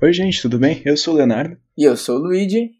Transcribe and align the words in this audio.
Oi, 0.00 0.12
gente, 0.12 0.40
tudo 0.40 0.60
bem? 0.60 0.80
Eu 0.84 0.96
sou 0.96 1.12
o 1.12 1.16
Leonardo. 1.16 1.56
E 1.76 1.82
eu 1.82 1.96
sou 1.96 2.18
o 2.18 2.20
Luigi. 2.20 2.70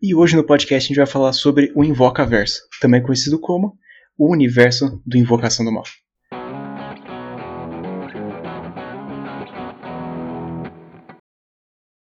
E 0.00 0.14
hoje 0.14 0.36
no 0.36 0.46
podcast 0.46 0.86
a 0.86 0.88
gente 0.88 0.98
vai 0.98 1.06
falar 1.06 1.32
sobre 1.32 1.72
o 1.74 1.82
Invocaverso, 1.82 2.60
também 2.80 3.02
conhecido 3.02 3.40
como 3.40 3.76
o 4.16 4.32
universo 4.32 5.02
do 5.04 5.16
Invocação 5.16 5.64
do 5.64 5.72
Mal. 5.72 5.82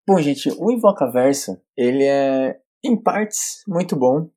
Bom, 0.07 0.21
gente, 0.21 0.51
o 0.55 0.71
Invocaverso, 0.71 1.59
ele 1.75 2.03
é, 2.03 2.55
em 2.83 2.95
partes, 2.95 3.63
muito 3.67 3.95
bom, 3.95 4.29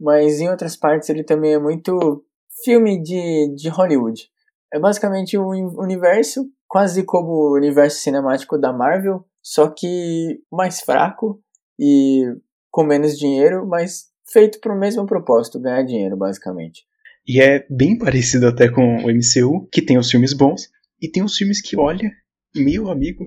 mas 0.00 0.40
em 0.40 0.50
outras 0.50 0.74
partes 0.74 1.08
ele 1.08 1.22
também 1.22 1.54
é 1.54 1.60
muito 1.60 2.24
filme 2.64 3.00
de, 3.00 3.54
de 3.54 3.68
Hollywood. 3.68 4.28
É 4.74 4.80
basicamente 4.80 5.38
um 5.38 5.50
universo, 5.78 6.50
quase 6.66 7.04
como 7.04 7.28
o 7.28 7.54
universo 7.54 8.00
cinemático 8.00 8.58
da 8.58 8.72
Marvel, 8.72 9.24
só 9.42 9.68
que 9.68 10.40
mais 10.50 10.80
fraco 10.80 11.42
e 11.78 12.24
com 12.70 12.84
menos 12.84 13.18
dinheiro, 13.18 13.66
mas 13.66 14.06
feito 14.30 14.60
para 14.60 14.74
o 14.74 14.78
mesmo 14.78 15.04
propósito, 15.04 15.60
ganhar 15.60 15.82
dinheiro, 15.82 16.16
basicamente. 16.16 16.84
E 17.26 17.40
é 17.40 17.66
bem 17.68 17.98
parecido 17.98 18.48
até 18.48 18.68
com 18.70 18.96
o 18.98 19.10
MCU, 19.10 19.68
que 19.70 19.82
tem 19.82 19.98
os 19.98 20.10
filmes 20.10 20.32
bons 20.32 20.70
e 21.00 21.08
tem 21.08 21.22
os 21.22 21.36
filmes 21.36 21.60
que, 21.60 21.78
olha, 21.78 22.10
meu 22.54 22.90
amigo, 22.90 23.26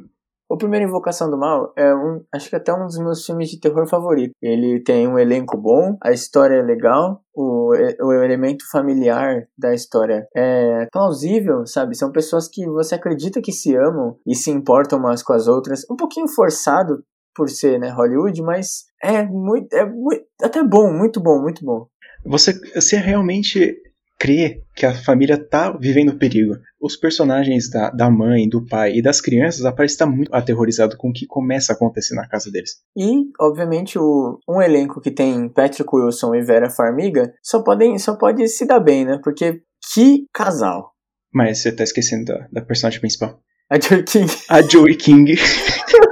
o 0.50 0.58
primeiro 0.58 0.86
Invocação 0.86 1.30
do 1.30 1.38
Mal 1.38 1.74
é 1.76 1.94
um, 1.94 2.24
acho 2.34 2.50
que 2.50 2.56
até 2.56 2.74
um 2.74 2.86
dos 2.86 2.98
meus 3.00 3.26
filmes 3.26 3.50
de 3.50 3.60
terror 3.60 3.88
favorito. 3.88 4.34
Ele 4.42 4.82
tem 4.82 5.08
um 5.08 5.18
elenco 5.18 5.58
bom, 5.58 5.98
a 6.02 6.12
história 6.12 6.56
é 6.56 6.62
legal, 6.62 7.22
o, 7.34 7.72
o 8.02 8.14
elemento 8.14 8.64
familiar 8.72 9.48
da 9.58 9.74
história 9.74 10.28
é 10.36 10.88
plausível, 10.92 11.66
sabe? 11.66 11.96
São 11.96 12.12
pessoas 12.12 12.48
que 12.48 12.66
você 12.68 12.96
acredita 12.96 13.42
que 13.42 13.52
se 13.52 13.76
amam 13.76 14.18
e 14.26 14.36
se 14.36 14.52
importam 14.52 15.00
umas 15.00 15.24
com 15.24 15.34
as 15.34 15.48
outras. 15.48 15.84
Um 15.90 15.96
pouquinho 15.96 16.28
forçado 16.28 17.04
por 17.36 17.50
ser, 17.50 17.80
né, 17.80 17.90
Hollywood, 17.90 18.42
mas 18.42 18.86
é 19.04 19.24
muito, 19.26 19.74
é 19.74 19.86
muito, 19.86 20.24
até 20.42 20.64
bom, 20.64 20.94
muito 20.94 21.20
bom, 21.20 21.42
muito 21.42 21.66
bom. 21.66 21.88
Você, 22.26 22.54
você 22.74 22.96
realmente 22.96 23.76
crê 24.18 24.62
que 24.76 24.86
a 24.86 24.94
família 24.94 25.38
tá 25.38 25.72
vivendo 25.72 26.18
perigo. 26.18 26.56
Os 26.82 26.96
personagens 26.96 27.70
da, 27.70 27.90
da 27.90 28.10
mãe, 28.10 28.48
do 28.48 28.66
pai 28.66 28.94
e 28.94 29.02
das 29.02 29.22
crianças 29.22 29.66
aparecem 29.66 29.96
estar 29.96 30.06
muito 30.06 30.34
aterrorizado 30.34 30.98
com 30.98 31.10
o 31.10 31.14
que 31.14 31.26
começa 31.26 31.74
a 31.74 31.76
acontecer 31.76 32.16
na 32.16 32.28
casa 32.28 32.52
deles. 32.52 32.78
E, 32.96 33.26
obviamente, 33.40 33.98
o, 33.98 34.40
um 34.48 34.62
elenco 34.62 35.02
que 35.02 35.12
tem 35.12 35.50
Patrick 35.50 35.90
Wilson 35.94 36.36
e 36.36 36.42
Vera 36.42 36.70
Farmiga 36.70 37.34
só, 37.42 37.62
podem, 37.62 37.98
só 37.98 38.16
pode 38.16 38.48
se 38.48 38.66
dar 38.66 38.80
bem, 38.80 39.06
né? 39.06 39.20
Porque 39.24 39.62
que 39.94 40.26
casal. 40.34 40.92
Mas 41.34 41.60
você 41.60 41.72
tá 41.72 41.84
esquecendo 41.84 42.26
da, 42.26 42.48
da 42.52 42.62
personagem 42.62 43.00
principal. 43.00 43.40
A 43.70 43.80
Joey 43.80 44.04
King. 44.04 44.32
A 44.50 44.62
Joey 44.62 44.96
King. 44.96 45.36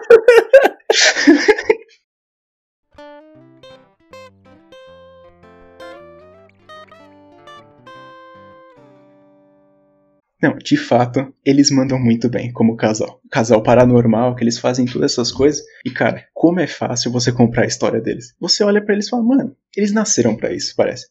Não, 10.44 10.58
de 10.58 10.75
fato, 10.75 11.33
eles 11.45 11.72
mandam 11.72 11.97
muito 11.97 12.30
bem 12.30 12.52
como 12.52 12.75
casal. 12.75 13.22
Casal 13.31 13.63
paranormal, 13.63 14.36
que 14.36 14.44
eles 14.44 14.59
fazem 14.59 14.86
todas 14.86 15.13
essas 15.13 15.31
coisas. 15.31 15.63
E 15.86 15.89
cara, 15.89 16.26
como 16.33 16.59
é 16.59 16.67
fácil 16.67 17.14
você 17.14 17.31
comprar 17.31 17.64
a 17.64 17.65
história 17.65 18.02
deles. 18.02 18.36
Você 18.42 18.61
olha 18.61 18.83
para 18.83 18.93
eles 18.93 19.08
e 19.08 19.09
fala, 19.09 19.23
mano, 19.23 19.55
eles 19.73 19.93
nasceram 19.93 20.36
para 20.36 20.52
isso, 20.52 20.73
parece. 20.76 21.08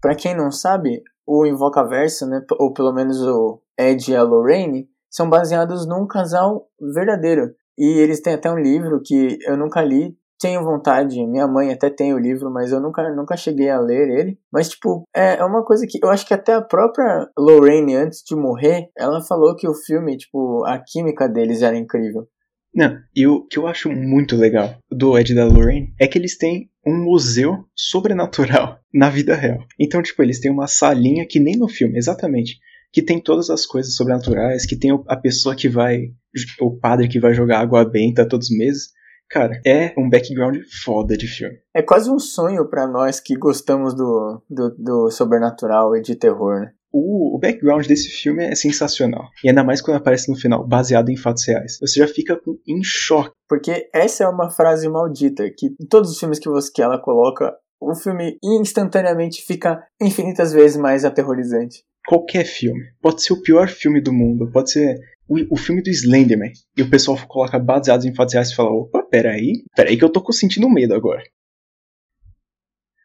Pra 0.00 0.14
quem 0.14 0.32
não 0.32 0.52
sabe, 0.52 1.02
o 1.26 1.44
Invocaverso, 1.44 2.24
né, 2.28 2.40
ou 2.56 2.72
pelo 2.72 2.92
menos 2.92 3.20
o 3.20 3.60
Ed 3.76 4.12
e 4.12 4.14
a 4.14 4.22
Lorraine, 4.22 4.88
são 5.10 5.28
baseados 5.28 5.84
num 5.84 6.06
casal 6.06 6.68
verdadeiro. 6.80 7.52
E 7.76 7.98
eles 7.98 8.20
têm 8.20 8.34
até 8.34 8.48
um 8.48 8.60
livro 8.60 9.02
que 9.04 9.38
eu 9.44 9.56
nunca 9.56 9.82
li, 9.82 10.16
tenho 10.38 10.62
vontade, 10.62 11.26
minha 11.26 11.46
mãe 11.46 11.72
até 11.72 11.90
tem 11.90 12.14
o 12.14 12.18
livro, 12.18 12.50
mas 12.50 12.70
eu 12.70 12.80
nunca, 12.80 13.08
nunca 13.14 13.36
cheguei 13.36 13.68
a 13.68 13.80
ler 13.80 14.08
ele. 14.08 14.38
Mas, 14.52 14.68
tipo, 14.68 15.04
é, 15.14 15.36
é 15.36 15.44
uma 15.44 15.64
coisa 15.64 15.86
que 15.88 15.98
eu 16.02 16.10
acho 16.10 16.26
que 16.26 16.34
até 16.34 16.54
a 16.54 16.62
própria 16.62 17.28
Lorraine, 17.36 17.96
antes 17.96 18.22
de 18.22 18.36
morrer, 18.36 18.88
ela 18.96 19.20
falou 19.20 19.56
que 19.56 19.68
o 19.68 19.74
filme, 19.74 20.16
tipo, 20.16 20.64
a 20.64 20.78
química 20.78 21.28
deles 21.28 21.62
era 21.62 21.76
incrível. 21.76 22.26
Não, 22.74 22.96
e 23.16 23.26
o 23.26 23.44
que 23.46 23.58
eu 23.58 23.66
acho 23.66 23.90
muito 23.90 24.36
legal 24.36 24.76
do 24.90 25.18
Ed 25.18 25.34
da 25.34 25.44
Lorraine 25.44 25.92
é 25.98 26.06
que 26.06 26.18
eles 26.18 26.36
têm 26.36 26.70
um 26.86 27.02
museu 27.02 27.64
sobrenatural 27.74 28.78
na 28.94 29.10
vida 29.10 29.34
real. 29.34 29.58
Então, 29.78 30.02
tipo, 30.02 30.22
eles 30.22 30.38
têm 30.38 30.50
uma 30.50 30.66
salinha 30.66 31.26
que 31.26 31.40
nem 31.40 31.56
no 31.56 31.68
filme, 31.68 31.98
exatamente. 31.98 32.58
Que 32.92 33.02
tem 33.02 33.20
todas 33.20 33.50
as 33.50 33.66
coisas 33.66 33.96
sobrenaturais, 33.96 34.64
que 34.64 34.76
tem 34.76 34.90
a 35.08 35.16
pessoa 35.16 35.54
que 35.54 35.68
vai. 35.68 36.12
O 36.60 36.78
padre 36.78 37.08
que 37.08 37.20
vai 37.20 37.34
jogar 37.34 37.60
água 37.60 37.84
benta 37.84 38.26
todos 38.26 38.48
os 38.48 38.56
meses. 38.56 38.88
Cara, 39.30 39.60
é 39.64 39.92
um 39.98 40.08
background 40.08 40.56
foda 40.84 41.16
de 41.16 41.26
filme. 41.26 41.58
É 41.74 41.82
quase 41.82 42.10
um 42.10 42.18
sonho 42.18 42.66
para 42.68 42.86
nós 42.86 43.20
que 43.20 43.36
gostamos 43.36 43.94
do, 43.94 44.42
do, 44.48 44.74
do, 44.78 45.10
sobrenatural 45.10 45.94
e 45.94 46.00
de 46.00 46.16
terror, 46.16 46.60
né? 46.60 46.72
O, 46.90 47.36
o 47.36 47.38
background 47.38 47.86
desse 47.86 48.08
filme 48.08 48.42
é 48.42 48.54
sensacional. 48.54 49.28
E 49.44 49.48
ainda 49.48 49.62
mais 49.62 49.82
quando 49.82 49.98
aparece 49.98 50.30
no 50.30 50.38
final, 50.38 50.66
baseado 50.66 51.10
em 51.10 51.16
fatos 51.16 51.46
reais. 51.46 51.78
Você 51.80 52.00
já 52.00 52.08
fica 52.08 52.34
com, 52.36 52.58
em 52.66 52.82
choque. 52.82 53.32
Porque 53.46 53.90
essa 53.92 54.24
é 54.24 54.28
uma 54.28 54.50
frase 54.50 54.88
maldita, 54.88 55.44
que 55.54 55.66
em 55.78 55.86
todos 55.86 56.10
os 56.10 56.18
filmes 56.18 56.38
que, 56.38 56.48
você, 56.48 56.72
que 56.72 56.80
ela 56.80 56.98
coloca, 56.98 57.54
o 57.78 57.94
filme 57.94 58.38
instantaneamente 58.42 59.44
fica 59.44 59.84
infinitas 60.00 60.52
vezes 60.52 60.78
mais 60.78 61.04
aterrorizante 61.04 61.84
qualquer 62.08 62.46
filme. 62.46 62.86
Pode 63.02 63.22
ser 63.22 63.34
o 63.34 63.42
pior 63.42 63.68
filme 63.68 64.00
do 64.00 64.14
mundo, 64.14 64.50
pode 64.50 64.72
ser 64.72 64.98
o, 65.28 65.54
o 65.54 65.56
filme 65.58 65.82
do 65.82 65.90
Slenderman. 65.90 66.50
E 66.74 66.80
o 66.80 66.88
pessoal 66.88 67.18
coloca 67.28 67.58
baseados 67.58 68.06
em 68.06 68.14
fatos 68.14 68.32
reais 68.32 68.50
e 68.50 68.54
fala: 68.54 68.70
opa, 68.70 69.02
peraí, 69.02 69.62
peraí 69.76 69.98
que 69.98 70.04
eu 70.04 70.08
tô 70.08 70.32
sentindo 70.32 70.70
medo 70.70 70.94
agora. 70.94 71.22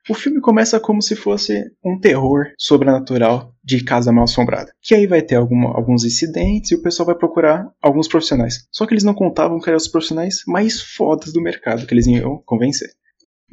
O 0.09 0.13
filme 0.13 0.41
começa 0.41 0.81
como 0.81 1.01
se 1.01 1.15
fosse 1.15 1.63
um 1.83 1.97
terror 1.97 2.51
sobrenatural 2.57 3.53
de 3.63 3.81
casa 3.83 4.11
mal 4.11 4.25
assombrada. 4.25 4.73
Que 4.81 4.95
aí 4.95 5.07
vai 5.07 5.21
ter 5.21 5.35
alguns 5.35 6.03
incidentes 6.03 6.71
e 6.71 6.75
o 6.75 6.81
pessoal 6.81 7.07
vai 7.07 7.15
procurar 7.15 7.69
alguns 7.81 8.09
profissionais. 8.09 8.67
Só 8.69 8.85
que 8.85 8.93
eles 8.93 9.05
não 9.05 9.13
contavam 9.13 9.61
que 9.61 9.69
eram 9.69 9.77
os 9.77 9.87
profissionais 9.87 10.43
mais 10.45 10.81
fodas 10.81 11.31
do 11.31 11.41
mercado 11.41 11.85
que 11.87 11.93
eles 11.93 12.05
iam 12.05 12.41
convencer. 12.45 12.89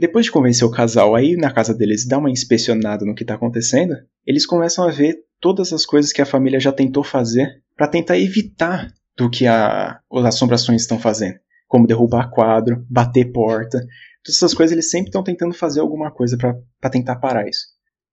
Depois 0.00 0.24
de 0.24 0.32
convencer 0.32 0.66
o 0.66 0.70
casal 0.70 1.14
a 1.14 1.22
ir 1.22 1.36
na 1.36 1.52
casa 1.52 1.74
deles 1.74 2.08
dar 2.08 2.16
uma 2.16 2.30
inspecionada 2.30 3.04
no 3.04 3.14
que 3.14 3.22
está 3.22 3.34
acontecendo, 3.34 3.94
eles 4.26 4.46
começam 4.46 4.88
a 4.88 4.90
ver 4.90 5.18
todas 5.38 5.74
as 5.74 5.84
coisas 5.84 6.10
que 6.10 6.22
a 6.22 6.26
família 6.26 6.58
já 6.58 6.72
tentou 6.72 7.04
fazer 7.04 7.62
para 7.76 7.86
tentar 7.86 8.18
evitar 8.18 8.90
do 9.14 9.28
que 9.28 9.46
a, 9.46 10.00
as 10.10 10.24
assombrações 10.24 10.80
estão 10.80 10.98
fazendo. 10.98 11.38
Como 11.68 11.86
derrubar 11.86 12.30
quadro, 12.30 12.82
bater 12.88 13.30
porta. 13.30 13.78
Todas 14.24 14.36
essas 14.36 14.54
coisas 14.54 14.72
eles 14.72 14.90
sempre 14.90 15.10
estão 15.10 15.22
tentando 15.22 15.52
fazer 15.52 15.80
alguma 15.80 16.10
coisa 16.10 16.38
para 16.38 16.90
tentar 16.90 17.16
parar 17.16 17.46
isso. 17.46 17.66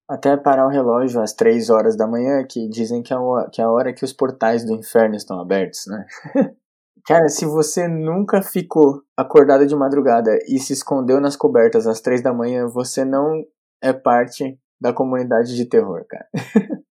Até 0.06 0.36
parar 0.36 0.66
o 0.66 0.70
relógio 0.70 1.22
às 1.22 1.32
3 1.32 1.70
horas 1.70 1.96
da 1.96 2.06
manhã, 2.06 2.44
que 2.46 2.68
dizem 2.68 3.02
que 3.02 3.14
é, 3.14 3.16
a, 3.16 3.48
que 3.50 3.62
é 3.62 3.64
a 3.64 3.70
hora 3.70 3.94
que 3.94 4.04
os 4.04 4.12
portais 4.12 4.62
do 4.62 4.74
inferno 4.74 5.16
estão 5.16 5.40
abertos, 5.40 5.86
né? 5.86 6.04
Cara, 7.08 7.30
se 7.30 7.46
você 7.46 7.88
nunca 7.88 8.42
ficou 8.42 9.02
acordado 9.16 9.66
de 9.66 9.74
madrugada 9.74 10.38
e 10.46 10.58
se 10.58 10.74
escondeu 10.74 11.18
nas 11.22 11.36
cobertas 11.36 11.86
às 11.86 12.02
três 12.02 12.22
da 12.22 12.34
manhã, 12.34 12.68
você 12.68 13.02
não 13.02 13.46
é 13.80 13.94
parte 13.94 14.60
da 14.78 14.92
comunidade 14.92 15.56
de 15.56 15.64
terror, 15.64 16.04
cara. 16.06 16.28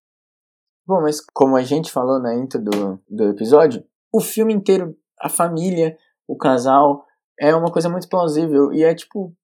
Bom, 0.87 1.02
mas 1.03 1.22
como 1.22 1.55
a 1.55 1.61
gente 1.61 1.91
falou 1.91 2.19
na 2.19 2.34
intro 2.34 2.59
do, 2.59 2.99
do 3.08 3.29
episódio, 3.29 3.85
o 4.11 4.19
filme 4.19 4.55
inteiro, 4.55 4.97
a 5.22 5.29
família, 5.29 5.96
o 6.28 6.35
casal, 6.35 7.05
é 7.40 7.53
uma 7.53 7.72
coisa 7.72 7.87
muito 7.87 8.09
plausível 8.09 8.73
e 8.73 8.84
é 8.84 8.96
tipo 8.96 9.35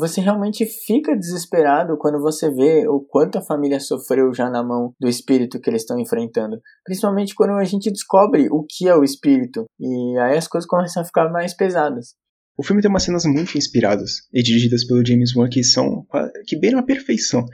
você 0.00 0.20
realmente 0.20 0.64
fica 0.66 1.16
desesperado 1.16 1.96
quando 1.98 2.18
você 2.20 2.50
vê 2.50 2.88
o 2.88 3.00
quanto 3.00 3.38
a 3.38 3.42
família 3.42 3.78
sofreu 3.78 4.32
já 4.32 4.48
na 4.48 4.62
mão 4.62 4.94
do 4.98 5.08
espírito 5.08 5.60
que 5.60 5.68
eles 5.68 5.82
estão 5.82 6.00
enfrentando. 6.00 6.60
Principalmente 6.84 7.34
quando 7.34 7.52
a 7.52 7.64
gente 7.64 7.90
descobre 7.90 8.48
o 8.50 8.64
que 8.68 8.88
é 8.88 8.96
o 8.96 9.04
espírito. 9.04 9.66
E 9.78 10.18
aí 10.18 10.36
as 10.36 10.48
coisas 10.48 10.66
começam 10.66 11.02
a 11.02 11.06
ficar 11.06 11.30
mais 11.30 11.54
pesadas. 11.54 12.14
O 12.56 12.62
filme 12.62 12.82
tem 12.82 12.90
umas 12.90 13.04
cenas 13.04 13.24
muito 13.24 13.56
inspiradas 13.56 14.28
e 14.32 14.42
dirigidas 14.42 14.84
pelo 14.84 15.06
James 15.06 15.34
Wan 15.34 15.48
que 15.48 15.62
são 15.62 16.06
que 16.46 16.58
beiram 16.58 16.78
a 16.78 16.82
perfeição. 16.82 17.44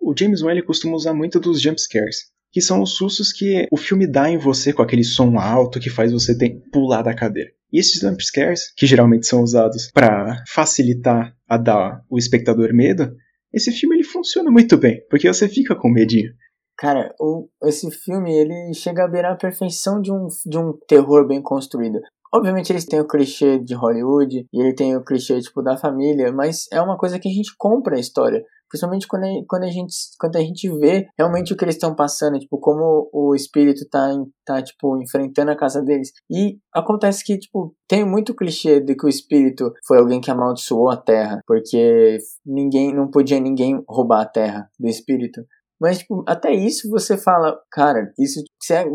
O 0.00 0.14
James 0.16 0.42
Wan 0.42 0.52
ele 0.52 0.62
costuma 0.62 0.94
usar 0.94 1.12
muito 1.12 1.40
dos 1.40 1.60
jump 1.60 1.80
scares, 1.80 2.30
que 2.52 2.60
são 2.60 2.80
os 2.80 2.94
sustos 2.94 3.32
que 3.32 3.66
o 3.70 3.76
filme 3.76 4.06
dá 4.06 4.30
em 4.30 4.38
você 4.38 4.72
com 4.72 4.82
aquele 4.82 5.02
som 5.02 5.38
alto 5.38 5.80
que 5.80 5.90
faz 5.90 6.12
você 6.12 6.36
ter, 6.36 6.62
pular 6.70 7.02
da 7.02 7.14
cadeira. 7.14 7.50
E 7.72 7.80
esses 7.80 8.00
jump 8.00 8.24
scares, 8.24 8.72
que 8.76 8.86
geralmente 8.86 9.26
são 9.26 9.42
usados 9.42 9.90
para 9.92 10.44
facilitar 10.46 11.35
a 11.48 11.56
dar 11.56 12.02
o 12.10 12.18
espectador 12.18 12.72
medo, 12.72 13.14
esse 13.52 13.70
filme 13.72 13.96
ele 13.96 14.04
funciona 14.04 14.50
muito 14.50 14.76
bem, 14.76 15.00
porque 15.08 15.28
você 15.28 15.48
fica 15.48 15.74
com 15.74 15.88
medinho. 15.88 16.32
Cara, 16.78 17.14
o, 17.18 17.48
esse 17.64 17.90
filme 17.90 18.30
ele 18.30 18.74
chega 18.74 19.04
a 19.04 19.08
beirar 19.08 19.32
a 19.32 19.36
perfeição 19.36 20.00
de 20.00 20.12
um, 20.12 20.26
de 20.44 20.58
um 20.58 20.74
terror 20.86 21.26
bem 21.26 21.40
construído. 21.40 21.98
Obviamente 22.36 22.70
eles 22.70 22.84
têm 22.84 23.00
o 23.00 23.08
clichê 23.08 23.58
de 23.58 23.74
Hollywood 23.74 24.46
e 24.52 24.60
ele 24.60 24.74
tem 24.74 24.94
o 24.94 25.02
clichê 25.02 25.40
tipo 25.40 25.62
da 25.62 25.74
família, 25.74 26.30
mas 26.30 26.66
é 26.70 26.78
uma 26.82 26.98
coisa 26.98 27.18
que 27.18 27.28
a 27.28 27.32
gente 27.32 27.54
compra 27.56 27.96
a 27.96 27.98
história. 28.00 28.44
Principalmente 28.68 29.08
quando 29.08 29.24
a, 29.24 29.28
quando 29.48 29.62
a, 29.62 29.70
gente, 29.70 29.94
quando 30.20 30.36
a 30.36 30.40
gente 30.40 30.68
vê 30.78 31.06
realmente 31.16 31.54
o 31.54 31.56
que 31.56 31.64
eles 31.64 31.76
estão 31.76 31.94
passando, 31.94 32.38
tipo, 32.38 32.58
como 32.58 33.08
o 33.10 33.34
espírito 33.34 33.88
tá, 33.88 34.10
tá, 34.44 34.60
tipo, 34.60 35.00
enfrentando 35.00 35.50
a 35.50 35.56
casa 35.56 35.80
deles. 35.80 36.10
E 36.30 36.58
acontece 36.74 37.24
que, 37.24 37.38
tipo, 37.38 37.74
tem 37.88 38.04
muito 38.04 38.34
clichê 38.34 38.80
de 38.80 38.94
que 38.94 39.06
o 39.06 39.08
espírito 39.08 39.72
foi 39.86 39.98
alguém 39.98 40.20
que 40.20 40.30
amaldiçoou 40.30 40.90
a 40.90 40.96
terra, 40.96 41.40
porque 41.46 42.18
ninguém, 42.44 42.92
não 42.92 43.08
podia 43.08 43.40
ninguém 43.40 43.82
roubar 43.88 44.20
a 44.20 44.28
terra 44.28 44.68
do 44.78 44.88
espírito. 44.88 45.40
Mas, 45.80 45.98
tipo, 45.98 46.22
até 46.26 46.52
isso 46.52 46.90
você 46.90 47.16
fala, 47.16 47.58
cara, 47.70 48.12
isso, 48.18 48.42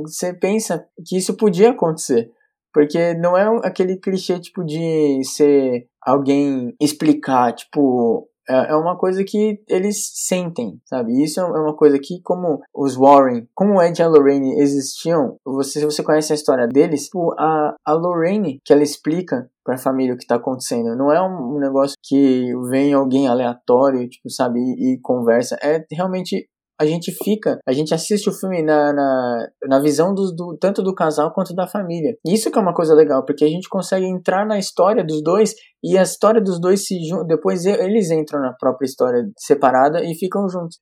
você 0.06 0.34
pensa 0.34 0.86
que 1.08 1.18
isso 1.18 1.36
podia 1.36 1.72
acontecer. 1.72 2.30
Porque 2.73 3.13
não 3.15 3.38
é 3.38 3.45
aquele 3.63 3.97
clichê, 3.97 4.39
tipo, 4.39 4.63
de 4.63 5.21
ser 5.23 5.88
alguém 6.01 6.73
explicar, 6.79 7.53
tipo, 7.53 8.27
é, 8.50 8.71
é 8.71 8.75
uma 8.75 8.97
coisa 8.97 9.23
que 9.23 9.62
eles 9.68 10.12
sentem, 10.13 10.79
sabe? 10.85 11.23
Isso 11.23 11.39
é 11.39 11.44
uma 11.44 11.75
coisa 11.75 11.97
que, 12.00 12.21
como 12.21 12.59
os 12.73 12.95
Warren, 12.95 13.47
como 13.53 13.81
Ed 13.81 14.00
e 14.00 14.03
a 14.03 14.07
Lorraine 14.07 14.59
existiam, 14.59 15.38
você, 15.45 15.79
se 15.79 15.85
você 15.85 16.03
conhece 16.03 16.33
a 16.33 16.35
história 16.35 16.68
deles, 16.68 17.06
tipo, 17.06 17.33
a, 17.39 17.75
a 17.85 17.94
Lorraine, 17.94 18.59
que 18.65 18.73
ela 18.73 18.83
explica 18.83 19.50
para 19.63 19.75
a 19.75 19.77
família 19.77 20.13
o 20.13 20.18
que 20.18 20.23
está 20.23 20.35
acontecendo. 20.35 20.95
Não 20.95 21.12
é 21.12 21.21
um, 21.21 21.59
negócio 21.59 21.95
que 22.03 22.51
vem 22.69 22.94
alguém 22.94 23.27
aleatório, 23.27 24.09
tipo, 24.09 24.29
sabe, 24.29 24.59
e, 24.59 24.94
e 24.94 25.00
conversa. 25.00 25.57
É 25.62 25.85
realmente 25.91 26.47
a 26.81 26.86
gente 26.86 27.12
fica, 27.24 27.60
a 27.63 27.72
gente 27.72 27.94
assiste 27.94 28.28
o 28.28 28.33
filme 28.33 28.63
na, 28.63 28.92
na, 28.92 29.48
na 29.68 29.80
visão 29.80 30.16
do, 30.16 30.31
do, 30.31 30.57
tanto 30.60 30.81
do 30.81 30.95
casal 30.95 31.31
quanto 31.31 31.54
da 31.54 31.68
família. 31.68 32.18
E 32.25 32.33
isso 32.33 32.50
que 32.50 32.57
é 32.57 32.62
uma 32.62 32.74
coisa 32.74 32.95
legal, 32.95 33.24
porque 33.24 33.45
a 33.45 33.48
gente 33.48 33.69
consegue 33.69 34.07
entrar 34.07 34.48
na 34.48 34.57
história 34.57 35.04
dos 35.04 35.22
dois 35.22 35.54
e 35.83 35.95
a 35.95 36.01
história 36.01 36.42
dos 36.42 36.60
dois 36.60 36.88
se 36.88 37.00
juntam, 37.07 37.28
depois 37.28 37.66
eles 37.66 38.10
entram 38.10 38.42
na 38.42 38.54
própria 38.54 38.88
história 38.88 39.30
separada 39.38 40.04
e 40.04 40.16
ficam 40.16 40.50
juntos. 40.50 40.80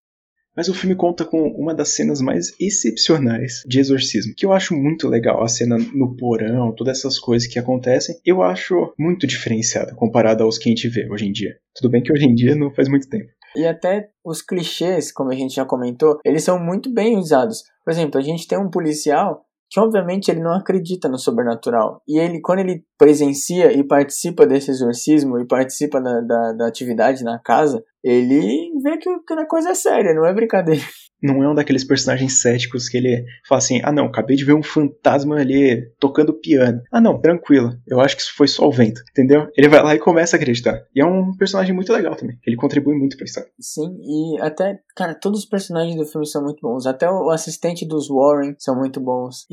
Mas 0.56 0.69
o 0.69 0.74
filme 0.74 0.96
conta 0.96 1.25
com 1.25 1.48
uma 1.50 1.74
das 1.74 1.90
cenas 1.90 2.22
mais 2.22 2.54
excepcionais 2.60 3.62
de 3.68 3.80
exorcismo, 3.80 4.34
que 4.36 4.46
eu 4.46 4.54
acho 4.54 4.74
muito 4.74 5.07
legal. 5.07 5.44
A 5.44 5.48
cena 5.50 5.78
no 5.78 6.16
porão, 6.16 6.74
todas 6.74 7.00
essas 7.00 7.19
coisas 7.19 7.48
que 7.48 7.60
acontecem, 7.60 8.16
eu 8.25 8.42
acho 8.42 8.94
muito 8.98 9.28
diferenciada 9.28 9.94
comparada 9.96 10.44
aos 10.44 10.57
que 10.57 10.69
a 10.69 10.72
gente 10.72 10.88
vê 10.88 11.10
hoje 11.10 11.28
em 11.28 11.31
dia. 11.31 11.56
Tudo 11.75 11.92
bem 11.92 12.01
que 12.01 12.12
hoje 12.12 12.25
em 12.25 12.34
dia 12.34 12.56
não 12.56 12.72
faz 12.72 12.88
muito 12.88 13.07
tempo. 13.10 13.30
E 13.56 13.66
até 13.66 14.10
os 14.24 14.42
clichês, 14.42 15.12
como 15.12 15.31
a 15.31 15.36
gente 15.36 15.56
já 15.56 15.66
comentou, 15.66 16.19
eles 16.24 16.44
são 16.44 16.60
muito 16.60 16.94
bem 16.94 17.18
usados. 17.18 17.63
Por 17.84 17.92
exemplo, 17.92 18.19
a 18.19 18.24
gente 18.24 18.48
tem 18.48 18.60
um 18.60 18.69
policial 18.69 19.46
que 19.69 19.80
obviamente 19.80 20.30
ele 20.30 20.42
não 20.42 20.54
acredita 20.54 21.07
no 21.07 21.18
sobrenatural. 21.18 22.01
E 22.07 22.19
ele, 22.19 22.42
quando 22.42 22.60
ele 22.60 22.84
presencia 22.98 23.72
e 23.72 23.84
participa 23.84 24.46
desse 24.46 24.72
exorcismo 24.72 25.40
e 25.40 25.46
participa 25.46 26.01
da, 26.01 26.22
da, 26.22 26.54
da 26.54 26.68
atividade 26.68 27.24
na 27.24 27.38
casa, 27.40 27.84
ele 28.04 28.72
vê 28.81 28.98
que, 28.98 29.10
que 29.19 29.34
a 29.34 29.48
coisa 29.48 29.69
é 29.69 29.75
séria, 29.75 30.13
não 30.13 30.25
é 30.25 30.34
brincadeira. 30.34 30.81
Não 31.21 31.44
é 31.44 31.50
um 31.50 31.56
daqueles 31.56 31.83
personagens 31.83 32.42
céticos 32.42 32.88
que 32.88 32.98
ele 32.98 33.25
fala 33.48 33.60
assim: 33.60 33.81
ah, 33.83 33.92
não, 33.92 34.06
acabei 34.06 34.36
de 34.36 34.45
ver 34.45 34.54
um 34.54 34.63
fantasma 34.63 35.38
ali 35.38 35.92
tocando 36.00 36.33
piano. 36.33 36.81
Ah, 36.92 37.01
não, 37.01 37.19
tranquilo, 37.19 37.74
eu 37.88 38.00
acho 38.00 38.16
que 38.16 38.21
isso 38.21 38.33
foi 38.36 38.48
só 38.48 38.68
o 38.68 38.71
vento, 38.71 39.01
entendeu? 39.12 39.48
Ele 39.57 39.68
vai 39.68 39.83
lá 39.83 39.95
e 39.95 40.00
começa 40.00 40.36
a 40.36 40.38
acreditar. 40.38 40.81
E 40.95 41.01
é 41.01 41.06
um 41.06 41.36
personagem 41.36 41.74
muito 41.74 41.92
legal 41.92 42.16
também. 42.16 42.38
Ele 42.45 42.56
contribui 42.56 42.95
muito 42.95 43.18
pra 43.18 43.25
história. 43.25 43.50
Sim, 43.60 43.98
e 44.01 44.42
até, 44.42 44.80
cara, 44.95 45.13
todos 45.13 45.39
os 45.39 45.45
personagens 45.45 45.95
do 45.95 46.06
filme 46.06 46.25
são 46.25 46.44
muito 46.44 46.62
bons. 46.62 46.86
Até 46.86 47.10
o 47.10 47.30
assistente 47.30 47.86
dos 47.86 48.07
Warren 48.07 48.56
são 48.57 48.75
muito 48.75 49.00
bons. 49.00 49.48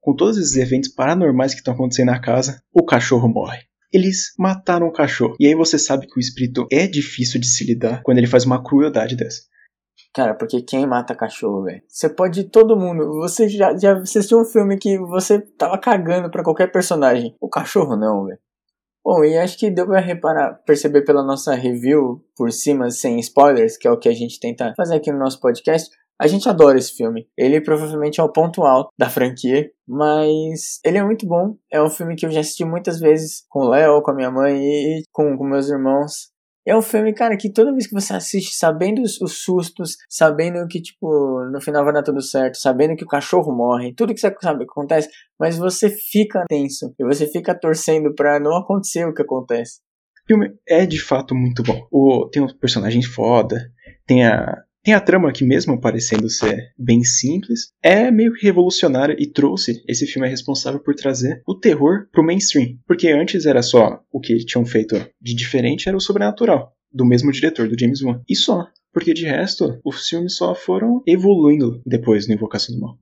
Com 0.00 0.14
todos 0.14 0.38
esses 0.38 0.56
eventos 0.56 0.88
paranormais 0.88 1.52
que 1.52 1.58
estão 1.58 1.74
acontecendo 1.74 2.06
na 2.06 2.20
casa, 2.20 2.60
o 2.72 2.84
cachorro 2.84 3.28
morre 3.28 3.66
eles 3.92 4.32
mataram 4.38 4.86
o 4.86 4.92
cachorro. 4.92 5.36
E 5.40 5.46
aí 5.46 5.54
você 5.54 5.78
sabe 5.78 6.06
que 6.06 6.18
o 6.18 6.20
espírito 6.20 6.66
é 6.70 6.86
difícil 6.86 7.40
de 7.40 7.46
se 7.46 7.64
lidar 7.64 8.02
quando 8.02 8.18
ele 8.18 8.26
faz 8.26 8.44
uma 8.44 8.62
crueldade 8.62 9.16
dessa. 9.16 9.42
Cara, 10.16 10.34
porque 10.34 10.62
quem 10.62 10.86
mata 10.86 11.14
cachorro, 11.14 11.64
velho? 11.64 11.82
Você 11.86 12.08
pode 12.08 12.44
todo 12.44 12.74
mundo. 12.74 13.20
Você 13.20 13.50
já, 13.50 13.76
já 13.76 13.98
assistiu 13.98 14.40
um 14.40 14.46
filme 14.46 14.78
que 14.78 14.96
você 14.96 15.38
tava 15.38 15.76
cagando 15.76 16.30
para 16.30 16.42
qualquer 16.42 16.72
personagem. 16.72 17.36
O 17.38 17.50
cachorro 17.50 17.94
não, 17.96 18.24
velho. 18.24 18.38
Bom, 19.04 19.22
e 19.22 19.36
acho 19.36 19.58
que 19.58 19.70
deu 19.70 19.86
pra 19.86 20.00
reparar, 20.00 20.54
perceber 20.64 21.02
pela 21.02 21.22
nossa 21.22 21.54
review 21.54 22.24
por 22.34 22.50
cima, 22.50 22.90
sem 22.90 23.20
spoilers, 23.20 23.76
que 23.76 23.86
é 23.86 23.90
o 23.90 23.98
que 23.98 24.08
a 24.08 24.14
gente 24.14 24.40
tenta 24.40 24.72
fazer 24.74 24.96
aqui 24.96 25.12
no 25.12 25.18
nosso 25.18 25.38
podcast. 25.38 25.90
A 26.18 26.26
gente 26.26 26.48
adora 26.48 26.78
esse 26.78 26.96
filme. 26.96 27.28
Ele 27.36 27.60
provavelmente 27.60 28.18
é 28.18 28.24
o 28.24 28.32
ponto 28.32 28.62
alto 28.62 28.88
da 28.98 29.10
franquia, 29.10 29.70
mas 29.86 30.80
ele 30.82 30.96
é 30.96 31.04
muito 31.04 31.26
bom. 31.26 31.58
É 31.70 31.82
um 31.82 31.90
filme 31.90 32.16
que 32.16 32.24
eu 32.24 32.30
já 32.30 32.40
assisti 32.40 32.64
muitas 32.64 32.98
vezes 32.98 33.44
com 33.50 33.66
o 33.66 33.68
Léo, 33.68 34.00
com 34.00 34.12
a 34.12 34.14
minha 34.14 34.30
mãe 34.30 34.56
e 34.56 35.02
com, 35.12 35.36
com 35.36 35.44
meus 35.44 35.68
irmãos. 35.68 36.34
É 36.66 36.76
um 36.76 36.82
filme, 36.82 37.14
cara, 37.14 37.36
que 37.36 37.52
toda 37.52 37.70
vez 37.70 37.86
que 37.86 37.94
você 37.94 38.12
assiste, 38.12 38.56
sabendo 38.56 39.00
os, 39.00 39.20
os, 39.20 39.44
sustos, 39.44 39.96
sabendo 40.10 40.66
que, 40.66 40.82
tipo, 40.82 41.44
no 41.52 41.60
final 41.60 41.84
vai 41.84 41.94
dar 41.94 42.02
tudo 42.02 42.20
certo, 42.20 42.56
sabendo 42.58 42.96
que 42.96 43.04
o 43.04 43.08
cachorro 43.08 43.54
morre, 43.54 43.94
tudo 43.94 44.12
que 44.12 44.18
você 44.18 44.34
sabe 44.42 44.64
que 44.64 44.70
acontece, 44.72 45.08
mas 45.38 45.56
você 45.56 45.88
fica 45.88 46.44
tenso 46.48 46.92
e 46.98 47.04
você 47.04 47.28
fica 47.28 47.54
torcendo 47.54 48.12
pra 48.16 48.40
não 48.40 48.56
acontecer 48.56 49.06
o 49.06 49.14
que 49.14 49.22
acontece. 49.22 49.80
O 50.24 50.26
filme 50.26 50.56
é 50.68 50.84
de 50.84 51.00
fato 51.00 51.36
muito 51.36 51.62
bom. 51.62 51.86
O, 51.88 52.28
tem 52.28 52.42
um 52.42 52.48
personagem 52.58 53.00
foda, 53.00 53.70
tem 54.04 54.26
a, 54.26 54.65
tem 54.86 54.94
a 54.94 55.00
trama 55.00 55.32
que, 55.32 55.44
mesmo 55.44 55.80
parecendo 55.80 56.30
ser 56.30 56.72
bem 56.78 57.02
simples, 57.02 57.72
é 57.82 58.08
meio 58.08 58.32
que 58.32 58.46
revolucionária 58.46 59.16
e 59.18 59.26
trouxe. 59.26 59.82
Esse 59.88 60.06
filme 60.06 60.28
é 60.28 60.30
responsável 60.30 60.78
por 60.78 60.94
trazer 60.94 61.42
o 61.44 61.58
terror 61.58 62.06
pro 62.12 62.24
mainstream. 62.24 62.78
Porque 62.86 63.08
antes 63.08 63.46
era 63.46 63.62
só 63.62 63.98
o 64.12 64.20
que 64.20 64.36
tinham 64.44 64.64
feito 64.64 64.94
de 65.20 65.34
diferente 65.34 65.88
era 65.88 65.96
o 65.96 66.00
sobrenatural, 66.00 66.72
do 66.92 67.04
mesmo 67.04 67.32
diretor, 67.32 67.68
do 67.68 67.76
James 67.76 68.00
Wan. 68.00 68.22
E 68.28 68.36
só. 68.36 68.64
Porque 68.92 69.12
de 69.12 69.26
resto, 69.26 69.76
os 69.84 70.06
filmes 70.06 70.36
só 70.36 70.54
foram 70.54 71.02
evoluindo 71.04 71.82
depois 71.84 72.28
no 72.28 72.34
Invocação 72.34 72.72
do 72.76 72.80
Mal. 72.80 72.96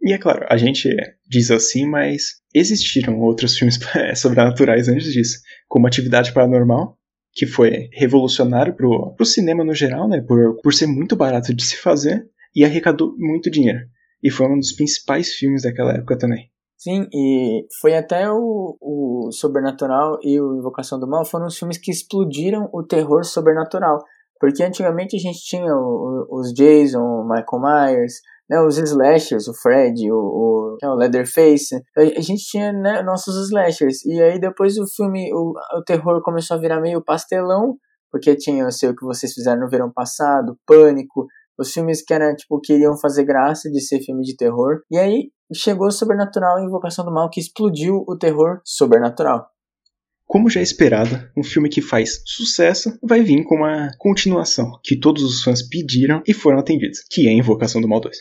E 0.00 0.12
é 0.12 0.18
claro, 0.18 0.46
a 0.48 0.56
gente 0.56 0.88
diz 1.28 1.50
assim, 1.50 1.84
mas 1.84 2.36
existiram 2.54 3.18
outros 3.18 3.58
filmes 3.58 3.76
sobrenaturais 4.14 4.88
antes 4.88 5.12
disso, 5.12 5.40
como 5.66 5.88
Atividade 5.88 6.32
Paranormal, 6.32 6.96
que 7.38 7.46
foi 7.46 7.88
revolucionário 7.92 8.74
pro, 8.74 9.14
pro 9.14 9.24
cinema 9.24 9.62
no 9.62 9.72
geral, 9.72 10.08
né? 10.08 10.20
Por, 10.20 10.60
por 10.60 10.74
ser 10.74 10.88
muito 10.88 11.14
barato 11.14 11.54
de 11.54 11.64
se 11.64 11.76
fazer 11.76 12.28
e 12.54 12.64
arrecadou 12.64 13.14
muito 13.16 13.48
dinheiro. 13.48 13.78
E 14.20 14.28
foi 14.28 14.48
um 14.48 14.58
dos 14.58 14.72
principais 14.72 15.28
filmes 15.34 15.62
daquela 15.62 15.92
época 15.92 16.18
também. 16.18 16.50
Sim, 16.76 17.06
e 17.14 17.64
foi 17.80 17.96
até 17.96 18.28
o, 18.28 18.76
o 18.80 19.30
Sobrenatural 19.30 20.18
e 20.20 20.40
o 20.40 20.56
Invocação 20.56 20.98
do 20.98 21.06
Mal 21.06 21.24
foram 21.24 21.46
os 21.46 21.56
filmes 21.56 21.78
que 21.78 21.92
explodiram 21.92 22.68
o 22.72 22.82
terror 22.82 23.24
sobrenatural. 23.24 24.02
Porque 24.40 24.64
antigamente 24.64 25.14
a 25.14 25.20
gente 25.20 25.38
tinha 25.38 25.72
o, 25.72 26.26
os 26.28 26.52
Jason, 26.52 26.98
o 26.98 27.22
Michael 27.22 27.62
Myers, 27.62 28.14
né, 28.48 28.60
os 28.60 28.78
slashers, 28.78 29.48
o 29.48 29.54
Fred, 29.54 30.10
o, 30.10 30.16
o, 30.16 30.76
né, 30.82 30.88
o 30.88 30.94
Leatherface, 30.94 31.82
a, 31.96 32.20
gente 32.20 32.44
tinha 32.44 32.72
né, 32.72 33.02
nossos 33.02 33.36
slashers. 33.46 34.04
E 34.04 34.20
aí 34.22 34.40
depois 34.40 34.78
o 34.78 34.86
filme, 34.86 35.32
o, 35.32 35.52
o 35.78 35.84
terror 35.84 36.22
começou 36.22 36.56
a 36.56 36.60
virar 36.60 36.80
meio 36.80 37.04
pastelão, 37.04 37.76
porque 38.10 38.34
tinha 38.36 38.66
o 38.66 38.72
sei, 38.72 38.88
o 38.88 38.96
que 38.96 39.04
vocês 39.04 39.32
fizeram 39.32 39.60
no 39.60 39.68
verão 39.68 39.92
passado, 39.92 40.58
Pânico, 40.66 41.26
os 41.58 41.72
filmes 41.72 42.02
que 42.02 42.14
era, 42.14 42.34
tipo, 42.34 42.60
queriam 42.60 42.96
fazer 42.96 43.24
graça 43.24 43.68
de 43.70 43.80
ser 43.80 44.00
filme 44.00 44.22
de 44.22 44.36
terror. 44.36 44.80
E 44.90 44.96
aí 44.96 45.30
chegou 45.52 45.90
Sobrenatural 45.90 46.60
e 46.60 46.64
Invocação 46.64 47.04
do 47.04 47.12
Mal, 47.12 47.28
que 47.28 47.40
explodiu 47.40 48.04
o 48.06 48.16
terror 48.16 48.60
sobrenatural. 48.64 49.46
Como 50.26 50.50
já 50.50 50.60
é 50.60 50.62
esperado, 50.62 51.18
um 51.34 51.42
filme 51.42 51.70
que 51.70 51.80
faz 51.80 52.22
sucesso 52.26 52.98
vai 53.02 53.22
vir 53.22 53.44
com 53.44 53.56
uma 53.56 53.90
continuação 53.98 54.78
que 54.84 54.94
todos 54.94 55.22
os 55.22 55.42
fãs 55.42 55.66
pediram 55.66 56.22
e 56.26 56.34
foram 56.34 56.58
atendidos, 56.58 57.00
que 57.10 57.26
é 57.26 57.32
Invocação 57.32 57.80
do 57.80 57.88
Mal 57.88 58.00
2. 58.00 58.14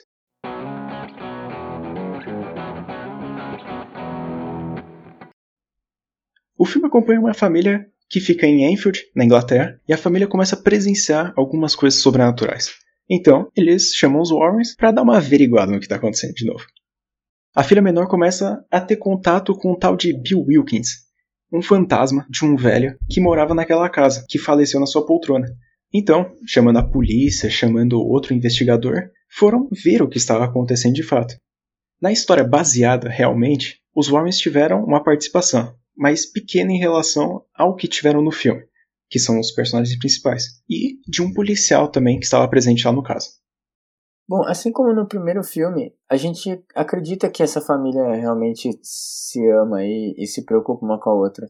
O 6.58 6.66
filme 6.66 6.88
acompanha 6.88 7.20
uma 7.20 7.36
família 7.36 7.86
que 8.10 8.20
fica 8.20 8.48
em 8.48 8.72
Enfield, 8.72 9.04
na 9.16 9.24
Inglaterra, 9.24 9.80
e 9.88 9.94
a 9.94 9.98
família 9.98 10.28
começa 10.28 10.56
a 10.56 10.62
presenciar 10.62 11.32
algumas 11.36 11.76
coisas 11.76 12.00
sobrenaturais. 12.00 12.72
Então, 13.08 13.52
eles 13.56 13.94
chamam 13.94 14.22
os 14.22 14.32
Warrens 14.32 14.76
para 14.76 14.92
dar 14.92 15.04
uma 15.04 15.18
averiguada 15.18 15.72
no 15.72 15.78
que 15.78 15.86
está 15.86 15.98
acontecendo 15.98 16.34
de 16.34 16.46
novo. 16.46 16.66
A 17.56 17.64
filha 17.64 17.82
menor 17.82 18.08
começa 18.08 18.66
a 18.72 18.82
ter 18.82 18.98
contato 18.98 19.54
com 19.56 19.72
o 19.72 19.78
tal 19.78 19.96
de 19.96 20.14
Bill 20.14 20.46
Wilkins, 20.48 21.08
um 21.52 21.62
fantasma 21.62 22.26
de 22.30 22.44
um 22.44 22.56
velho 22.56 22.98
que 23.10 23.22
morava 23.22 23.54
naquela 23.54 23.90
casa, 23.90 24.26
que 24.28 24.40
faleceu 24.40 24.80
na 24.80 24.86
sua 24.86 25.06
poltrona. 25.06 25.48
Então, 25.94 26.34
chamando 26.46 26.80
a 26.80 26.88
polícia, 26.88 27.50
chamando 27.50 28.02
outro 28.02 28.34
investigador, 28.34 29.10
foram 29.30 29.70
ver 29.72 30.02
o 30.02 30.10
que 30.10 30.18
estava 30.18 30.46
acontecendo 30.46 30.96
de 30.96 31.04
fato. 31.04 31.36
Na 32.02 32.12
história 32.12 32.44
baseada 32.44 33.10
realmente, 33.10 33.80
os 33.96 34.10
Warrens 34.10 34.38
tiveram 34.38 34.84
uma 34.84 35.04
participação, 35.04 35.74
mas 35.98 36.26
pequena 36.26 36.72
em 36.72 36.80
relação 36.80 37.44
ao 37.56 37.76
que 37.76 37.88
tiveram 37.88 38.22
no 38.22 38.32
filme, 38.32 38.64
que 39.10 39.20
são 39.20 39.40
os 39.40 39.52
personagens 39.52 39.98
principais, 39.98 40.62
e 40.70 41.00
de 41.08 41.22
um 41.22 41.34
policial 41.34 41.90
também 41.90 42.20
que 42.20 42.26
estava 42.26 42.48
presente 42.48 42.86
lá 42.86 42.94
no 42.94 43.04
caso. 43.04 43.30
Bom, 44.30 44.44
assim 44.44 44.72
como 44.72 44.94
no 44.94 45.08
primeiro 45.08 45.42
filme, 45.42 45.96
a 46.10 46.18
gente 46.18 46.62
acredita 46.76 47.30
que 47.30 47.42
essa 47.42 47.62
família 47.62 48.14
realmente 48.14 48.78
se 48.84 49.40
ama 49.52 49.84
e, 49.84 50.14
e 50.18 50.28
se 50.28 50.44
preocupa 50.44 50.86
uma 50.86 51.00
com 51.00 51.10
a 51.10 51.16
outra. 51.16 51.50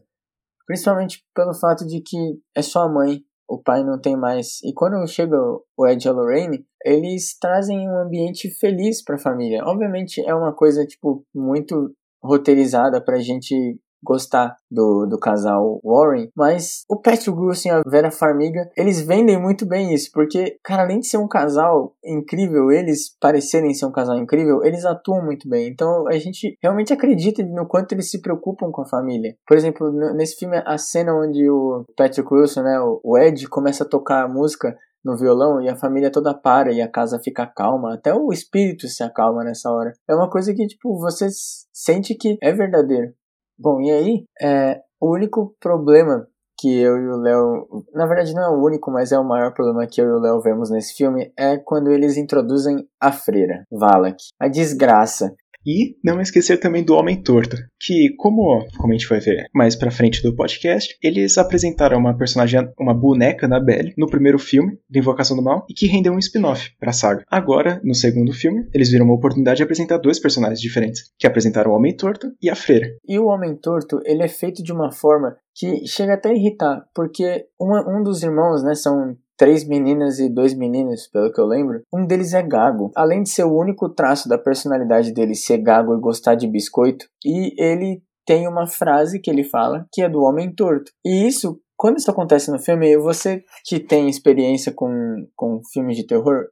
Principalmente 0.64 1.24
pelo 1.34 1.52
fato 1.54 1.84
de 1.84 2.00
que 2.00 2.16
é 2.54 2.62
só 2.62 2.82
a 2.82 2.88
mãe, 2.88 3.24
o 3.48 3.60
pai 3.60 3.82
não 3.82 4.00
tem 4.00 4.16
mais. 4.16 4.62
E 4.62 4.72
quando 4.72 5.04
chega 5.08 5.36
o 5.76 5.86
Ed 5.88 6.06
e 6.06 6.08
a 6.08 6.12
Lorraine, 6.12 6.64
eles 6.84 7.36
trazem 7.38 7.88
um 7.88 7.98
ambiente 7.98 8.48
feliz 8.50 9.02
para 9.02 9.16
a 9.16 9.20
família. 9.20 9.64
Obviamente 9.64 10.20
é 10.20 10.34
uma 10.34 10.54
coisa 10.54 10.86
tipo 10.86 11.24
muito 11.34 11.92
roteirizada 12.22 13.02
pra 13.02 13.18
gente 13.18 13.80
gostar 14.02 14.56
do, 14.70 15.06
do 15.06 15.18
casal 15.18 15.80
Warren, 15.84 16.30
mas 16.36 16.84
o 16.88 17.00
Patrick 17.00 17.30
Wilson 17.30 17.68
e 17.68 17.72
a 17.72 17.82
Vera 17.86 18.10
Farmiga, 18.10 18.68
eles 18.76 19.00
vendem 19.00 19.40
muito 19.40 19.66
bem 19.66 19.92
isso, 19.92 20.10
porque, 20.12 20.58
cara, 20.62 20.82
além 20.82 21.00
de 21.00 21.08
ser 21.08 21.18
um 21.18 21.28
casal 21.28 21.94
incrível, 22.04 22.70
eles 22.70 23.16
parecerem 23.20 23.74
ser 23.74 23.86
um 23.86 23.92
casal 23.92 24.18
incrível, 24.18 24.64
eles 24.64 24.84
atuam 24.84 25.24
muito 25.24 25.48
bem. 25.48 25.68
Então 25.68 26.06
a 26.08 26.18
gente 26.18 26.56
realmente 26.62 26.92
acredita 26.92 27.42
no 27.42 27.66
quanto 27.66 27.92
eles 27.92 28.10
se 28.10 28.20
preocupam 28.20 28.70
com 28.70 28.82
a 28.82 28.88
família. 28.88 29.34
Por 29.46 29.56
exemplo, 29.56 29.90
nesse 30.14 30.36
filme, 30.36 30.62
a 30.64 30.78
cena 30.78 31.14
onde 31.14 31.48
o 31.50 31.84
Patrick 31.96 32.32
Wilson, 32.32 32.62
né, 32.62 32.78
o 32.80 33.18
Ed, 33.18 33.48
começa 33.48 33.84
a 33.84 33.88
tocar 33.88 34.24
a 34.24 34.28
música 34.28 34.76
no 35.04 35.16
violão 35.16 35.60
e 35.60 35.68
a 35.68 35.76
família 35.76 36.10
toda 36.10 36.34
para 36.34 36.72
e 36.72 36.80
a 36.80 36.90
casa 36.90 37.18
fica 37.18 37.46
calma, 37.46 37.94
até 37.94 38.12
o 38.14 38.32
espírito 38.32 38.86
se 38.88 39.02
acalma 39.02 39.44
nessa 39.44 39.70
hora. 39.70 39.92
É 40.08 40.14
uma 40.14 40.28
coisa 40.28 40.52
que, 40.54 40.66
tipo, 40.66 40.98
você 40.98 41.28
sente 41.72 42.14
que 42.14 42.36
é 42.42 42.52
verdadeiro. 42.52 43.12
Bom, 43.58 43.80
e 43.80 43.90
aí, 43.90 44.24
é, 44.40 44.80
o 45.00 45.12
único 45.12 45.54
problema 45.60 46.26
que 46.58 46.80
eu 46.80 46.96
e 46.96 47.08
o 47.08 47.16
Léo. 47.16 47.84
Na 47.94 48.06
verdade, 48.06 48.34
não 48.34 48.42
é 48.42 48.48
o 48.48 48.62
único, 48.62 48.90
mas 48.90 49.12
é 49.12 49.18
o 49.18 49.24
maior 49.24 49.54
problema 49.54 49.86
que 49.86 50.00
eu 50.00 50.06
e 50.06 50.12
o 50.12 50.18
Léo 50.18 50.40
vemos 50.40 50.70
nesse 50.70 50.94
filme 50.94 51.32
é 51.38 51.56
quando 51.56 51.90
eles 51.90 52.16
introduzem 52.16 52.88
a 53.00 53.12
freira, 53.12 53.64
Valak. 53.70 54.16
A 54.40 54.48
desgraça 54.48 55.34
e 55.68 55.96
não 56.02 56.18
esquecer 56.18 56.58
também 56.58 56.82
do 56.82 56.94
Homem 56.94 57.20
Torto, 57.22 57.58
que, 57.78 58.14
como, 58.16 58.66
como 58.78 58.92
a 58.92 58.96
gente 58.96 59.08
vai 59.08 59.20
ver 59.20 59.46
mais 59.54 59.76
pra 59.76 59.90
frente 59.90 60.22
do 60.22 60.34
podcast, 60.34 60.96
eles 61.02 61.36
apresentaram 61.36 61.98
uma 61.98 62.16
personagem, 62.16 62.66
uma 62.80 62.94
boneca 62.94 63.46
na 63.46 63.60
Belle, 63.60 63.92
no 63.98 64.08
primeiro 64.08 64.38
filme, 64.38 64.78
do 64.88 64.98
Invocação 64.98 65.36
do 65.36 65.42
Mal, 65.42 65.66
e 65.68 65.74
que 65.74 65.86
rendeu 65.86 66.14
um 66.14 66.18
spin-off 66.18 66.70
pra 66.80 66.92
saga. 66.92 67.22
Agora, 67.30 67.80
no 67.84 67.94
segundo 67.94 68.32
filme, 68.32 68.66
eles 68.72 68.90
viram 68.90 69.04
uma 69.04 69.14
oportunidade 69.14 69.58
de 69.58 69.62
apresentar 69.62 69.98
dois 69.98 70.18
personagens 70.18 70.60
diferentes, 70.60 71.12
que 71.18 71.26
apresentaram 71.26 71.70
o 71.70 71.74
Homem 71.74 71.94
Torto 71.94 72.32
e 72.40 72.48
a 72.48 72.54
Freira. 72.54 72.88
E 73.06 73.18
o 73.18 73.26
Homem 73.26 73.54
Torto, 73.54 74.00
ele 74.06 74.22
é 74.22 74.28
feito 74.28 74.62
de 74.62 74.72
uma 74.72 74.90
forma 74.90 75.36
que 75.54 75.86
chega 75.86 76.14
até 76.14 76.30
a 76.30 76.34
irritar, 76.34 76.86
porque 76.94 77.46
uma, 77.60 77.84
um 77.86 78.02
dos 78.02 78.22
irmãos, 78.22 78.62
né, 78.62 78.74
são 78.74 79.16
três 79.38 79.64
meninas 79.64 80.18
e 80.18 80.28
dois 80.28 80.52
meninos, 80.52 81.06
pelo 81.06 81.32
que 81.32 81.40
eu 81.40 81.46
lembro. 81.46 81.80
Um 81.94 82.04
deles 82.04 82.34
é 82.34 82.42
gago. 82.42 82.90
Além 82.94 83.22
de 83.22 83.30
ser 83.30 83.44
o 83.44 83.56
único 83.56 83.88
traço 83.88 84.28
da 84.28 84.36
personalidade 84.36 85.12
dele 85.12 85.34
ser 85.34 85.58
gago 85.58 85.94
e 85.94 86.00
gostar 86.00 86.34
de 86.34 86.48
biscoito, 86.48 87.06
e 87.24 87.54
ele 87.56 88.02
tem 88.26 88.48
uma 88.48 88.66
frase 88.66 89.20
que 89.20 89.30
ele 89.30 89.44
fala 89.44 89.86
que 89.92 90.02
é 90.02 90.08
do 90.08 90.20
homem 90.22 90.52
torto. 90.52 90.90
E 91.06 91.26
isso, 91.26 91.58
quando 91.76 91.98
isso 91.98 92.10
acontece 92.10 92.50
no 92.50 92.58
filme, 92.58 92.98
você 92.98 93.42
que 93.64 93.78
tem 93.78 94.08
experiência 94.10 94.72
com, 94.72 94.90
com 95.36 95.62
filmes 95.72 95.96
de 95.96 96.06
terror, 96.06 96.46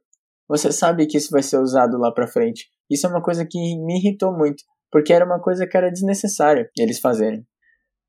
você 0.47 0.71
sabe 0.71 1.05
que 1.05 1.17
isso 1.17 1.29
vai 1.29 1.43
ser 1.43 1.59
usado 1.59 1.97
lá 1.97 2.11
pra 2.11 2.25
frente. 2.25 2.69
Isso 2.89 3.05
é 3.05 3.09
uma 3.09 3.21
coisa 3.21 3.45
que 3.45 3.59
me 3.59 3.97
irritou 3.97 4.31
muito, 4.31 4.63
porque 4.89 5.11
era 5.11 5.25
uma 5.25 5.41
coisa 5.41 5.67
que 5.67 5.75
era 5.75 5.91
desnecessária 5.91 6.69
eles 6.77 6.99
fazerem. 6.99 7.45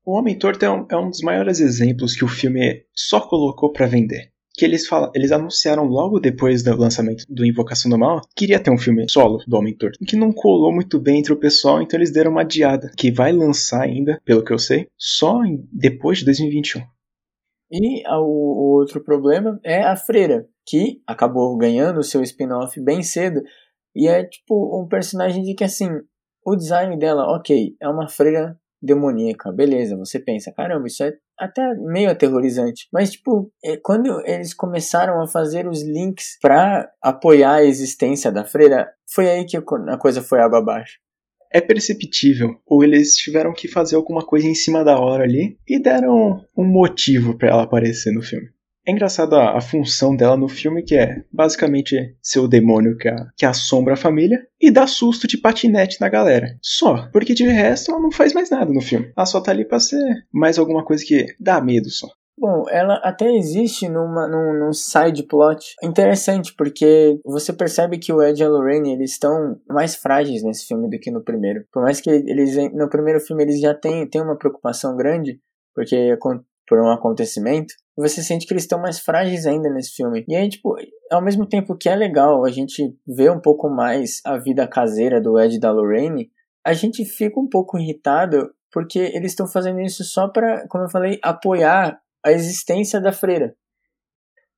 O 0.05 0.17
Homem 0.17 0.39
Torto 0.39 0.63
é 0.63 0.71
um, 0.71 0.87
é 0.89 0.95
um 0.95 1.09
dos 1.09 1.19
maiores 1.19 1.59
exemplos 1.59 2.15
que 2.15 2.23
o 2.23 2.29
filme 2.29 2.85
só 2.95 3.19
colocou 3.19 3.73
para 3.73 3.85
vender 3.85 4.31
que 4.59 4.65
eles 4.65 4.85
falam, 4.85 5.09
eles 5.15 5.31
anunciaram 5.31 5.85
logo 5.85 6.19
depois 6.19 6.61
do 6.61 6.75
lançamento 6.75 7.23
do 7.29 7.45
Invocação 7.45 7.89
do 7.89 7.97
Mal 7.97 8.19
que 8.35 8.43
iria 8.43 8.59
ter 8.59 8.69
um 8.69 8.77
filme 8.77 9.05
solo 9.09 9.41
do 9.47 9.55
Homem 9.55 9.73
Torto, 9.73 9.97
que 10.05 10.17
não 10.17 10.33
colou 10.33 10.73
muito 10.73 10.99
bem 10.99 11.19
entre 11.19 11.31
o 11.31 11.39
pessoal, 11.39 11.81
então 11.81 11.97
eles 11.97 12.11
deram 12.11 12.31
uma 12.31 12.41
adiada, 12.41 12.91
que 12.97 13.09
vai 13.09 13.31
lançar 13.31 13.83
ainda, 13.83 14.21
pelo 14.25 14.43
que 14.43 14.51
eu 14.51 14.59
sei, 14.59 14.89
só 14.97 15.45
em, 15.45 15.65
depois 15.71 16.17
de 16.17 16.25
2021. 16.25 16.81
E 17.71 18.03
o 18.09 18.77
outro 18.77 19.01
problema 19.01 19.57
é 19.63 19.81
a 19.81 19.95
Freira, 19.95 20.45
que 20.67 21.01
acabou 21.07 21.55
ganhando 21.57 22.01
o 22.01 22.03
seu 22.03 22.21
spin-off 22.21 22.77
bem 22.81 23.01
cedo, 23.01 23.41
e 23.95 24.09
é 24.09 24.25
tipo 24.25 24.77
um 24.77 24.89
personagem 24.89 25.41
de 25.41 25.53
que 25.53 25.63
assim, 25.63 25.87
o 26.45 26.55
design 26.57 26.97
dela, 26.99 27.33
ok, 27.33 27.77
é 27.81 27.87
uma 27.87 28.09
freira 28.09 28.59
demoníaca, 28.81 29.53
beleza, 29.53 29.95
você 29.95 30.19
pensa, 30.19 30.51
caramba, 30.51 30.87
isso 30.87 31.01
é 31.01 31.13
até 31.39 31.73
meio 31.75 32.11
aterrorizante. 32.11 32.87
Mas, 32.91 33.11
tipo, 33.11 33.51
é, 33.63 33.77
quando 33.77 34.21
eles 34.25 34.53
começaram 34.53 35.21
a 35.21 35.27
fazer 35.27 35.67
os 35.67 35.81
links 35.81 36.37
para 36.41 36.91
apoiar 37.01 37.55
a 37.55 37.63
existência 37.63 38.31
da 38.31 38.43
freira, 38.43 38.89
foi 39.07 39.29
aí 39.29 39.45
que 39.45 39.57
a 39.57 39.97
coisa 39.97 40.21
foi 40.21 40.39
água 40.41 40.59
abaixo. 40.59 40.99
É 41.51 41.59
perceptível, 41.59 42.61
ou 42.65 42.83
eles 42.83 43.15
tiveram 43.15 43.53
que 43.53 43.67
fazer 43.67 43.95
alguma 43.95 44.23
coisa 44.23 44.45
em 44.45 44.53
cima 44.53 44.83
da 44.83 44.99
hora 44.99 45.23
ali 45.23 45.57
e 45.67 45.79
deram 45.79 46.45
um 46.55 46.63
motivo 46.63 47.35
para 47.35 47.49
ela 47.49 47.63
aparecer 47.63 48.13
no 48.13 48.21
filme. 48.21 48.47
É 48.87 48.91
engraçado 48.91 49.35
a, 49.35 49.59
função 49.61 50.15
dela 50.15 50.35
no 50.35 50.47
filme, 50.47 50.83
que 50.83 50.95
é 50.95 51.23
basicamente 51.31 52.15
ser 52.21 52.39
o 52.39 52.47
demônio 52.47 52.97
que, 52.97 53.07
a, 53.07 53.27
que 53.37 53.45
assombra 53.45 53.93
a 53.93 53.97
família 53.97 54.39
e 54.59 54.71
dá 54.71 54.87
susto 54.87 55.27
de 55.27 55.37
patinete 55.37 55.99
na 56.01 56.09
galera. 56.09 56.57
Só. 56.61 57.07
Porque 57.11 57.33
de 57.33 57.45
resto 57.45 57.91
ela 57.91 57.99
não 57.99 58.11
faz 58.11 58.33
mais 58.33 58.49
nada 58.49 58.71
no 58.71 58.81
filme. 58.81 59.11
Ela 59.15 59.25
só 59.25 59.41
tá 59.41 59.51
ali 59.51 59.65
pra 59.65 59.79
ser 59.79 60.01
mais 60.33 60.57
alguma 60.57 60.83
coisa 60.83 61.03
que 61.05 61.27
dá 61.39 61.61
medo 61.61 61.89
só. 61.89 62.07
Bom, 62.39 62.63
ela 62.69 62.95
até 63.03 63.29
existe 63.35 63.89
numa, 63.89 64.25
num, 64.25 64.57
num 64.57 64.71
side 64.71 65.23
plot 65.23 65.75
interessante, 65.83 66.53
porque 66.55 67.19
você 67.25 67.51
percebe 67.51 67.97
que 67.97 68.13
o 68.13 68.23
Ed 68.23 68.41
e 68.41 68.45
a 68.45 68.49
Lorraine 68.49 68.93
eles 68.93 69.11
estão 69.11 69.59
mais 69.67 69.95
frágeis 69.95 70.41
nesse 70.41 70.65
filme 70.65 70.89
do 70.89 70.97
que 70.97 71.11
no 71.11 71.21
primeiro. 71.21 71.65
Por 71.69 71.83
mais 71.83 71.99
que 71.99 72.09
eles 72.09 72.55
no 72.73 72.89
primeiro 72.89 73.19
filme 73.19 73.43
eles 73.43 73.59
já 73.59 73.73
têm, 73.73 74.07
têm 74.07 74.21
uma 74.21 74.37
preocupação 74.37 74.95
grande, 74.95 75.41
porque 75.75 76.17
por 76.65 76.79
um 76.79 76.89
acontecimento, 76.89 77.73
você 78.01 78.23
sente 78.23 78.45
que 78.45 78.53
eles 78.53 78.63
estão 78.63 78.79
mais 78.79 78.99
frágeis 78.99 79.45
ainda 79.45 79.69
nesse 79.69 79.91
filme. 79.91 80.23
E 80.27 80.35
aí, 80.35 80.47
tipo, 80.47 80.75
ao 81.11 81.21
mesmo 81.21 81.45
tempo 81.45 81.75
que 81.75 81.89
é 81.89 81.95
legal 81.95 82.45
a 82.45 82.49
gente 82.49 82.95
ver 83.05 83.31
um 83.31 83.39
pouco 83.39 83.69
mais 83.69 84.21
a 84.25 84.37
vida 84.37 84.67
caseira 84.67 85.19
do 85.19 85.39
Ed 85.39 85.55
e 85.55 85.59
da 85.59 85.71
Lorraine, 85.71 86.31
a 86.65 86.73
gente 86.73 87.03
fica 87.03 87.39
um 87.39 87.47
pouco 87.47 87.77
irritado 87.77 88.51
porque 88.71 88.99
eles 88.99 89.31
estão 89.31 89.47
fazendo 89.47 89.81
isso 89.81 90.03
só 90.03 90.27
para, 90.27 90.67
como 90.67 90.83
eu 90.83 90.89
falei, 90.89 91.19
apoiar 91.23 91.99
a 92.23 92.31
existência 92.31 93.01
da 93.01 93.11
freira. 93.11 93.55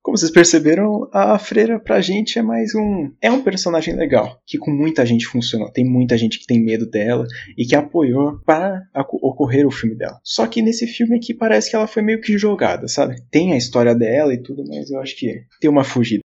Como 0.03 0.17
vocês 0.17 0.31
perceberam, 0.31 1.07
a 1.13 1.37
Freira 1.37 1.79
pra 1.79 2.01
gente 2.01 2.39
é 2.39 2.41
mais 2.41 2.73
um. 2.73 3.13
É 3.21 3.29
um 3.29 3.43
personagem 3.43 3.95
legal, 3.95 4.41
que 4.47 4.57
com 4.57 4.71
muita 4.71 5.05
gente 5.05 5.27
funcionou. 5.27 5.71
Tem 5.71 5.85
muita 5.85 6.17
gente 6.17 6.39
que 6.39 6.47
tem 6.47 6.59
medo 6.59 6.89
dela 6.89 7.27
e 7.55 7.63
que 7.65 7.75
apoiou 7.75 8.39
para 8.43 8.81
ocorrer 8.95 9.67
o 9.67 9.71
filme 9.71 9.95
dela. 9.95 10.19
Só 10.23 10.47
que 10.47 10.59
nesse 10.63 10.87
filme 10.87 11.17
aqui 11.17 11.35
parece 11.35 11.69
que 11.69 11.75
ela 11.75 11.85
foi 11.85 12.01
meio 12.01 12.19
que 12.19 12.35
jogada, 12.35 12.87
sabe? 12.87 13.21
Tem 13.29 13.53
a 13.53 13.57
história 13.57 13.93
dela 13.93 14.33
e 14.33 14.41
tudo, 14.41 14.63
mas 14.67 14.89
eu 14.89 14.99
acho 14.99 15.15
que 15.15 15.45
tem 15.59 15.69
uma 15.69 15.83
fugida. 15.83 16.23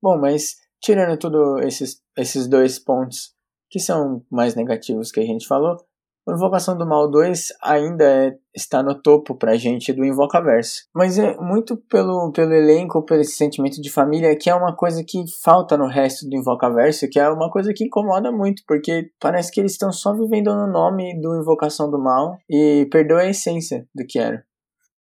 Bom, 0.00 0.16
mas 0.20 0.54
tirando 0.80 1.18
todos 1.18 1.66
esses, 1.66 2.00
esses 2.16 2.46
dois 2.46 2.78
pontos 2.78 3.34
que 3.68 3.80
são 3.80 4.24
mais 4.30 4.54
negativos 4.54 5.10
que 5.10 5.18
a 5.18 5.24
gente 5.24 5.48
falou, 5.48 5.76
o 6.26 6.32
Invocação 6.32 6.76
do 6.76 6.86
Mal 6.86 7.10
2 7.10 7.48
ainda 7.62 8.04
é, 8.04 8.34
está 8.54 8.82
no 8.82 9.00
topo 9.00 9.34
pra 9.34 9.56
gente 9.56 9.92
do 9.92 10.04
Invocaverso. 10.04 10.86
Mas 10.94 11.18
é 11.18 11.36
muito 11.36 11.76
pelo, 11.76 12.32
pelo 12.32 12.54
elenco, 12.54 13.04
pelo 13.04 13.20
esse 13.20 13.36
sentimento 13.36 13.80
de 13.80 13.90
família, 13.90 14.34
que 14.36 14.48
é 14.48 14.54
uma 14.54 14.74
coisa 14.74 15.04
que 15.06 15.22
falta 15.42 15.76
no 15.76 15.86
resto 15.86 16.26
do 16.26 16.34
Invocaverso, 16.34 17.08
que 17.10 17.20
é 17.20 17.28
uma 17.28 17.50
coisa 17.50 17.74
que 17.74 17.84
incomoda 17.84 18.32
muito, 18.32 18.62
porque 18.66 19.10
parece 19.20 19.52
que 19.52 19.60
eles 19.60 19.72
estão 19.72 19.92
só 19.92 20.14
vivendo 20.14 20.54
no 20.54 20.66
nome 20.66 21.20
do 21.20 21.38
Invocação 21.38 21.90
do 21.90 21.98
Mal 21.98 22.38
e 22.48 22.88
perdeu 22.90 23.18
a 23.18 23.28
essência 23.28 23.86
do 23.94 24.06
que 24.06 24.18
era. 24.18 24.42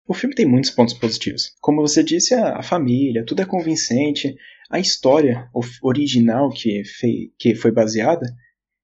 O 0.08 0.14
filme 0.14 0.36
tem 0.36 0.48
muitos 0.48 0.72
pontos 0.72 0.96
positivos. 0.96 1.54
Como 1.62 1.82
você 1.82 2.04
disse, 2.04 2.34
a 2.34 2.64
família, 2.64 3.24
tudo 3.26 3.42
é 3.42 3.46
convincente. 3.46 4.36
A 4.72 4.80
história 4.80 5.50
original 5.84 6.50
que, 6.50 6.84
fei, 6.84 7.32
que 7.38 7.54
foi 7.54 7.72
baseada, 7.72 8.26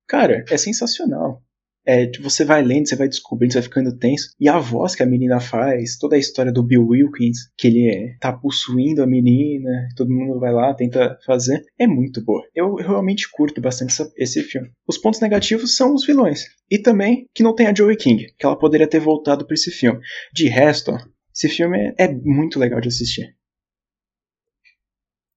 cara, 0.08 0.46
é 0.50 0.58
sensacional 0.58 1.42
é, 1.86 2.12
você 2.20 2.46
vai 2.46 2.62
lendo, 2.62 2.88
você 2.88 2.96
vai 2.96 3.08
descobrindo, 3.08 3.54
você 3.54 3.60
vai 3.60 3.68
ficando 3.68 3.98
tenso. 3.98 4.34
E 4.40 4.48
a 4.48 4.60
voz 4.60 4.96
que 4.96 5.04
a 5.04 5.06
menina 5.06 5.40
faz, 5.40 5.98
toda 5.98 6.16
a 6.16 6.20
história 6.20 6.52
do 6.52 6.64
Bill 6.64 6.86
Wilkins, 6.88 7.50
que 7.58 7.68
ele 7.68 7.90
é, 7.90 8.18
tá 8.20 8.32
possuindo 8.32 9.02
a 9.02 9.08
menina, 9.08 9.88
todo 9.96 10.14
mundo 10.14 10.40
vai 10.40 10.54
lá, 10.54 10.74
tenta 10.74 11.18
fazer, 11.26 11.64
é 11.80 11.88
muito 11.88 12.24
boa. 12.24 12.44
Eu, 12.54 12.76
realmente 12.76 13.30
curto 13.32 13.62
bastante 13.62 13.92
essa, 13.92 14.12
esse 14.18 14.44
filme. 14.44 14.72
Os 14.88 14.98
pontos 14.98 15.20
negativos 15.20 15.76
são 15.76 15.94
os 15.94 16.06
vilões. 16.06 16.46
E 16.70 16.80
também 16.80 17.28
que 17.34 17.44
não 17.44 17.56
tem 17.56 17.68
a 17.68 17.74
Joey 17.74 17.98
King, 17.98 18.28
que 18.38 18.46
ela 18.46 18.58
poderia 18.58 18.88
ter 18.88 19.00
voltado 19.00 19.46
para 19.46 19.54
esse 19.54 19.72
filme. 19.72 20.00
De 20.34 20.48
resto, 20.48 20.92
esse 21.34 21.50
filme 21.50 21.94
é 21.98 22.08
muito 22.08 22.60
legal 22.60 22.80
de 22.80 22.90
assistir. 22.90 23.36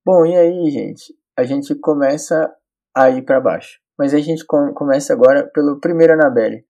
Bom, 0.05 0.27
e 0.27 0.37
aí, 0.37 0.71
gente? 0.71 1.15
A 1.37 1.45
gente 1.45 1.75
começa 1.77 2.55
a 2.95 3.11
ir 3.11 3.23
para 3.23 3.41
baixo. 3.41 3.84
Mas 3.99 4.13
a 4.13 4.19
gente 4.19 4.45
começa 4.47 5.13
agora 5.13 5.49
pelo 5.55 5.79
primeiro 5.79 6.15
Annabelle. 6.15 6.65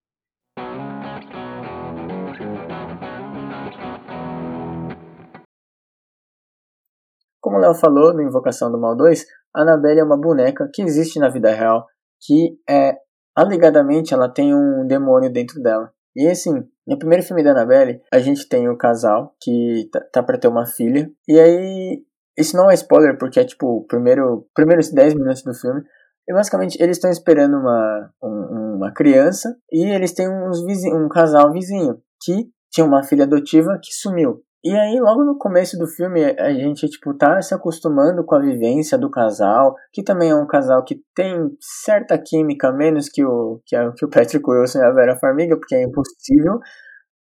Como 7.40 7.56
o 7.56 7.60
Léo 7.60 7.74
falou 7.74 8.12
no 8.12 8.22
Invocação 8.22 8.70
do 8.70 8.78
Mal 8.78 8.96
2, 8.96 9.24
a 9.54 9.62
Annabelle 9.62 10.00
é 10.00 10.04
uma 10.04 10.20
boneca 10.20 10.68
que 10.72 10.82
existe 10.82 11.18
na 11.18 11.28
vida 11.28 11.50
real, 11.50 11.86
que 12.20 12.58
é 12.68 12.96
alegadamente 13.34 14.12
ela 14.12 14.28
tem 14.28 14.54
um 14.54 14.86
demônio 14.86 15.32
dentro 15.32 15.60
dela. 15.62 15.92
E 16.16 16.28
assim, 16.28 16.52
no 16.86 16.98
primeiro 16.98 17.24
filme 17.24 17.42
da 17.42 17.50
Annabelle, 17.50 18.00
a 18.12 18.18
gente 18.18 18.48
tem 18.48 18.68
o 18.68 18.76
casal 18.76 19.34
que 19.40 19.88
tá, 19.90 20.00
tá 20.12 20.22
pra 20.22 20.38
ter 20.38 20.48
uma 20.48 20.66
filha. 20.66 21.10
E 21.26 21.40
aí, 21.40 22.04
isso 22.36 22.56
não 22.56 22.70
é 22.70 22.74
spoiler, 22.74 23.18
porque 23.18 23.40
é 23.40 23.44
tipo, 23.44 23.84
primeiro, 23.88 24.46
primeiros 24.54 24.92
10 24.92 25.14
minutos 25.14 25.42
do 25.42 25.54
filme. 25.54 25.82
E 26.28 26.32
basicamente, 26.32 26.76
eles 26.80 26.96
estão 26.96 27.10
esperando 27.10 27.58
uma, 27.58 28.10
um, 28.22 28.76
uma 28.76 28.92
criança 28.92 29.54
e 29.70 29.84
eles 29.84 30.12
têm 30.12 30.28
uns 30.28 30.64
vizinho, 30.64 31.04
um 31.04 31.08
casal 31.08 31.52
vizinho 31.52 31.98
que 32.22 32.48
tinha 32.70 32.86
uma 32.86 33.04
filha 33.04 33.24
adotiva 33.24 33.78
que 33.82 33.92
sumiu. 33.92 34.42
E 34.64 34.74
aí, 34.74 34.98
logo 34.98 35.22
no 35.22 35.36
começo 35.36 35.76
do 35.76 35.86
filme, 35.86 36.24
a 36.24 36.50
gente, 36.54 36.88
tipo, 36.88 37.12
tá 37.12 37.42
se 37.42 37.54
acostumando 37.54 38.24
com 38.24 38.34
a 38.34 38.40
vivência 38.40 38.96
do 38.96 39.10
casal, 39.10 39.74
que 39.92 40.02
também 40.02 40.30
é 40.30 40.34
um 40.34 40.46
casal 40.46 40.82
que 40.82 41.02
tem 41.14 41.54
certa 41.60 42.16
química, 42.16 42.72
menos 42.72 43.10
que 43.10 43.22
o, 43.22 43.60
que, 43.66 43.76
a, 43.76 43.92
que 43.92 44.06
o 44.06 44.08
Patrick 44.08 44.42
Wilson 44.42 44.78
e 44.78 44.84
a 44.86 44.90
Vera 44.90 45.18
Farmiga, 45.18 45.58
porque 45.58 45.74
é 45.74 45.82
impossível. 45.82 46.60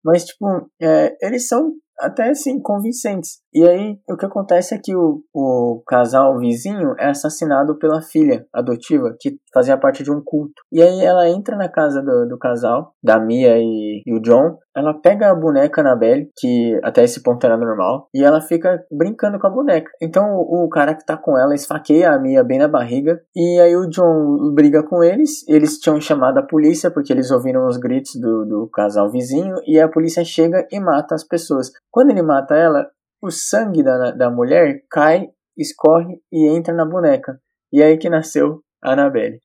Mas, 0.04 0.24
tipo, 0.24 0.68
é, 0.82 1.16
eles 1.22 1.46
são 1.46 1.74
até 2.00 2.30
assim, 2.30 2.60
convincentes. 2.60 3.40
E 3.52 3.66
aí, 3.66 3.98
o 4.08 4.16
que 4.16 4.26
acontece 4.26 4.74
é 4.74 4.78
que 4.78 4.94
o, 4.94 5.22
o 5.34 5.82
casal 5.86 6.38
vizinho 6.38 6.94
é 6.98 7.08
assassinado 7.08 7.78
pela 7.78 8.02
filha 8.02 8.46
adotiva, 8.52 9.16
que 9.18 9.38
fazia 9.52 9.76
parte 9.76 10.02
de 10.02 10.12
um 10.12 10.22
culto. 10.24 10.62
E 10.70 10.82
aí 10.82 11.04
ela 11.04 11.28
entra 11.28 11.56
na 11.56 11.68
casa 11.68 12.02
do, 12.02 12.26
do 12.28 12.38
casal, 12.38 12.92
da 13.02 13.18
Mia 13.18 13.58
e, 13.58 14.02
e 14.06 14.14
o 14.14 14.20
John, 14.20 14.58
ela 14.76 14.94
pega 14.94 15.30
a 15.30 15.34
boneca 15.34 15.80
Annabelle, 15.80 16.30
que 16.38 16.78
até 16.84 17.02
esse 17.02 17.22
ponto 17.22 17.44
era 17.44 17.56
normal, 17.56 18.08
e 18.14 18.22
ela 18.22 18.40
fica 18.40 18.80
brincando 18.92 19.38
com 19.38 19.46
a 19.46 19.50
boneca. 19.50 19.90
Então 20.00 20.36
o, 20.36 20.64
o, 20.64 20.68
cara 20.68 20.94
que 20.94 21.04
tá 21.04 21.16
com 21.16 21.36
ela 21.36 21.54
esfaqueia 21.54 22.12
a 22.12 22.18
Mia 22.18 22.44
bem 22.44 22.58
na 22.58 22.68
barriga, 22.68 23.20
e 23.34 23.60
aí 23.60 23.74
o 23.74 23.88
John 23.88 24.54
briga 24.54 24.82
com 24.84 25.02
eles, 25.02 25.46
eles 25.48 25.78
tinham 25.78 26.00
chamado 26.00 26.38
a 26.38 26.46
polícia 26.46 26.90
porque 26.90 27.12
eles 27.12 27.30
ouviram 27.30 27.66
os 27.66 27.76
gritos 27.76 28.12
do, 28.20 28.44
do 28.44 28.68
casal 28.72 29.10
vizinho, 29.10 29.56
e 29.66 29.80
a 29.80 29.88
polícia 29.88 30.24
chega 30.24 30.66
e 30.70 30.78
mata 30.78 31.14
as 31.14 31.24
pessoas. 31.24 31.70
Quando 31.90 32.10
ele 32.10 32.22
mata 32.22 32.54
ela, 32.54 32.90
o 33.20 33.30
sangue 33.30 33.82
da, 33.82 34.10
da 34.12 34.30
mulher 34.30 34.84
cai, 34.90 35.28
escorre 35.56 36.20
e 36.30 36.46
entra 36.46 36.74
na 36.74 36.84
boneca. 36.84 37.40
E 37.72 37.82
é 37.82 37.86
aí 37.86 37.98
que 37.98 38.08
nasceu 38.08 38.62
a 38.82 38.92
Annabelle. 38.92 39.40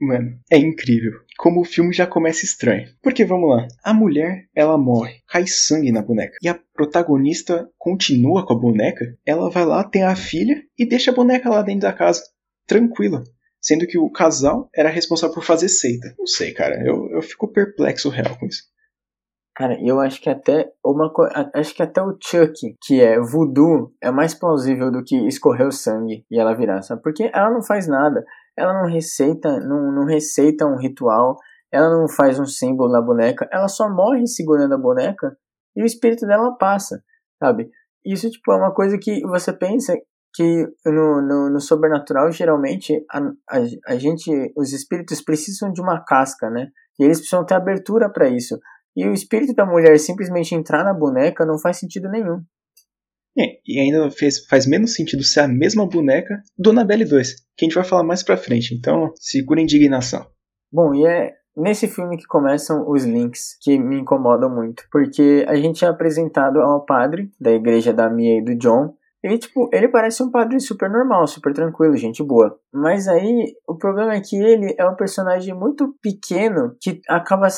Mano, 0.00 0.38
é 0.50 0.56
incrível. 0.56 1.12
Como 1.36 1.60
o 1.60 1.64
filme 1.64 1.92
já 1.92 2.06
começa 2.06 2.44
estranho. 2.44 2.88
Porque 3.02 3.22
vamos 3.24 3.50
lá, 3.50 3.68
a 3.84 3.92
mulher, 3.92 4.46
ela 4.54 4.78
morre, 4.78 5.20
cai 5.28 5.46
sangue 5.46 5.92
na 5.92 6.00
boneca. 6.00 6.36
E 6.42 6.48
a 6.48 6.58
protagonista 6.72 7.68
continua 7.76 8.46
com 8.46 8.54
a 8.54 8.58
boneca. 8.58 9.04
Ela 9.26 9.50
vai 9.50 9.66
lá, 9.66 9.84
tem 9.84 10.02
a 10.02 10.16
filha 10.16 10.62
e 10.78 10.88
deixa 10.88 11.10
a 11.10 11.14
boneca 11.14 11.50
lá 11.50 11.60
dentro 11.60 11.82
da 11.82 11.92
casa, 11.92 12.22
tranquila. 12.66 13.22
Sendo 13.60 13.86
que 13.86 13.98
o 13.98 14.10
casal 14.10 14.70
era 14.74 14.88
responsável 14.88 15.34
por 15.34 15.44
fazer 15.44 15.68
seita. 15.68 16.14
Não 16.18 16.26
sei, 16.26 16.52
cara, 16.54 16.82
eu, 16.82 17.10
eu 17.10 17.20
fico 17.20 17.52
perplexo 17.52 18.08
real 18.08 18.38
com 18.38 18.46
isso. 18.46 18.62
Cara, 19.60 19.76
eu 19.84 20.00
acho 20.00 20.22
que 20.22 20.30
até 20.30 20.72
uma 20.82 21.12
acho 21.54 21.74
que 21.74 21.82
até 21.82 22.00
o 22.02 22.16
Chuck, 22.18 22.78
que 22.82 23.02
é 23.02 23.20
voodoo, 23.20 23.92
é 24.02 24.10
mais 24.10 24.34
plausível 24.34 24.90
do 24.90 25.04
que 25.04 25.14
escorrer 25.28 25.66
o 25.66 25.72
sangue 25.72 26.24
e 26.30 26.40
ela 26.40 26.56
virar, 26.56 26.80
sabe? 26.80 27.02
Porque 27.02 27.30
ela 27.34 27.50
não 27.50 27.62
faz 27.62 27.86
nada 27.86 28.24
ela 28.60 28.74
não 28.74 28.90
receita, 28.90 29.58
não, 29.60 29.92
não 29.92 30.04
receita 30.04 30.66
um 30.66 30.76
ritual, 30.76 31.36
ela 31.72 31.88
não 31.88 32.08
faz 32.08 32.38
um 32.38 32.44
símbolo 32.44 32.92
na 32.92 33.00
boneca, 33.00 33.48
ela 33.52 33.68
só 33.68 33.88
morre 33.88 34.26
segurando 34.26 34.74
a 34.74 34.78
boneca 34.78 35.36
e 35.74 35.82
o 35.82 35.86
espírito 35.86 36.26
dela 36.26 36.56
passa, 36.58 37.02
sabe? 37.42 37.70
Isso, 38.04 38.30
tipo, 38.30 38.52
é 38.52 38.56
uma 38.56 38.74
coisa 38.74 38.98
que 38.98 39.20
você 39.22 39.52
pensa 39.52 39.94
que 40.34 40.66
no, 40.86 41.20
no, 41.22 41.50
no 41.50 41.60
sobrenatural, 41.60 42.30
geralmente, 42.30 43.04
a, 43.10 43.18
a, 43.18 43.92
a, 43.94 43.96
gente, 43.96 44.30
os 44.56 44.72
espíritos 44.72 45.20
precisam 45.20 45.72
de 45.72 45.80
uma 45.80 46.04
casca, 46.04 46.48
né? 46.50 46.68
E 46.98 47.04
eles 47.04 47.18
precisam 47.18 47.44
ter 47.44 47.54
abertura 47.54 48.10
para 48.10 48.28
isso. 48.28 48.58
E 48.96 49.06
o 49.06 49.12
espírito 49.12 49.54
da 49.54 49.64
mulher 49.64 49.98
simplesmente 49.98 50.54
entrar 50.54 50.84
na 50.84 50.92
boneca 50.92 51.46
não 51.46 51.58
faz 51.58 51.78
sentido 51.78 52.08
nenhum. 52.08 52.42
É, 53.38 53.58
e 53.66 53.78
ainda 53.78 54.10
fez, 54.10 54.44
faz 54.46 54.66
menos 54.66 54.94
sentido 54.94 55.22
ser 55.22 55.40
a 55.40 55.48
mesma 55.48 55.86
boneca 55.86 56.42
do 56.58 56.70
Annabelle 56.70 57.04
2, 57.04 57.34
que 57.56 57.64
a 57.64 57.64
gente 57.64 57.74
vai 57.74 57.84
falar 57.84 58.02
mais 58.02 58.22
pra 58.22 58.36
frente, 58.36 58.74
então 58.74 59.12
segura 59.16 59.60
a 59.60 59.62
indignação. 59.62 60.26
Bom, 60.72 60.94
e 60.94 61.06
é 61.06 61.32
nesse 61.56 61.86
filme 61.86 62.16
que 62.16 62.26
começam 62.26 62.88
os 62.88 63.04
links 63.04 63.56
que 63.60 63.78
me 63.78 64.00
incomodam 64.00 64.50
muito, 64.50 64.84
porque 64.90 65.44
a 65.48 65.54
gente 65.56 65.84
é 65.84 65.88
apresentado 65.88 66.60
ao 66.60 66.84
padre 66.84 67.30
da 67.40 67.52
igreja 67.52 67.92
da 67.92 68.10
Mia 68.10 68.38
e 68.38 68.44
do 68.44 68.56
John, 68.56 68.94
ele, 69.22 69.38
tipo, 69.38 69.68
ele 69.72 69.88
parece 69.88 70.22
um 70.22 70.30
padre 70.30 70.58
super 70.60 70.88
normal, 70.88 71.26
super 71.26 71.52
tranquilo, 71.52 71.94
gente 71.96 72.22
boa. 72.22 72.58
Mas 72.72 73.06
aí, 73.06 73.54
o 73.68 73.76
problema 73.76 74.14
é 74.14 74.20
que 74.20 74.34
ele 74.36 74.74
é 74.78 74.88
um 74.88 74.96
personagem 74.96 75.54
muito 75.54 75.94
pequeno 76.00 76.74
que 76.80 77.02
acaba, 77.06 77.48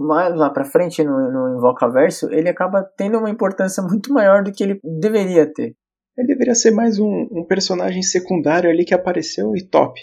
lá, 0.00 0.28
lá 0.28 0.50
pra 0.50 0.64
frente 0.64 1.04
no, 1.04 1.30
no 1.30 1.58
Invocaverso, 1.58 2.30
ele 2.30 2.48
acaba 2.48 2.82
tendo 2.96 3.18
uma 3.18 3.28
importância 3.28 3.82
muito 3.84 4.12
maior 4.12 4.42
do 4.42 4.50
que 4.50 4.64
ele 4.64 4.80
deveria 4.98 5.46
ter. 5.52 5.76
Ele 6.16 6.26
deveria 6.26 6.54
ser 6.54 6.70
mais 6.70 6.98
um, 6.98 7.28
um 7.30 7.44
personagem 7.46 8.02
secundário 8.02 8.70
ali 8.70 8.84
que 8.84 8.94
apareceu 8.94 9.54
e 9.54 9.62
top. 9.62 10.00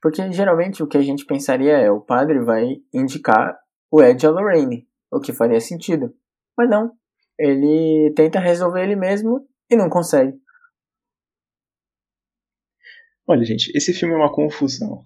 Porque 0.00 0.30
geralmente 0.32 0.82
o 0.82 0.86
que 0.86 0.96
a 0.96 1.02
gente 1.02 1.24
pensaria 1.26 1.76
é 1.76 1.90
o 1.90 2.00
padre 2.00 2.40
vai 2.40 2.76
indicar 2.92 3.56
o 3.90 4.02
Ed 4.02 4.26
a 4.26 4.30
Lorraine, 4.30 4.86
o 5.12 5.20
que 5.20 5.32
faria 5.32 5.60
sentido. 5.60 6.12
Mas 6.56 6.70
não. 6.70 6.92
Ele 7.38 8.12
tenta 8.14 8.38
resolver 8.38 8.82
ele 8.82 8.96
mesmo 8.96 9.46
e 9.70 9.76
não 9.76 9.88
consegue. 9.88 10.41
Olha, 13.26 13.44
gente, 13.44 13.70
esse 13.74 13.92
filme 13.92 14.14
é 14.14 14.18
uma 14.18 14.32
confusão. 14.32 15.04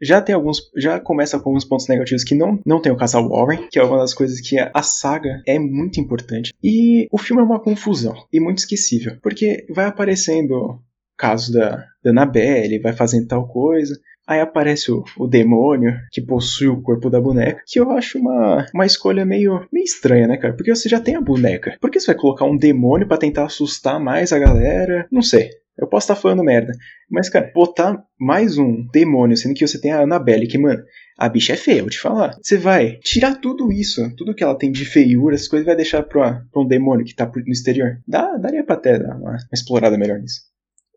Já 0.00 0.22
tem 0.22 0.34
alguns. 0.34 0.70
Já 0.76 1.00
começa 1.00 1.38
com 1.38 1.50
alguns 1.50 1.64
pontos 1.64 1.88
negativos 1.88 2.22
que 2.22 2.34
não, 2.34 2.60
não 2.64 2.80
tem 2.80 2.92
o 2.92 2.96
casal 2.96 3.28
Warren, 3.28 3.68
que 3.68 3.78
é 3.78 3.82
uma 3.82 3.98
das 3.98 4.14
coisas 4.14 4.40
que 4.40 4.58
a, 4.58 4.70
a 4.72 4.82
saga 4.82 5.42
é 5.46 5.58
muito 5.58 6.00
importante. 6.00 6.52
E 6.62 7.08
o 7.10 7.18
filme 7.18 7.42
é 7.42 7.44
uma 7.44 7.60
confusão 7.60 8.14
e 8.32 8.38
muito 8.38 8.58
esquecível. 8.58 9.16
Porque 9.20 9.66
vai 9.68 9.86
aparecendo 9.86 10.80
casos 11.16 11.50
da, 11.52 11.84
da 12.02 12.10
Annabelle, 12.10 12.78
vai 12.78 12.92
fazendo 12.92 13.26
tal 13.26 13.48
coisa. 13.48 13.98
Aí 14.24 14.40
aparece 14.40 14.92
o, 14.92 15.02
o, 15.16 15.26
demônio 15.26 15.98
que 16.12 16.20
possui 16.20 16.68
o 16.68 16.82
corpo 16.82 17.08
da 17.08 17.18
boneca, 17.18 17.62
que 17.66 17.80
eu 17.80 17.90
acho 17.90 18.18
uma, 18.18 18.66
uma 18.74 18.84
escolha 18.84 19.24
meio, 19.24 19.66
meio 19.72 19.84
estranha, 19.84 20.28
né, 20.28 20.36
cara? 20.36 20.52
Porque 20.52 20.72
você 20.72 20.86
já 20.86 21.00
tem 21.00 21.16
a 21.16 21.20
boneca. 21.20 21.78
Por 21.80 21.90
que 21.90 21.98
você 21.98 22.08
vai 22.08 22.16
colocar 22.16 22.44
um 22.44 22.56
demônio 22.56 23.08
para 23.08 23.16
tentar 23.16 23.46
assustar 23.46 23.98
mais 23.98 24.30
a 24.30 24.38
galera? 24.38 25.08
Não 25.10 25.22
sei. 25.22 25.48
Eu 25.78 25.86
posso 25.86 26.04
estar 26.04 26.16
tá 26.16 26.20
falando 26.20 26.42
merda. 26.42 26.72
Mas, 27.08 27.28
cara, 27.28 27.50
botar 27.54 28.02
mais 28.18 28.58
um 28.58 28.86
demônio, 28.92 29.36
sendo 29.36 29.54
que 29.54 29.66
você 29.66 29.80
tem 29.80 29.92
a 29.92 30.02
Annabelle, 30.02 30.48
que, 30.48 30.58
mano, 30.58 30.82
a 31.16 31.28
bicha 31.28 31.52
é 31.52 31.56
feia, 31.56 31.82
vou 31.82 31.90
te 31.90 32.00
falar. 32.00 32.36
Você 32.42 32.56
vai 32.56 32.98
tirar 32.98 33.36
tudo 33.36 33.72
isso, 33.72 34.02
tudo 34.16 34.34
que 34.34 34.42
ela 34.42 34.58
tem 34.58 34.72
de 34.72 34.84
feiura, 34.84 35.34
essas 35.34 35.48
coisas, 35.48 35.66
vai 35.66 35.76
deixar 35.76 36.02
pra, 36.02 36.42
pra 36.52 36.62
um 36.62 36.66
demônio 36.66 37.04
que 37.04 37.14
tá 37.14 37.30
no 37.34 37.52
exterior. 37.52 38.00
Dá, 38.06 38.36
daria 38.36 38.64
pra 38.64 38.74
até 38.74 38.98
dar 38.98 39.16
uma, 39.16 39.30
uma 39.30 39.38
explorada 39.52 39.96
melhor 39.96 40.18
nisso. 40.18 40.40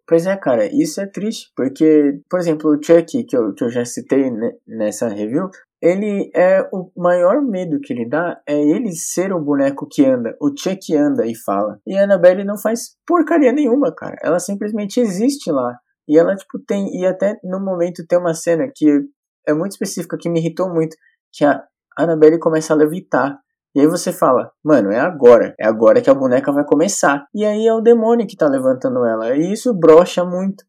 Pois 0.07 0.25
é, 0.25 0.35
cara, 0.35 0.65
isso 0.65 0.99
é 0.99 1.07
triste, 1.07 1.51
porque, 1.55 2.19
por 2.29 2.39
exemplo, 2.39 2.71
o 2.71 2.83
Chuck, 2.83 3.23
que 3.23 3.37
eu, 3.37 3.53
que 3.53 3.63
eu 3.63 3.69
já 3.69 3.85
citei 3.85 4.29
nessa 4.67 5.07
review, 5.07 5.49
ele 5.81 6.29
é 6.35 6.61
o 6.71 6.91
maior 6.95 7.41
medo 7.41 7.79
que 7.81 7.91
ele 7.91 8.07
dá 8.07 8.39
é 8.47 8.55
ele 8.55 8.91
ser 8.91 9.33
o 9.33 9.39
boneco 9.43 9.87
que 9.89 10.05
anda, 10.05 10.35
o 10.39 10.49
Chuck 10.55 10.95
anda 10.95 11.25
e 11.25 11.35
fala. 11.35 11.79
E 11.87 11.97
a 11.97 12.03
Annabelle 12.03 12.43
não 12.43 12.57
faz 12.57 12.95
porcaria 13.05 13.51
nenhuma, 13.51 13.93
cara. 13.93 14.15
Ela 14.21 14.39
simplesmente 14.39 14.99
existe 14.99 15.51
lá. 15.51 15.75
E 16.07 16.17
ela, 16.17 16.35
tipo, 16.35 16.59
tem. 16.67 16.87
E 16.99 17.05
até 17.05 17.39
no 17.43 17.59
momento 17.59 18.05
tem 18.07 18.19
uma 18.19 18.33
cena 18.33 18.69
que 18.73 19.01
é 19.47 19.53
muito 19.53 19.71
específica, 19.71 20.17
que 20.19 20.29
me 20.29 20.39
irritou 20.39 20.71
muito. 20.71 20.95
Que 21.33 21.43
a 21.43 21.63
Annabelle 21.97 22.37
começa 22.37 22.73
a 22.73 22.77
levitar. 22.77 23.39
E 23.73 23.79
aí 23.79 23.87
você 23.87 24.11
fala, 24.11 24.51
mano, 24.63 24.91
é 24.91 24.99
agora. 24.99 25.55
É 25.59 25.65
agora 25.65 26.01
que 26.01 26.09
a 26.09 26.13
boneca 26.13 26.51
vai 26.51 26.65
começar. 26.65 27.25
E 27.33 27.45
aí 27.45 27.65
é 27.65 27.73
o 27.73 27.81
demônio 27.81 28.27
que 28.27 28.35
tá 28.35 28.47
levantando 28.47 29.05
ela. 29.05 29.35
E 29.35 29.51
isso 29.51 29.73
brocha 29.73 30.25
muito. 30.25 30.63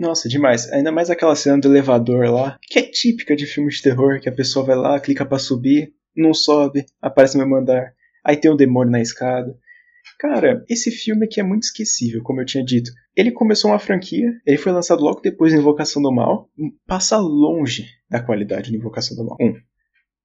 Nossa, 0.00 0.30
demais. 0.30 0.66
Ainda 0.72 0.90
mais 0.90 1.10
aquela 1.10 1.36
cena 1.36 1.60
do 1.60 1.68
elevador 1.68 2.24
lá, 2.30 2.58
que 2.62 2.78
é 2.78 2.82
típica 2.82 3.36
de 3.36 3.44
filme 3.44 3.70
de 3.70 3.82
terror, 3.82 4.18
que 4.18 4.30
a 4.30 4.34
pessoa 4.34 4.64
vai 4.64 4.74
lá, 4.74 4.98
clica 4.98 5.26
para 5.26 5.38
subir, 5.38 5.92
não 6.16 6.32
sobe, 6.32 6.86
aparece 7.02 7.36
no 7.36 7.44
mesmo 7.44 7.56
andar. 7.56 7.92
Aí 8.24 8.34
tem 8.34 8.50
um 8.50 8.56
demônio 8.56 8.90
na 8.90 9.02
escada. 9.02 9.54
Cara, 10.18 10.64
esse 10.70 10.90
filme 10.90 11.26
aqui 11.26 11.38
é 11.38 11.42
muito 11.42 11.64
esquecível, 11.64 12.22
como 12.22 12.40
eu 12.40 12.46
tinha 12.46 12.64
dito. 12.64 12.90
Ele 13.14 13.30
começou 13.30 13.70
uma 13.70 13.78
franquia, 13.78 14.32
ele 14.46 14.56
foi 14.56 14.72
lançado 14.72 15.04
logo 15.04 15.20
depois 15.20 15.52
de 15.52 15.58
Invocação 15.58 16.00
do 16.00 16.10
Mal, 16.10 16.48
passa 16.86 17.18
longe 17.18 17.86
da 18.08 18.22
qualidade 18.22 18.70
de 18.70 18.76
Invocação 18.78 19.14
do 19.14 19.26
Mal. 19.26 19.36
Um. 19.38 19.54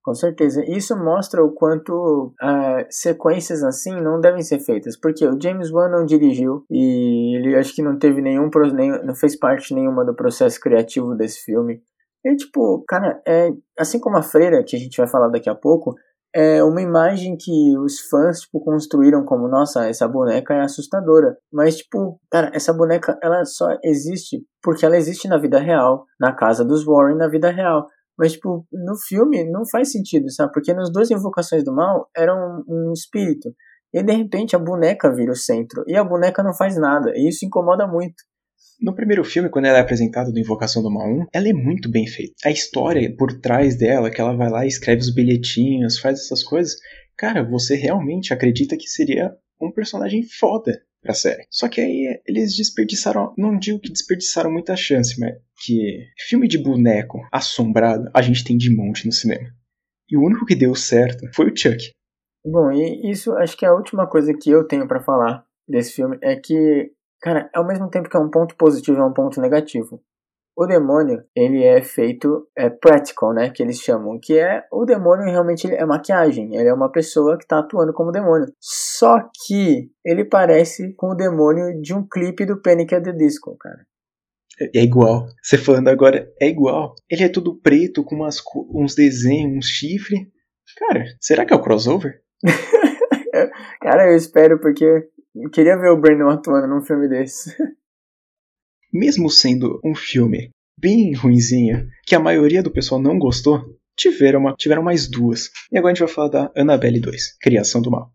Com 0.05 0.13
certeza. 0.13 0.63
Isso 0.67 0.95
mostra 0.95 1.43
o 1.43 1.51
quanto 1.51 2.31
uh, 2.39 2.85
sequências 2.91 3.63
assim 3.63 3.99
não 3.99 4.21
devem 4.21 4.43
ser 4.43 4.59
feitas. 4.59 4.95
Porque 4.95 5.25
o 5.25 5.41
James 5.41 5.71
Wan 5.71 5.89
não 5.89 6.05
dirigiu 6.05 6.63
e 6.69 7.35
ele 7.35 7.55
acho 7.55 7.73
que 7.73 7.81
não 7.81 7.97
teve 7.97 8.21
nenhum. 8.21 8.47
não 9.03 9.15
fez 9.15 9.35
parte 9.35 9.73
nenhuma 9.73 10.05
do 10.05 10.15
processo 10.15 10.59
criativo 10.59 11.15
desse 11.15 11.43
filme. 11.43 11.81
E 12.23 12.35
tipo, 12.35 12.83
cara, 12.87 13.19
é, 13.27 13.49
assim 13.79 13.99
como 13.99 14.17
a 14.17 14.21
Freira, 14.21 14.63
que 14.63 14.75
a 14.75 14.79
gente 14.79 14.95
vai 14.95 15.07
falar 15.07 15.29
daqui 15.29 15.49
a 15.49 15.55
pouco, 15.55 15.95
é 16.35 16.63
uma 16.63 16.83
imagem 16.83 17.35
que 17.35 17.75
os 17.79 18.01
fãs, 18.01 18.41
tipo, 18.41 18.59
construíram 18.63 19.25
como, 19.25 19.47
nossa, 19.47 19.87
essa 19.87 20.07
boneca 20.07 20.53
é 20.53 20.61
assustadora. 20.61 21.35
Mas, 21.51 21.77
tipo, 21.77 22.19
cara, 22.29 22.51
essa 22.53 22.71
boneca, 22.71 23.17
ela 23.23 23.43
só 23.43 23.69
existe 23.83 24.45
porque 24.61 24.85
ela 24.85 24.97
existe 24.97 25.27
na 25.27 25.39
vida 25.39 25.57
real, 25.57 26.05
na 26.19 26.31
casa 26.31 26.63
dos 26.63 26.85
Warren 26.85 27.17
na 27.17 27.27
vida 27.27 27.49
real. 27.49 27.87
Mas, 28.17 28.33
tipo, 28.33 28.65
no 28.71 28.95
filme 29.07 29.43
não 29.49 29.67
faz 29.69 29.91
sentido, 29.91 30.31
sabe? 30.31 30.51
Porque 30.53 30.73
nas 30.73 30.91
duas 30.91 31.11
invocações 31.11 31.63
do 31.63 31.73
mal 31.73 32.09
era 32.15 32.33
um, 32.33 32.63
um 32.67 32.93
espírito. 32.93 33.53
E 33.93 34.03
de 34.03 34.13
repente 34.13 34.55
a 34.55 34.59
boneca 34.59 35.13
vira 35.13 35.31
o 35.31 35.35
centro. 35.35 35.83
E 35.87 35.95
a 35.95 36.03
boneca 36.03 36.43
não 36.43 36.53
faz 36.53 36.77
nada. 36.77 37.11
E 37.15 37.29
isso 37.29 37.45
incomoda 37.45 37.87
muito. 37.87 38.15
No 38.81 38.93
primeiro 38.93 39.23
filme, 39.23 39.49
quando 39.49 39.65
ela 39.65 39.77
é 39.77 39.81
apresentada 39.81 40.31
do 40.31 40.39
Invocação 40.39 40.83
do 40.83 40.91
Mal 40.91 41.07
1, 41.07 41.25
ela 41.33 41.47
é 41.47 41.53
muito 41.53 41.89
bem 41.89 42.05
feita. 42.05 42.33
A 42.43 42.51
história 42.51 43.13
por 43.15 43.39
trás 43.39 43.77
dela, 43.77 44.11
que 44.11 44.19
ela 44.19 44.35
vai 44.35 44.49
lá 44.49 44.65
e 44.65 44.67
escreve 44.67 45.01
os 45.01 45.13
bilhetinhos, 45.13 45.97
faz 45.97 46.19
essas 46.19 46.43
coisas, 46.43 46.75
cara, 47.17 47.41
você 47.41 47.75
realmente 47.75 48.33
acredita 48.33 48.75
que 48.75 48.87
seria 48.87 49.33
um 49.61 49.71
personagem 49.71 50.23
foda 50.23 50.81
pra 51.05 51.13
série. 51.13 51.45
Só 51.49 51.69
que 51.69 51.79
aí 51.79 52.21
eles 52.27 52.55
desperdiçaram, 52.57 53.33
não 53.37 53.57
digo 53.57 53.79
que 53.79 53.91
desperdiçaram 53.91 54.51
muita 54.51 54.75
chance, 54.75 55.19
mas 55.19 55.35
que 55.63 56.05
filme 56.27 56.47
de 56.47 56.57
boneco 56.57 57.19
assombrado 57.31 58.09
a 58.13 58.21
gente 58.21 58.43
tem 58.43 58.57
de 58.57 58.75
monte 58.75 59.05
no 59.05 59.11
cinema. 59.11 59.47
E 60.09 60.17
o 60.17 60.21
único 60.21 60.45
que 60.45 60.55
deu 60.55 60.75
certo 60.75 61.27
foi 61.33 61.49
o 61.49 61.55
Chuck. 61.55 61.91
Bom, 62.45 62.71
e 62.71 63.09
isso 63.09 63.33
acho 63.33 63.57
que 63.57 63.65
é 63.65 63.69
a 63.69 63.73
última 63.73 64.07
coisa 64.07 64.33
que 64.33 64.49
eu 64.49 64.67
tenho 64.67 64.87
para 64.87 65.01
falar 65.01 65.45
desse 65.67 65.93
filme 65.93 66.17
é 66.21 66.35
que 66.35 66.91
Cara, 67.25 67.49
ao 67.55 67.65
mesmo 67.65 67.89
tempo 67.89 68.07
que 68.07 68.15
é 68.15 68.19
um 68.19 68.29
ponto 68.29 68.55
positivo, 68.55 68.99
é 68.99 69.03
um 69.03 69.11
ponto 69.11 69.41
negativo. 69.41 69.99
O 70.55 70.67
demônio, 70.67 71.23
ele 71.35 71.63
é 71.63 71.81
feito 71.81 72.47
é 72.55 72.69
practical, 72.69 73.33
né, 73.33 73.49
que 73.49 73.63
eles 73.63 73.79
chamam, 73.79 74.19
que 74.21 74.37
é 74.37 74.63
o 74.71 74.85
demônio 74.85 75.25
realmente 75.25 75.67
é 75.73 75.83
maquiagem, 75.85 76.55
ele 76.55 76.69
é 76.69 76.73
uma 76.73 76.91
pessoa 76.91 77.35
que 77.35 77.43
está 77.43 77.59
atuando 77.59 77.91
como 77.93 78.11
demônio. 78.11 78.47
Só 78.97 79.29
que 79.45 79.89
ele 80.05 80.23
parece 80.23 80.93
com 80.93 81.07
o 81.07 81.15
demônio 81.15 81.81
de 81.81 81.93
um 81.93 82.07
clipe 82.07 82.45
do 82.45 82.61
Panic 82.61 82.95
at 82.95 83.03
the 83.03 83.11
Disco, 83.11 83.57
cara. 83.57 83.85
É, 84.59 84.81
igual. 84.81 85.27
Você 85.43 85.57
falando 85.57 85.89
agora, 85.89 86.31
é 86.39 86.47
igual. 86.47 86.95
Ele 87.09 87.23
é 87.23 87.29
todo 87.29 87.59
preto, 87.59 88.03
com 88.03 88.15
umas, 88.15 88.41
uns 88.73 88.95
desenhos, 88.95 89.57
uns 89.57 89.65
chifres. 89.65 90.21
Cara, 90.77 91.05
será 91.19 91.45
que 91.45 91.53
é 91.53 91.55
o 91.55 91.61
crossover? 91.61 92.21
cara, 93.81 94.11
eu 94.11 94.15
espero, 94.15 94.59
porque 94.59 94.85
eu 95.35 95.49
queria 95.51 95.77
ver 95.77 95.89
o 95.89 95.99
Brandon 95.99 96.29
atuando 96.29 96.67
num 96.67 96.81
filme 96.81 97.09
desse. 97.09 97.53
Mesmo 98.93 99.29
sendo 99.29 99.81
um 99.83 99.93
filme 99.93 100.51
bem 100.79 101.13
ruinzinho, 101.13 101.85
que 102.05 102.15
a 102.15 102.19
maioria 102.19 102.63
do 102.63 102.71
pessoal 102.71 103.01
não 103.01 103.19
gostou, 103.19 103.61
tiveram, 103.97 104.39
uma, 104.39 104.55
tiveram 104.55 104.83
mais 104.83 105.09
duas. 105.09 105.49
E 105.69 105.77
agora 105.77 105.91
a 105.91 105.95
gente 105.95 106.05
vai 106.05 106.13
falar 106.13 106.29
da 106.29 106.51
Annabelle 106.55 107.01
2, 107.01 107.37
Criação 107.41 107.81
do 107.81 107.91
Mal. 107.91 108.14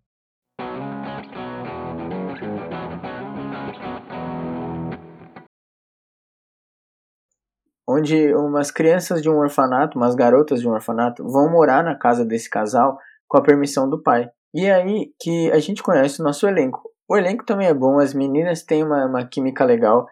Onde 7.92 8.32
umas 8.34 8.70
crianças 8.70 9.20
de 9.20 9.28
um 9.28 9.38
orfanato, 9.38 9.98
umas 9.98 10.14
garotas 10.14 10.60
de 10.60 10.68
um 10.68 10.70
orfanato, 10.70 11.24
vão 11.24 11.50
morar 11.50 11.82
na 11.82 11.96
casa 11.96 12.24
desse 12.24 12.48
casal 12.48 12.96
com 13.26 13.36
a 13.36 13.42
permissão 13.42 13.90
do 13.90 14.00
pai. 14.00 14.30
E 14.54 14.66
é 14.66 14.74
aí 14.74 15.12
que 15.20 15.50
a 15.50 15.58
gente 15.58 15.82
conhece 15.82 16.20
o 16.20 16.24
nosso 16.24 16.46
elenco. 16.46 16.88
O 17.08 17.16
elenco 17.16 17.44
também 17.44 17.66
é 17.66 17.74
bom, 17.74 17.98
as 17.98 18.14
meninas 18.14 18.62
têm 18.62 18.84
uma, 18.84 19.06
uma 19.06 19.26
química 19.26 19.64
legal. 19.64 20.06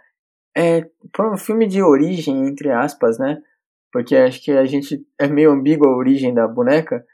É, 0.56 0.84
um 1.20 1.36
filme 1.36 1.68
de 1.68 1.80
origem, 1.80 2.48
entre 2.48 2.72
aspas, 2.72 3.16
né? 3.16 3.38
Porque 3.92 4.16
acho 4.16 4.42
que 4.42 4.50
a 4.50 4.64
gente 4.64 5.06
é 5.16 5.28
meio 5.28 5.52
ambíguo 5.52 5.86
a 5.86 5.96
origem 5.96 6.34
da 6.34 6.48
boneca. 6.48 7.04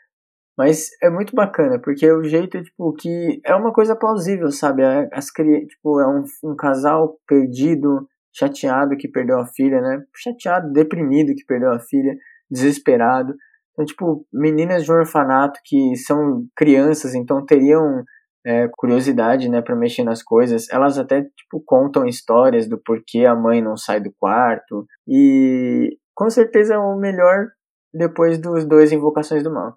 Mas 0.57 0.89
é 1.03 1.11
muito 1.11 1.35
bacana, 1.35 1.79
porque 1.79 2.11
o 2.11 2.23
jeito, 2.23 2.63
tipo, 2.63 2.95
que 2.95 3.41
é 3.45 3.55
uma 3.55 3.73
coisa 3.73 3.95
plausível, 3.95 4.51
sabe? 4.51 4.83
É, 4.83 5.11
as, 5.13 5.27
tipo, 5.27 6.01
é 6.01 6.07
um, 6.07 6.25
um 6.45 6.57
casal 6.57 7.19
perdido, 7.27 8.09
chateado 8.35 8.97
que 8.97 9.09
perdeu 9.09 9.39
a 9.39 9.47
filha, 9.47 9.81
né? 9.81 10.03
Chateado, 10.17 10.73
deprimido 10.73 11.35
que 11.35 11.45
perdeu 11.47 11.71
a 11.71 11.79
filha, 11.79 12.15
desesperado. 12.51 13.35
Então, 13.73 13.85
tipo, 13.85 14.27
meninas 14.33 14.85
de 14.85 14.93
um 14.93 14.97
orfanato 14.97 15.59
que 15.65 15.97
são 15.97 16.45
crianças, 16.57 17.15
então 17.15 17.45
teriam 17.45 18.05
é, 18.45 18.69
curiosidade, 18.77 19.49
né, 19.49 19.63
para 19.63 19.75
mexer 19.75 20.05
nas 20.05 20.23
coisas. 20.23 20.69
Elas 20.71 20.99
até 20.99 21.23
tipo 21.23 21.63
contam 21.65 22.07
histórias 22.07 22.69
do 22.69 22.79
porquê 22.79 23.25
a 23.25 23.35
mãe 23.35 23.63
não 23.63 23.77
sai 23.77 24.01
do 24.01 24.13
quarto 24.19 24.87
e 25.09 25.97
com 26.15 26.29
certeza 26.29 26.75
é 26.75 26.79
o 26.79 26.97
melhor 26.97 27.49
depois 27.93 28.39
dos 28.39 28.67
dois 28.67 28.93
invocações 28.93 29.43
do 29.43 29.53
mal. 29.53 29.77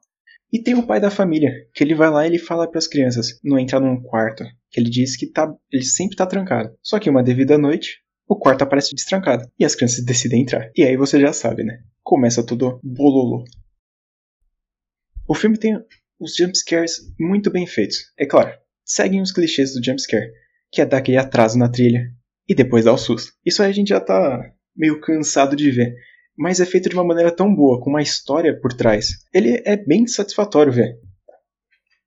E 0.51 0.61
tem 0.61 0.75
o 0.75 0.87
pai 0.87 0.99
da 0.99 1.11
família, 1.11 1.51
que 1.73 1.83
ele 1.83 1.93
vai 1.93 2.09
lá 2.09 2.25
e 2.25 2.29
ele 2.29 2.39
fala 2.39 2.69
para 2.69 2.77
as 2.77 2.87
crianças 2.87 3.39
não 3.43 3.59
entrar 3.59 3.81
num 3.81 4.01
quarto, 4.01 4.43
que 4.71 4.79
ele 4.79 4.89
diz 4.89 5.17
que 5.17 5.29
tá, 5.29 5.53
ele 5.71 5.83
sempre 5.83 6.15
tá 6.15 6.25
trancado. 6.25 6.73
Só 6.81 6.99
que 6.99 7.09
uma 7.09 7.23
devida 7.23 7.57
noite, 7.57 7.97
o 8.27 8.35
quarto 8.35 8.63
aparece 8.63 8.93
destrancado 8.93 9.49
e 9.57 9.63
as 9.63 9.73
crianças 9.73 10.03
decidem 10.03 10.41
entrar. 10.41 10.69
E 10.75 10.83
aí 10.83 10.97
você 10.97 11.19
já 11.19 11.31
sabe, 11.31 11.63
né? 11.63 11.79
Começa 12.03 12.45
tudo 12.45 12.79
bololô. 12.83 13.45
O 15.27 15.33
filme 15.33 15.57
tem 15.57 15.77
os 16.19 16.35
jumpscares 16.35 17.13
muito 17.19 17.49
bem 17.49 17.65
feitos. 17.65 18.11
É 18.17 18.25
claro, 18.25 18.51
seguem 18.83 19.21
os 19.21 19.31
clichês 19.31 19.73
do 19.73 19.83
jumpscare, 19.83 20.31
que 20.71 20.81
é 20.81 20.85
dar 20.85 20.97
aquele 20.97 21.17
atraso 21.17 21.57
na 21.57 21.69
trilha 21.69 22.11
e 22.47 22.55
depois 22.55 22.85
dar 22.85 22.93
o 22.93 22.97
susto. 22.97 23.31
Isso 23.45 23.61
aí 23.61 23.69
a 23.69 23.73
gente 23.73 23.89
já 23.89 23.99
tá 23.99 24.51
meio 24.75 24.99
cansado 25.01 25.55
de 25.55 25.71
ver, 25.71 25.95
mas 26.37 26.59
é 26.59 26.65
feito 26.65 26.89
de 26.89 26.95
uma 26.95 27.03
maneira 27.03 27.31
tão 27.31 27.53
boa, 27.53 27.81
com 27.81 27.89
uma 27.89 28.01
história 28.01 28.57
por 28.59 28.73
trás. 28.73 29.25
Ele 29.33 29.61
é 29.65 29.75
bem 29.75 30.05
satisfatório 30.05 30.71
ver. 30.71 30.99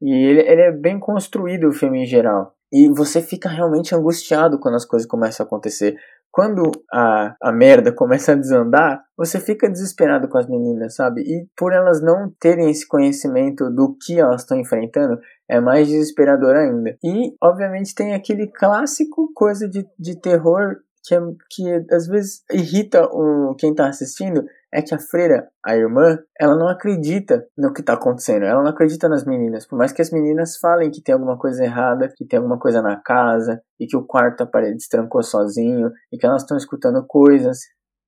E 0.00 0.10
ele, 0.10 0.40
ele 0.40 0.62
é 0.62 0.72
bem 0.72 0.98
construído 0.98 1.68
o 1.68 1.72
filme 1.72 2.02
em 2.02 2.06
geral. 2.06 2.56
E 2.72 2.88
você 2.88 3.20
fica 3.20 3.48
realmente 3.48 3.94
angustiado 3.94 4.58
quando 4.58 4.76
as 4.76 4.84
coisas 4.84 5.08
começam 5.08 5.44
a 5.44 5.46
acontecer 5.46 5.96
quando 6.30 6.70
a, 6.92 7.34
a 7.42 7.52
merda 7.52 7.92
começa 7.94 8.32
a 8.32 8.36
desandar, 8.36 9.02
você 9.16 9.40
fica 9.40 9.68
desesperado 9.68 10.28
com 10.28 10.38
as 10.38 10.48
meninas, 10.48 10.94
sabe? 10.94 11.22
E 11.22 11.46
por 11.56 11.72
elas 11.72 12.00
não 12.00 12.32
terem 12.40 12.70
esse 12.70 12.86
conhecimento 12.86 13.68
do 13.70 13.96
que 14.00 14.18
elas 14.18 14.42
estão 14.42 14.58
enfrentando, 14.58 15.20
é 15.48 15.60
mais 15.60 15.88
desesperador 15.88 16.56
ainda. 16.56 16.96
E, 17.02 17.34
obviamente, 17.42 17.94
tem 17.94 18.14
aquele 18.14 18.46
clássico 18.46 19.30
coisa 19.34 19.68
de, 19.68 19.84
de 19.98 20.20
terror 20.20 20.76
que, 21.04 21.14
é, 21.14 21.18
que 21.50 21.94
às 21.94 22.06
vezes 22.06 22.42
irrita 22.50 23.04
o, 23.04 23.54
quem 23.58 23.74
tá 23.74 23.88
assistindo, 23.88 24.44
é 24.72 24.80
que 24.80 24.94
a 24.94 24.98
freira, 24.98 25.48
a 25.64 25.74
irmã, 25.74 26.18
ela 26.38 26.56
não 26.56 26.68
acredita 26.68 27.44
no 27.58 27.72
que 27.72 27.82
tá 27.82 27.94
acontecendo, 27.94 28.44
ela 28.44 28.62
não 28.62 28.70
acredita 28.70 29.08
nas 29.08 29.24
meninas. 29.24 29.66
Por 29.66 29.76
mais 29.76 29.92
que 29.92 30.00
as 30.00 30.10
meninas 30.10 30.56
falem 30.58 30.90
que 30.90 31.02
tem 31.02 31.12
alguma 31.12 31.36
coisa 31.36 31.64
errada, 31.64 32.12
que 32.16 32.24
tem 32.24 32.38
alguma 32.38 32.58
coisa 32.58 32.80
na 32.80 32.96
casa, 32.96 33.60
e 33.78 33.86
que 33.86 33.96
o 33.96 34.04
quarto 34.04 34.42
a 34.42 34.46
parede 34.46 34.76
destrancou 34.76 35.22
sozinho, 35.22 35.90
e 36.12 36.16
que 36.16 36.26
elas 36.26 36.42
estão 36.42 36.56
escutando 36.56 37.04
coisas. 37.06 37.58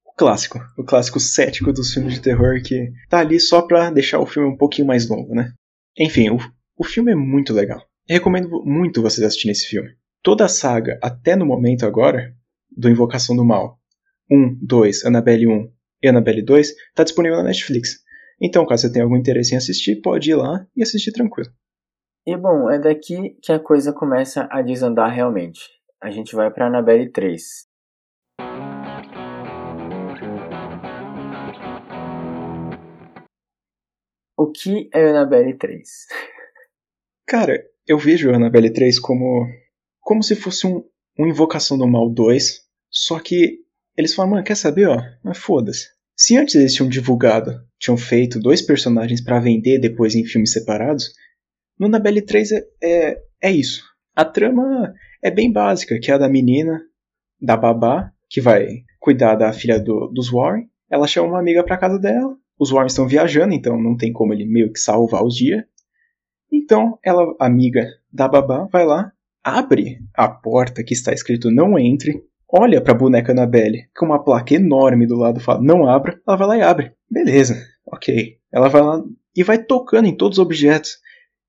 O 0.06 0.14
clássico, 0.14 0.60
o 0.78 0.84
clássico 0.84 1.18
cético 1.18 1.72
dos 1.72 1.92
filmes 1.92 2.14
de 2.14 2.22
terror 2.22 2.60
que 2.62 2.92
tá 3.08 3.18
ali 3.18 3.40
só 3.40 3.62
pra 3.62 3.90
deixar 3.90 4.20
o 4.20 4.26
filme 4.26 4.48
um 4.48 4.56
pouquinho 4.56 4.86
mais 4.86 5.08
longo, 5.08 5.34
né? 5.34 5.52
Enfim, 5.98 6.30
o, 6.30 6.38
o 6.78 6.84
filme 6.84 7.12
é 7.12 7.16
muito 7.16 7.52
legal. 7.52 7.82
Recomendo 8.08 8.48
muito 8.64 9.02
vocês 9.02 9.26
assistirem 9.26 9.52
esse 9.52 9.66
filme. 9.66 9.90
Toda 10.22 10.44
a 10.44 10.48
saga, 10.48 10.98
até 11.02 11.34
no 11.34 11.46
momento 11.46 11.84
agora, 11.84 12.32
do 12.76 12.88
Invocação 12.88 13.36
do 13.36 13.44
Mal, 13.44 13.78
1, 14.30 14.58
2, 14.62 15.04
Annabelle 15.04 15.46
1 15.46 15.72
e 16.02 16.08
Annabelle 16.08 16.42
2, 16.42 16.68
está 16.68 17.04
disponível 17.04 17.38
na 17.38 17.44
Netflix. 17.44 18.02
Então, 18.40 18.66
caso 18.66 18.82
você 18.82 18.92
tenha 18.92 19.04
algum 19.04 19.16
interesse 19.16 19.54
em 19.54 19.58
assistir, 19.58 20.00
pode 20.00 20.30
ir 20.30 20.34
lá 20.34 20.66
e 20.76 20.82
assistir 20.82 21.12
tranquilo. 21.12 21.50
E 22.26 22.36
bom, 22.36 22.70
é 22.70 22.78
daqui 22.78 23.36
que 23.42 23.52
a 23.52 23.58
coisa 23.58 23.92
começa 23.92 24.48
a 24.50 24.62
desandar 24.62 25.12
realmente. 25.12 25.60
A 26.00 26.10
gente 26.10 26.34
vai 26.34 26.50
para 26.50 26.66
Annabelle 26.66 27.10
3. 27.10 27.42
O 34.36 34.50
que 34.50 34.88
é 34.92 35.10
Annabelle 35.10 35.56
3? 35.56 35.88
Cara, 37.26 37.64
eu 37.86 37.98
vejo 37.98 38.32
Annabelle 38.32 38.72
3 38.72 38.98
como 38.98 39.46
como 40.00 40.22
se 40.22 40.34
fosse 40.34 40.66
um, 40.66 40.84
um 41.18 41.26
Invocação 41.26 41.76
do 41.76 41.86
Mal 41.86 42.10
2, 42.10 42.60
só 42.90 43.18
que 43.18 43.58
eles 43.96 44.14
falam, 44.14 44.32
mano, 44.32 44.44
quer 44.44 44.56
saber, 44.56 44.88
ó? 44.88 45.02
Mas 45.22 45.38
foda-se. 45.38 45.88
Se 46.16 46.36
antes 46.36 46.54
eles 46.54 46.74
tinham 46.74 46.88
divulgado, 46.88 47.60
tinham 47.78 47.96
feito 47.96 48.38
dois 48.38 48.62
personagens 48.62 49.20
para 49.20 49.40
vender 49.40 49.78
depois 49.78 50.14
em 50.14 50.24
filmes 50.24 50.52
separados, 50.52 51.12
no 51.78 51.86
Annabelle 51.86 52.22
3 52.22 52.52
é, 52.52 52.64
é, 52.82 53.22
é 53.42 53.50
isso. 53.50 53.82
A 54.14 54.24
trama 54.24 54.92
é 55.22 55.30
bem 55.30 55.50
básica, 55.50 55.98
que 55.98 56.10
é 56.10 56.14
a 56.14 56.18
da 56.18 56.28
menina, 56.28 56.80
da 57.40 57.56
babá, 57.56 58.12
que 58.28 58.40
vai 58.40 58.84
cuidar 59.00 59.34
da 59.34 59.52
filha 59.52 59.80
do, 59.80 60.08
dos 60.08 60.30
Warren. 60.30 60.68
Ela 60.90 61.06
chama 61.06 61.28
uma 61.28 61.40
amiga 61.40 61.64
pra 61.64 61.78
casa 61.78 61.98
dela. 61.98 62.36
Os 62.58 62.70
Warren 62.70 62.86
estão 62.86 63.08
viajando, 63.08 63.54
então 63.54 63.80
não 63.80 63.96
tem 63.96 64.12
como 64.12 64.32
ele 64.32 64.44
meio 64.44 64.72
que 64.72 64.78
salvar 64.78 65.24
os 65.24 65.34
dias. 65.34 65.64
Então, 66.52 66.98
ela, 67.02 67.34
amiga 67.40 67.88
da 68.12 68.28
babá, 68.28 68.68
vai 68.70 68.84
lá, 68.84 69.10
abre 69.42 69.98
a 70.14 70.28
porta 70.28 70.84
que 70.84 70.94
está 70.94 71.12
escrito 71.12 71.50
não 71.50 71.78
entre, 71.78 72.22
olha 72.48 72.80
para 72.80 72.92
a 72.92 72.96
boneca 72.96 73.32
Annabelle 73.32 73.88
com 73.96 74.06
uma 74.06 74.22
placa 74.22 74.54
enorme 74.54 75.06
do 75.06 75.16
lado 75.16 75.40
fala 75.40 75.62
não 75.62 75.88
abra, 75.88 76.20
ela 76.26 76.36
vai 76.36 76.46
lá 76.46 76.58
e 76.58 76.62
abre. 76.62 76.92
Beleza, 77.10 77.56
ok. 77.86 78.38
Ela 78.52 78.68
vai 78.68 78.82
lá 78.82 79.02
e 79.34 79.42
vai 79.42 79.62
tocando 79.62 80.06
em 80.06 80.16
todos 80.16 80.38
os 80.38 80.44
objetos. 80.44 80.98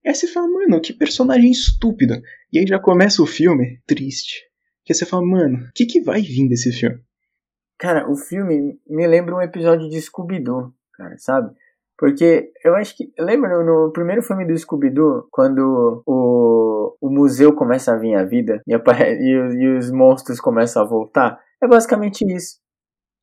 Aí 0.06 0.14
você 0.14 0.28
fala, 0.28 0.48
mano, 0.48 0.82
que 0.82 0.94
personagem 0.94 1.52
estúpido. 1.52 2.22
E 2.52 2.60
aí 2.60 2.68
já 2.68 2.80
começa 2.80 3.22
o 3.22 3.28
filme 3.28 3.82
triste. 3.86 4.42
Que 4.84 4.94
você 4.94 5.06
fala, 5.06 5.26
mano, 5.26 5.66
o 5.66 5.72
que, 5.74 5.86
que 5.86 6.02
vai 6.02 6.22
vir 6.22 6.50
desse 6.50 6.72
filme? 6.72 7.00
Cara, 7.78 8.10
o 8.10 8.16
filme 8.16 8.78
me 8.88 9.08
lembra 9.08 9.36
um 9.36 9.42
episódio 9.42 9.90
de 9.90 10.00
Scooby-Doo, 10.02 10.74
cara, 10.94 11.18
sabe? 11.18 11.54
Porque 12.04 12.52
eu 12.66 12.76
acho 12.76 12.98
que. 12.98 13.14
Lembra 13.18 13.64
no, 13.64 13.90
primeiro 13.94 14.22
filme 14.22 14.46
do 14.46 14.58
Scooby-Doo, 14.58 15.26
quando 15.32 16.04
o, 16.06 16.98
o 17.00 17.10
museu 17.10 17.56
começa 17.56 17.94
a 17.94 17.98
vir 17.98 18.14
à 18.16 18.26
vida 18.26 18.62
e, 18.68 18.74
e, 18.76 19.64
e 19.64 19.78
os 19.78 19.90
monstros 19.90 20.42
começam 20.42 20.84
a 20.84 20.86
voltar? 20.86 21.40
É 21.64 21.66
basicamente 21.66 22.26
isso. 22.26 22.58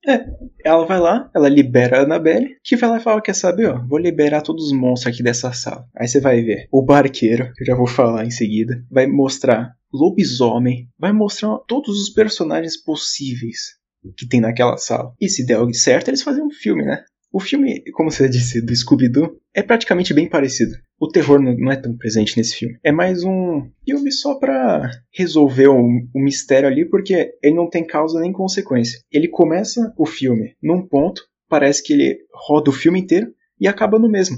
É, 0.08 0.24
ela 0.64 0.86
vai 0.86 0.98
lá, 0.98 1.30
ela 1.36 1.46
libera 1.46 1.98
a 1.98 2.04
Annabelle, 2.04 2.56
que 2.64 2.74
vai 2.74 2.88
lá 2.88 2.96
e 2.96 3.00
fala, 3.00 3.20
quer 3.20 3.34
saber, 3.34 3.66
ó, 3.66 3.86
vou 3.86 3.98
liberar 3.98 4.40
todos 4.40 4.68
os 4.68 4.72
monstros 4.72 5.12
aqui 5.12 5.22
dessa 5.22 5.52
sala. 5.52 5.84
Aí 5.94 6.08
você 6.08 6.18
vai 6.18 6.40
ver 6.40 6.66
o 6.72 6.82
barqueiro, 6.82 7.52
que 7.52 7.62
eu 7.62 7.66
já 7.66 7.74
vou 7.74 7.86
falar 7.86 8.24
em 8.24 8.30
seguida, 8.30 8.82
vai 8.90 9.06
mostrar 9.06 9.74
lobisomem, 9.92 10.88
vai 10.98 11.12
mostrar 11.12 11.58
todos 11.68 12.00
os 12.00 12.08
personagens 12.08 12.82
possíveis 12.82 13.78
que 14.16 14.26
tem 14.26 14.40
naquela 14.40 14.78
sala. 14.78 15.12
E 15.20 15.28
se 15.28 15.44
der 15.44 15.58
certo, 15.74 16.08
eles 16.08 16.22
fazem 16.22 16.42
um 16.42 16.50
filme, 16.50 16.82
né? 16.82 17.04
O 17.32 17.38
filme, 17.38 17.82
como 17.92 18.10
você 18.10 18.28
disse, 18.28 18.60
do 18.60 18.74
Scooby-Doo, 18.74 19.38
é 19.54 19.62
praticamente 19.62 20.12
bem 20.12 20.28
parecido. 20.28 20.76
O 20.98 21.06
terror 21.06 21.40
não 21.40 21.70
é 21.70 21.76
tão 21.76 21.96
presente 21.96 22.36
nesse 22.36 22.56
filme. 22.56 22.76
É 22.82 22.90
mais 22.90 23.22
um 23.22 23.70
filme 23.84 24.10
só 24.10 24.34
pra 24.34 24.90
resolver 25.12 25.68
o 25.68 25.76
um, 25.76 26.08
um 26.14 26.24
mistério 26.24 26.68
ali, 26.68 26.84
porque 26.84 27.32
ele 27.40 27.54
não 27.54 27.70
tem 27.70 27.86
causa 27.86 28.20
nem 28.20 28.32
consequência. 28.32 29.00
Ele 29.12 29.28
começa 29.28 29.94
o 29.96 30.04
filme 30.04 30.56
num 30.60 30.84
ponto, 30.84 31.22
parece 31.48 31.84
que 31.84 31.92
ele 31.92 32.18
roda 32.34 32.70
o 32.70 32.74
filme 32.74 33.00
inteiro 33.00 33.32
e 33.60 33.68
acaba 33.68 33.96
no 33.96 34.10
mesmo. 34.10 34.36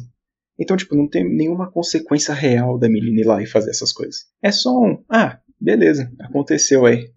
Então, 0.58 0.76
tipo, 0.76 0.94
não 0.94 1.08
tem 1.08 1.24
nenhuma 1.24 1.70
consequência 1.70 2.34
real 2.34 2.78
da 2.78 2.90
menina 2.90 3.20
ir 3.20 3.24
lá 3.24 3.42
e 3.42 3.46
fazer 3.46 3.70
essas 3.70 3.90
coisas. 3.90 4.26
É 4.42 4.52
só 4.52 4.70
um, 4.70 5.02
ah, 5.08 5.38
beleza, 5.58 6.12
aconteceu 6.20 6.84
aí. 6.84 7.10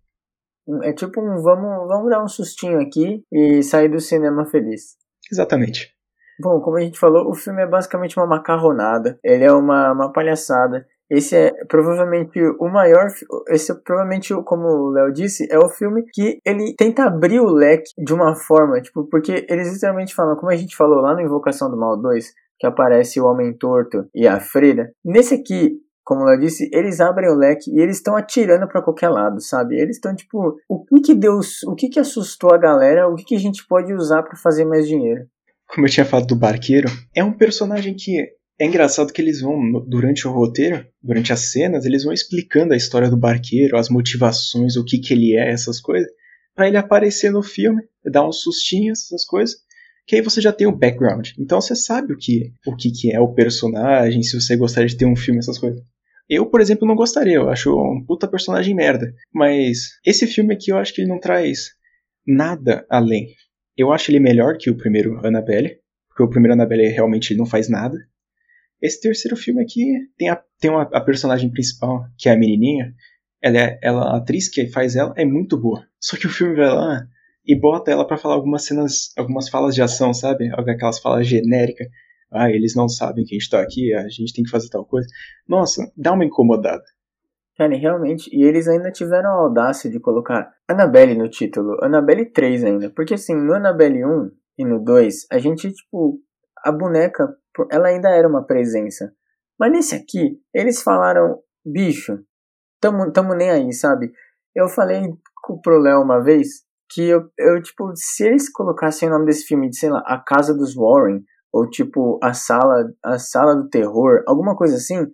É 0.84 0.94
tipo 0.94 1.20
um 1.20 1.42
vamos, 1.42 1.88
vamos 1.88 2.10
dar 2.10 2.24
um 2.24 2.28
sustinho 2.28 2.80
aqui 2.80 3.22
e 3.32 3.62
sair 3.62 3.90
do 3.90 4.00
cinema 4.00 4.46
feliz. 4.46 4.96
Exatamente. 5.32 5.96
Bom, 6.40 6.60
como 6.60 6.78
a 6.78 6.82
gente 6.82 7.00
falou, 7.00 7.30
o 7.30 7.34
filme 7.34 7.62
é 7.62 7.68
basicamente 7.68 8.18
uma 8.18 8.28
macarronada. 8.28 9.18
Ele 9.24 9.44
é 9.44 9.52
uma, 9.52 9.94
uma 9.94 10.12
palhaçada. 10.12 10.86
Esse 11.10 11.36
é 11.36 11.52
provavelmente 11.66 12.40
o 12.60 12.68
maior. 12.68 13.08
Esse 13.50 13.72
é 13.72 13.76
provavelmente, 13.76 14.34
como 14.44 14.68
o 14.68 14.90
Léo 14.90 15.14
disse, 15.14 15.48
é 15.52 15.58
o 15.58 15.70
filme 15.70 16.04
que 16.12 16.40
ele 16.46 16.74
tenta 16.76 17.04
abrir 17.06 17.40
o 17.40 17.50
leque 17.50 17.92
de 17.98 18.14
uma 18.14 18.36
forma, 18.36 18.82
tipo, 18.82 19.08
porque 19.10 19.46
eles 19.48 19.72
literalmente 19.72 20.16
falam, 20.16 20.36
como 20.36 20.52
a 20.52 20.56
gente 20.56 20.76
falou 20.76 21.00
lá 21.02 21.14
no 21.14 21.22
Invocação 21.22 21.70
do 21.70 21.78
Mal 21.78 21.96
2, 22.02 22.34
que 22.60 22.68
aparece 22.68 23.22
o 23.22 23.26
Homem 23.26 23.54
Torto 23.54 24.06
e 24.14 24.28
a 24.28 24.40
Freira. 24.40 24.92
Nesse 25.04 25.36
aqui, 25.36 25.80
como 26.06 26.30
eu 26.30 26.40
disse, 26.40 26.70
eles 26.72 27.02
abrem 27.02 27.32
o 27.32 27.36
leque 27.36 27.72
e 27.72 27.80
eles 27.82 27.98
estão 27.98 28.16
atirando 28.16 28.68
para 28.68 28.82
qualquer 28.82 29.10
lado, 29.10 29.42
sabe? 29.42 29.76
Eles 29.76 29.96
estão 29.96 30.16
tipo, 30.16 30.56
o 30.70 30.86
que 30.86 31.02
que 31.02 31.16
deu, 31.16 31.40
o 31.66 31.74
que 31.74 31.90
que 31.90 32.00
assustou 32.00 32.54
a 32.54 32.60
galera, 32.60 33.10
o 33.10 33.16
que 33.16 33.26
que 33.26 33.36
a 33.36 33.40
gente 33.40 33.66
pode 33.68 33.92
usar 33.92 34.22
para 34.22 34.38
fazer 34.38 34.66
mais 34.66 34.88
dinheiro? 34.88 35.26
Como 35.68 35.88
eu 35.88 35.92
tinha 35.92 36.06
falado 36.06 36.28
do 36.28 36.36
barqueiro, 36.36 36.88
é 37.16 37.24
um 37.24 37.34
personagem 37.34 37.96
que 37.96 38.20
é 38.60 38.66
engraçado 38.68 39.12
que 39.12 39.20
eles 39.20 39.42
vão 39.42 39.60
durante 39.88 40.28
o 40.28 40.32
roteiro, 40.32 40.86
durante 41.02 41.34
as 41.34 41.52
cenas, 41.52 41.86
eles 41.86 42.04
vão 42.04 42.14
explicando 42.14 42.76
a 42.76 42.78
história 42.78 43.10
do 43.10 43.18
barqueiro, 43.18 43.76
as 43.76 43.90
motivações, 43.90 44.78
o 44.78 44.86
que 44.86 45.00
que 45.00 45.12
ele 45.12 45.36
é, 45.36 45.52
essas 45.52 45.82
coisas, 45.82 46.08
para 46.54 46.68
ele 46.68 46.78
aparecer 46.78 47.32
no 47.32 47.42
filme, 47.42 47.82
dar 48.06 48.26
uns 48.28 48.42
sustinhos, 48.42 49.06
essas 49.06 49.26
coisas 49.26 49.66
que 50.08 50.16
aí 50.16 50.22
você 50.22 50.40
já 50.40 50.54
tem 50.54 50.68
o 50.68 50.76
background. 50.76 51.30
Então 51.40 51.60
você 51.60 51.76
sabe 51.76 52.14
o 52.14 52.18
que, 52.18 52.54
o 52.66 52.76
que, 52.76 52.92
que 52.92 53.12
é 53.12 53.20
o 53.20 53.34
personagem, 53.34 54.22
se 54.22 54.40
você 54.40 54.56
gostaria 54.56 54.88
de 54.88 54.96
ter 54.96 55.06
um 55.06 55.16
filme, 55.16 55.40
essas 55.40 55.58
coisas. 55.58 55.82
Eu, 56.30 56.48
por 56.48 56.60
exemplo, 56.60 56.88
não 56.88 56.96
gostaria, 56.96 57.36
eu 57.36 57.50
acho 57.50 57.72
um 57.72 58.04
puta 58.04 58.28
personagem 58.28 58.76
merda. 58.76 59.14
Mas 59.34 60.00
esse 60.06 60.26
filme 60.26 60.54
aqui 60.54 60.72
eu 60.72 60.78
acho 60.78 60.94
que 60.94 61.02
ele 61.02 61.10
não 61.10 61.20
traz 61.20 61.70
nada 62.26 62.86
além. 62.90 63.28
Eu 63.78 63.92
acho 63.92 64.10
ele 64.10 64.20
melhor 64.20 64.58
que 64.58 64.70
o 64.70 64.78
primeiro 64.78 65.20
Annabelle, 65.26 65.78
porque 66.08 66.24
o 66.24 66.30
primeiro 66.30 66.54
Annabelle 66.54 66.88
realmente 66.88 67.36
não 67.36 67.46
faz 67.46 67.70
nada. 67.70 67.98
Esse 68.82 69.02
terceiro 69.02 69.38
filme 69.38 69.62
aqui 69.62 69.86
tem 70.18 70.30
a, 70.30 70.42
tem 70.60 70.72
uma, 70.72 70.84
a 70.84 71.02
personagem 71.02 71.52
principal, 71.52 72.06
que 72.18 72.28
é 72.28 72.32
a 72.32 72.38
menininha. 72.38 72.94
Ela, 73.42 73.58
é, 73.58 73.80
ela, 73.82 74.14
a 74.14 74.18
atriz 74.18 74.50
que 74.50 74.68
faz 74.68 74.96
ela 74.96 75.14
é 75.16 75.26
muito 75.26 75.58
boa. 75.58 75.86
Só 76.00 76.18
que 76.18 76.26
o 76.26 76.30
filme 76.30 76.56
vai 76.56 76.70
lá 76.70 77.08
e 77.46 77.56
bota 77.56 77.92
ela 77.92 78.06
para 78.06 78.18
falar 78.18 78.36
algumas 78.36 78.66
cenas, 78.66 79.12
algumas 79.16 79.50
falas 79.50 79.76
de 79.76 79.82
ação, 79.82 80.14
sabe? 80.14 80.50
Aquelas 80.52 81.00
falas 81.00 81.28
genéricas 81.28 81.88
ah, 82.36 82.50
eles 82.50 82.76
não 82.76 82.88
sabem 82.88 83.24
que 83.24 83.36
a 83.36 83.40
gente 83.40 83.50
tá 83.50 83.62
aqui, 83.62 83.94
a 83.94 84.08
gente 84.10 84.34
tem 84.34 84.44
que 84.44 84.50
fazer 84.50 84.70
tal 84.70 84.86
coisa. 84.86 85.08
Nossa, 85.48 85.92
dá 85.96 86.14
uma 86.14 86.26
incomodada. 86.26 86.84
Cara, 87.58 87.76
realmente, 87.76 88.30
e 88.36 88.44
eles 88.44 88.68
ainda 88.68 88.92
tiveram 88.92 89.30
a 89.30 89.42
audácia 89.44 89.90
de 89.90 90.00
colocar 90.00 90.52
Annabelle 90.68 91.16
no 91.16 91.30
título, 91.30 91.78
Annabelle 91.82 92.26
3 92.26 92.66
ainda, 92.66 92.90
porque 92.90 93.14
assim, 93.14 93.34
no 93.34 93.54
Annabelle 93.54 94.06
1 94.06 94.32
e 94.58 94.66
no 94.66 94.84
2, 94.84 95.28
a 95.32 95.38
gente, 95.38 95.72
tipo, 95.72 96.20
a 96.64 96.72
boneca, 96.72 97.34
ela 97.72 97.88
ainda 97.88 98.10
era 98.10 98.28
uma 98.28 98.46
presença. 98.46 99.14
Mas 99.58 99.72
nesse 99.72 99.96
aqui, 99.96 100.38
eles 100.54 100.84
falaram, 100.84 101.40
bicho, 101.66 102.20
tamo, 102.82 103.10
tamo 103.14 103.34
nem 103.34 103.50
aí, 103.52 103.72
sabe? 103.72 104.12
Eu 104.54 104.68
falei 104.68 105.04
pro 105.64 105.80
Léo 105.80 106.02
uma 106.02 106.22
vez 106.22 106.66
que 106.90 107.04
eu, 107.04 107.30
eu, 107.38 107.62
tipo, 107.62 107.92
se 107.96 108.26
eles 108.26 108.52
colocassem 108.52 109.08
o 109.08 109.12
nome 109.12 109.26
desse 109.26 109.46
filme 109.46 109.70
de, 109.70 109.78
sei 109.78 109.90
lá, 109.90 110.04
A 110.06 110.20
Casa 110.20 110.54
dos 110.54 110.76
Warren, 110.76 111.24
ou 111.56 111.70
tipo 111.70 112.20
a 112.22 112.34
sala, 112.34 112.84
a 113.02 113.18
sala 113.18 113.56
do 113.56 113.70
terror, 113.70 114.22
alguma 114.28 114.58
coisa 114.58 114.76
assim, 114.76 115.08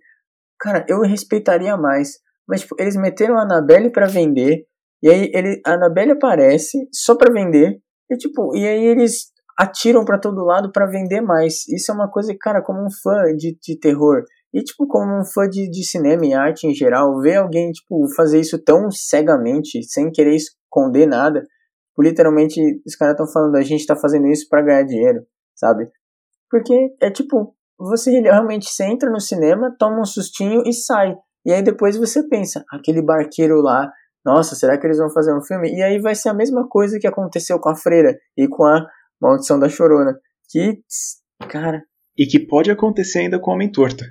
cara, 0.58 0.84
eu 0.88 1.00
respeitaria 1.00 1.76
mais. 1.76 2.18
Mas 2.48 2.62
tipo, 2.62 2.74
eles 2.80 2.96
meteram 2.96 3.38
a 3.38 3.44
Annabelle 3.44 3.92
para 3.92 4.08
vender, 4.08 4.64
e 5.00 5.08
aí 5.08 5.30
ele, 5.32 5.60
a 5.64 5.74
Annabelle 5.74 6.10
aparece 6.10 6.88
só 6.92 7.16
para 7.16 7.32
vender, 7.32 7.78
e 8.10 8.16
tipo, 8.16 8.56
e 8.56 8.66
aí 8.66 8.84
eles 8.84 9.30
atiram 9.56 10.04
para 10.04 10.18
todo 10.18 10.44
lado 10.44 10.72
para 10.72 10.90
vender 10.90 11.20
mais. 11.20 11.68
Isso 11.68 11.92
é 11.92 11.94
uma 11.94 12.10
coisa 12.10 12.34
cara, 12.40 12.60
como 12.60 12.84
um 12.84 12.90
fã 12.90 13.22
de, 13.36 13.56
de 13.62 13.78
terror, 13.78 14.24
e 14.52 14.64
tipo, 14.64 14.88
como 14.88 15.20
um 15.20 15.24
fã 15.24 15.48
de, 15.48 15.70
de 15.70 15.84
cinema 15.86 16.26
e 16.26 16.34
arte 16.34 16.66
em 16.66 16.74
geral, 16.74 17.20
ver 17.20 17.36
alguém, 17.36 17.70
tipo, 17.70 18.12
fazer 18.16 18.40
isso 18.40 18.58
tão 18.58 18.90
cegamente, 18.90 19.80
sem 19.84 20.10
querer 20.10 20.34
esconder 20.34 21.06
nada, 21.06 21.38
tipo, 21.40 22.02
literalmente, 22.02 22.60
os 22.84 22.96
caras 22.96 23.12
estão 23.12 23.32
falando, 23.32 23.54
a 23.54 23.62
gente 23.62 23.86
tá 23.86 23.94
fazendo 23.94 24.26
isso 24.26 24.48
para 24.48 24.62
ganhar 24.62 24.82
dinheiro, 24.82 25.20
sabe? 25.54 25.88
Porque 26.52 26.94
é 27.00 27.10
tipo, 27.10 27.56
você 27.78 28.10
realmente 28.20 28.68
você 28.68 28.84
entra 28.84 29.10
no 29.10 29.18
cinema, 29.18 29.74
toma 29.78 30.02
um 30.02 30.04
sustinho 30.04 30.62
e 30.66 30.72
sai. 30.74 31.16
E 31.46 31.50
aí 31.50 31.62
depois 31.62 31.96
você 31.96 32.28
pensa, 32.28 32.62
aquele 32.70 33.00
barqueiro 33.00 33.62
lá, 33.62 33.90
nossa, 34.22 34.54
será 34.54 34.78
que 34.78 34.86
eles 34.86 34.98
vão 34.98 35.08
fazer 35.08 35.34
um 35.34 35.40
filme? 35.40 35.74
E 35.74 35.82
aí 35.82 35.98
vai 35.98 36.14
ser 36.14 36.28
a 36.28 36.34
mesma 36.34 36.68
coisa 36.68 36.98
que 36.98 37.06
aconteceu 37.06 37.58
com 37.58 37.70
a 37.70 37.74
Freira 37.74 38.18
e 38.36 38.46
com 38.46 38.64
a 38.64 38.86
Maldição 39.18 39.58
da 39.58 39.70
Chorona. 39.70 40.14
Que, 40.50 40.78
cara. 41.48 41.82
E 42.18 42.26
que 42.26 42.38
pode 42.38 42.70
acontecer 42.70 43.20
ainda 43.20 43.40
com 43.40 43.50
Homem 43.50 43.72
Torta. 43.72 44.04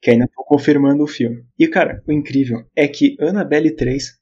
Que 0.00 0.12
ainda 0.12 0.28
tô 0.32 0.44
confirmando 0.44 1.02
o 1.02 1.08
filme. 1.08 1.44
E, 1.58 1.66
cara, 1.66 2.00
o 2.06 2.12
incrível 2.12 2.64
é 2.76 2.86
que 2.86 3.16
Annabelle 3.20 3.74
3 3.74 4.12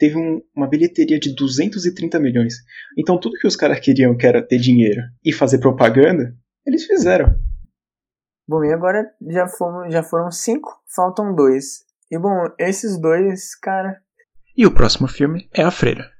teve 0.00 0.16
um, 0.16 0.40
uma 0.56 0.68
bilheteria 0.68 1.20
de 1.20 1.32
230 1.32 2.18
milhões. 2.18 2.54
Então 2.98 3.20
tudo 3.20 3.38
que 3.38 3.46
os 3.46 3.54
caras 3.54 3.78
queriam, 3.78 4.16
que 4.16 4.26
era 4.26 4.42
ter 4.42 4.58
dinheiro 4.58 5.00
e 5.24 5.32
fazer 5.32 5.58
propaganda, 5.58 6.34
eles 6.66 6.84
fizeram. 6.84 7.38
Bom, 8.46 8.64
e 8.64 8.72
agora 8.72 9.04
já, 9.28 9.46
fomos, 9.46 9.92
já 9.92 10.02
foram 10.02 10.30
cinco, 10.30 10.82
faltam 10.86 11.34
dois. 11.34 11.84
E 12.10 12.18
bom, 12.18 12.46
esses 12.58 12.98
dois, 12.98 13.54
cara. 13.54 14.00
E 14.56 14.66
o 14.66 14.74
próximo 14.74 15.06
filme 15.06 15.48
é 15.52 15.62
A 15.62 15.70
Freira. 15.70 16.10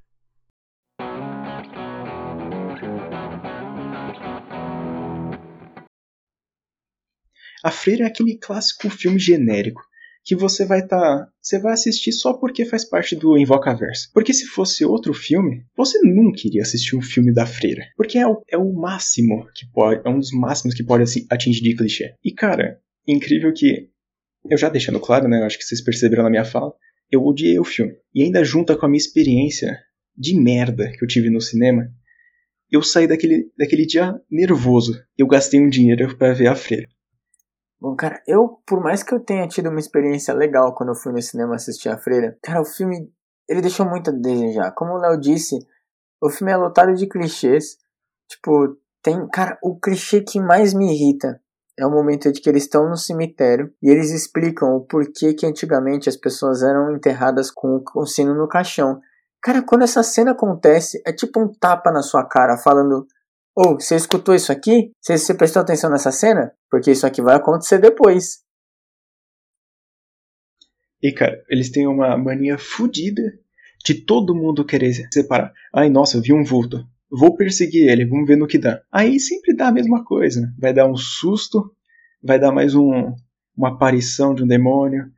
A 7.65 7.71
Freira 7.71 8.05
é 8.05 8.07
aquele 8.07 8.39
clássico 8.39 8.89
filme 8.91 9.19
genérico 9.19 9.88
que 10.29 10.37
você 10.37 10.67
vai 10.67 10.81
estar. 10.81 11.01
Tá, 11.01 11.29
você 11.41 11.59
vai 11.59 11.73
assistir 11.73 12.13
só 12.13 12.35
porque 12.35 12.67
faz 12.67 12.85
parte 12.85 13.17
do 13.17 13.39
Invocaverso. 13.39 14.11
Porque 14.13 14.35
se 14.35 14.45
fosse 14.45 14.85
outro 14.85 15.15
filme, 15.15 15.65
você 15.75 15.99
nunca 16.03 16.43
iria 16.45 16.61
assistir 16.61 16.95
um 16.97 17.01
filme 17.01 17.33
da 17.33 17.47
freira. 17.47 17.83
Porque 17.97 18.19
é 18.19 18.27
o, 18.27 18.43
é 18.47 18.59
o 18.59 18.71
máximo 18.71 19.49
que 19.55 19.65
pode. 19.73 20.03
É 20.07 20.11
um 20.11 20.19
dos 20.19 20.31
máximos 20.31 20.75
que 20.75 20.85
pode 20.85 21.05
assim, 21.05 21.27
atingir 21.31 21.63
de 21.63 21.75
clichê. 21.75 22.13
E 22.23 22.31
cara, 22.31 22.79
incrível 23.07 23.51
que. 23.55 23.89
Eu 24.51 24.59
já 24.59 24.69
deixando 24.69 25.01
claro, 25.01 25.27
né? 25.27 25.41
Eu 25.41 25.45
acho 25.45 25.57
que 25.57 25.65
vocês 25.65 25.83
perceberam 25.83 26.25
na 26.25 26.31
minha 26.31 26.45
fala. 26.45 26.75
Eu 27.11 27.25
odiei 27.25 27.59
o 27.59 27.65
filme. 27.65 27.95
E 28.15 28.23
ainda 28.23 28.45
junta 28.45 28.77
com 28.77 28.85
a 28.85 28.89
minha 28.89 28.99
experiência 28.99 29.79
de 30.15 30.39
merda 30.39 30.93
que 30.93 31.03
eu 31.03 31.09
tive 31.09 31.31
no 31.31 31.41
cinema, 31.41 31.89
eu 32.71 32.83
saí 32.83 33.09
daquele, 33.09 33.51
daquele 33.57 33.87
dia 33.87 34.15
nervoso. 34.31 34.93
Eu 35.17 35.27
gastei 35.27 35.59
um 35.59 35.71
dinheiro 35.71 36.15
para 36.19 36.35
ver 36.35 36.49
a 36.49 36.55
freira. 36.55 36.87
Bom, 37.81 37.95
cara, 37.95 38.21
eu, 38.27 38.61
por 38.67 38.83
mais 38.83 39.03
que 39.03 39.15
eu 39.15 39.21
tenha 39.21 39.47
tido 39.47 39.71
uma 39.71 39.79
experiência 39.79 40.35
legal 40.35 40.75
quando 40.75 40.91
eu 40.91 40.97
fui 40.97 41.13
no 41.13 41.23
cinema 41.23 41.55
assistir 41.55 41.89
a 41.89 41.97
Freira, 41.97 42.37
cara, 42.43 42.61
o 42.61 42.65
filme, 42.65 43.13
ele 43.49 43.61
deixou 43.61 43.87
muito 43.87 44.11
a 44.11 44.13
desejar. 44.13 44.73
Como 44.73 44.95
o 44.95 44.99
Léo 44.99 45.19
disse, 45.19 45.57
o 46.21 46.29
filme 46.29 46.53
é 46.53 46.57
lotado 46.57 46.93
de 46.95 47.07
clichês. 47.07 47.77
Tipo, 48.29 48.77
tem, 49.03 49.29
cara, 49.29 49.57
o 49.63 49.79
clichê 49.79 50.21
que 50.23 50.41
mais 50.41 50.75
me 50.75 50.93
irrita 50.93 51.41
é 51.79 51.87
o 51.87 51.91
momento 51.91 52.33
de 52.33 52.41
que 52.41 52.49
eles 52.51 52.65
estão 52.65 52.89
no 52.89 52.97
cemitério 52.97 53.73
e 53.81 53.89
eles 53.89 54.11
explicam 54.11 54.75
o 54.75 54.81
porquê 54.81 55.33
que 55.33 55.47
antigamente 55.47 56.09
as 56.09 56.17
pessoas 56.17 56.63
eram 56.63 56.93
enterradas 56.93 57.51
com 57.53 57.83
o 57.95 58.05
sino 58.05 58.35
no 58.35 58.49
caixão. 58.49 59.01
Cara, 59.41 59.63
quando 59.63 59.85
essa 59.85 60.03
cena 60.03 60.33
acontece, 60.33 61.01
é 61.07 61.13
tipo 61.13 61.41
um 61.41 61.47
tapa 61.47 61.93
na 61.93 62.03
sua 62.03 62.25
cara 62.25 62.59
falando: 62.59 63.07
Ô, 63.61 63.71
oh, 63.71 63.75
você 63.75 63.97
escutou 63.97 64.37
isso 64.37 64.53
aqui? 64.53 64.93
Você, 65.01 65.19
você 65.19 65.35
prestou 65.35 65.61
atenção 65.61 65.91
nessa 65.91 66.13
cena? 66.13 66.53
Porque 66.71 66.93
isso 66.93 67.05
aqui 67.05 67.21
vai 67.21 67.35
acontecer 67.35 67.81
depois. 67.81 68.45
E 71.03 71.11
cara, 71.11 71.43
eles 71.51 71.69
têm 71.69 71.85
uma 71.89 72.17
mania 72.17 72.57
fodida 72.57 73.37
de 73.85 73.95
todo 73.95 74.33
mundo 74.33 74.65
querer 74.65 74.93
separar. 75.13 75.53
Ai, 75.75 75.91
nossa, 75.91 76.17
eu 76.17 76.23
vi 76.23 76.33
um 76.33 76.45
vulto. 76.45 76.87
Vou 77.11 77.37
perseguir 77.37 77.89
ele, 77.89 78.07
vamos 78.07 78.29
ver 78.29 78.37
no 78.37 78.47
que 78.47 78.59
dá. 78.59 78.81
Aí 78.93 79.19
sempre 79.19 79.57
dá 79.57 79.67
a 79.67 79.73
mesma 79.73 80.05
coisa. 80.05 80.55
Vai 80.57 80.73
dar 80.73 80.87
um 80.87 80.95
susto, 80.97 81.75
vai 82.23 82.39
dar 82.39 82.53
mais 82.53 82.77
um, 82.77 83.13
uma 83.57 83.71
aparição 83.71 84.37
de 84.37 84.45
um 84.45 84.47
demônio, 84.47 85.11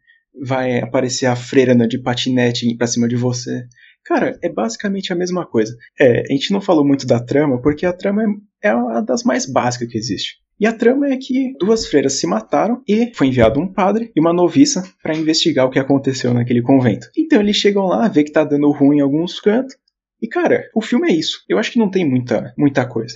vai 0.42 0.80
aparecer 0.80 1.26
a 1.26 1.36
freira 1.36 1.76
de 1.86 1.98
patinete 1.98 2.74
pra 2.74 2.86
cima 2.86 3.06
de 3.06 3.16
você. 3.16 3.68
Cara, 4.04 4.38
é 4.42 4.48
basicamente 4.48 5.12
a 5.12 5.16
mesma 5.16 5.46
coisa. 5.46 5.76
É, 5.98 6.22
a 6.22 6.32
gente 6.32 6.52
não 6.52 6.60
falou 6.60 6.84
muito 6.84 7.06
da 7.06 7.20
trama, 7.20 7.60
porque 7.60 7.86
a 7.86 7.92
trama 7.92 8.22
é, 8.62 8.68
é 8.68 8.74
uma 8.74 9.00
das 9.00 9.22
mais 9.22 9.46
básicas 9.46 9.88
que 9.88 9.98
existe. 9.98 10.38
E 10.58 10.66
a 10.66 10.76
trama 10.76 11.08
é 11.08 11.16
que 11.16 11.54
duas 11.58 11.86
freiras 11.86 12.20
se 12.20 12.26
mataram 12.26 12.82
e 12.86 13.14
foi 13.14 13.28
enviado 13.28 13.58
um 13.58 13.72
padre 13.72 14.12
e 14.14 14.20
uma 14.20 14.32
noviça 14.32 14.82
para 15.02 15.16
investigar 15.16 15.66
o 15.66 15.70
que 15.70 15.78
aconteceu 15.78 16.34
naquele 16.34 16.60
convento. 16.60 17.08
Então 17.16 17.40
eles 17.40 17.56
chegam 17.56 17.86
lá, 17.86 18.08
vê 18.08 18.22
que 18.22 18.30
tá 18.32 18.44
dando 18.44 18.70
ruim 18.70 18.98
em 18.98 19.00
alguns 19.00 19.40
cantos. 19.40 19.74
E 20.20 20.28
cara, 20.28 20.68
o 20.74 20.82
filme 20.82 21.10
é 21.10 21.14
isso. 21.14 21.42
Eu 21.48 21.58
acho 21.58 21.72
que 21.72 21.78
não 21.78 21.90
tem 21.90 22.06
muita, 22.06 22.52
muita 22.58 22.86
coisa. 22.86 23.14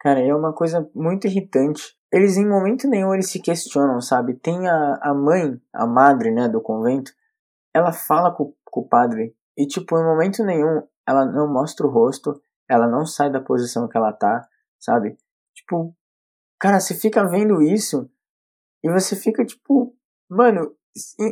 Cara, 0.00 0.20
é 0.20 0.34
uma 0.34 0.54
coisa 0.54 0.88
muito 0.94 1.26
irritante. 1.26 1.82
Eles 2.10 2.38
em 2.38 2.48
momento 2.48 2.88
nenhum 2.88 3.12
eles 3.12 3.30
se 3.30 3.42
questionam, 3.42 4.00
sabe? 4.00 4.32
Tem 4.32 4.66
a, 4.66 4.98
a 5.02 5.12
mãe, 5.12 5.60
a 5.70 5.86
madre, 5.86 6.30
né, 6.30 6.48
do 6.48 6.62
convento, 6.62 7.12
ela 7.74 7.92
fala 7.92 8.34
com, 8.34 8.54
com 8.64 8.80
o 8.80 8.88
padre 8.88 9.34
e 9.58 9.66
tipo, 9.66 9.98
em 9.98 10.04
momento 10.04 10.42
nenhum 10.44 10.82
ela 11.06 11.26
não 11.26 11.52
mostra 11.52 11.86
o 11.86 11.90
rosto, 11.90 12.40
ela 12.68 12.86
não 12.86 13.04
sai 13.04 13.30
da 13.30 13.40
posição 13.40 13.88
que 13.88 13.96
ela 13.96 14.12
tá, 14.12 14.48
sabe? 14.78 15.18
Tipo, 15.54 15.94
Cara, 16.60 16.80
você 16.80 16.94
fica 16.94 17.24
vendo 17.24 17.62
isso 17.62 18.10
e 18.82 18.90
você 18.90 19.14
fica 19.14 19.44
tipo, 19.44 19.94
mano, 20.28 20.74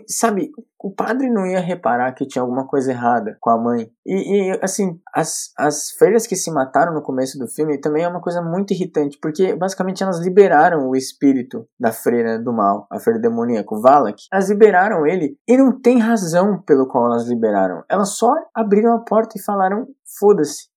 sabe, 0.08 0.50
o 0.78 0.92
padre 0.92 1.30
não 1.30 1.46
ia 1.46 1.60
reparar 1.60 2.12
que 2.12 2.26
tinha 2.26 2.42
alguma 2.42 2.66
coisa 2.66 2.90
errada 2.90 3.36
com 3.40 3.50
a 3.50 3.58
mãe. 3.58 3.90
E, 4.04 4.50
e, 4.52 4.58
assim, 4.62 5.00
as, 5.12 5.52
as 5.58 5.90
freiras 5.92 6.26
que 6.26 6.36
se 6.36 6.50
mataram 6.50 6.94
no 6.94 7.02
começo 7.02 7.38
do 7.38 7.48
filme 7.48 7.80
também 7.80 8.04
é 8.04 8.08
uma 8.08 8.20
coisa 8.20 8.40
muito 8.42 8.72
irritante, 8.72 9.18
porque 9.20 9.54
basicamente 9.54 10.02
elas 10.02 10.20
liberaram 10.20 10.88
o 10.88 10.96
espírito 10.96 11.68
da 11.78 11.92
freira 11.92 12.38
do 12.38 12.52
mal, 12.52 12.86
a 12.90 12.98
freira 12.98 13.20
demoníaca, 13.20 13.74
o 13.74 13.80
Valak. 13.80 14.22
Elas 14.32 14.48
liberaram 14.48 15.06
ele 15.06 15.38
e 15.46 15.56
não 15.56 15.80
tem 15.80 15.98
razão 15.98 16.62
pelo 16.62 16.86
qual 16.86 17.06
elas 17.06 17.28
liberaram. 17.28 17.82
Elas 17.88 18.16
só 18.16 18.32
abriram 18.54 18.94
a 18.94 19.00
porta 19.00 19.38
e 19.38 19.42
falaram: 19.42 19.86
foda-se. 20.18 20.68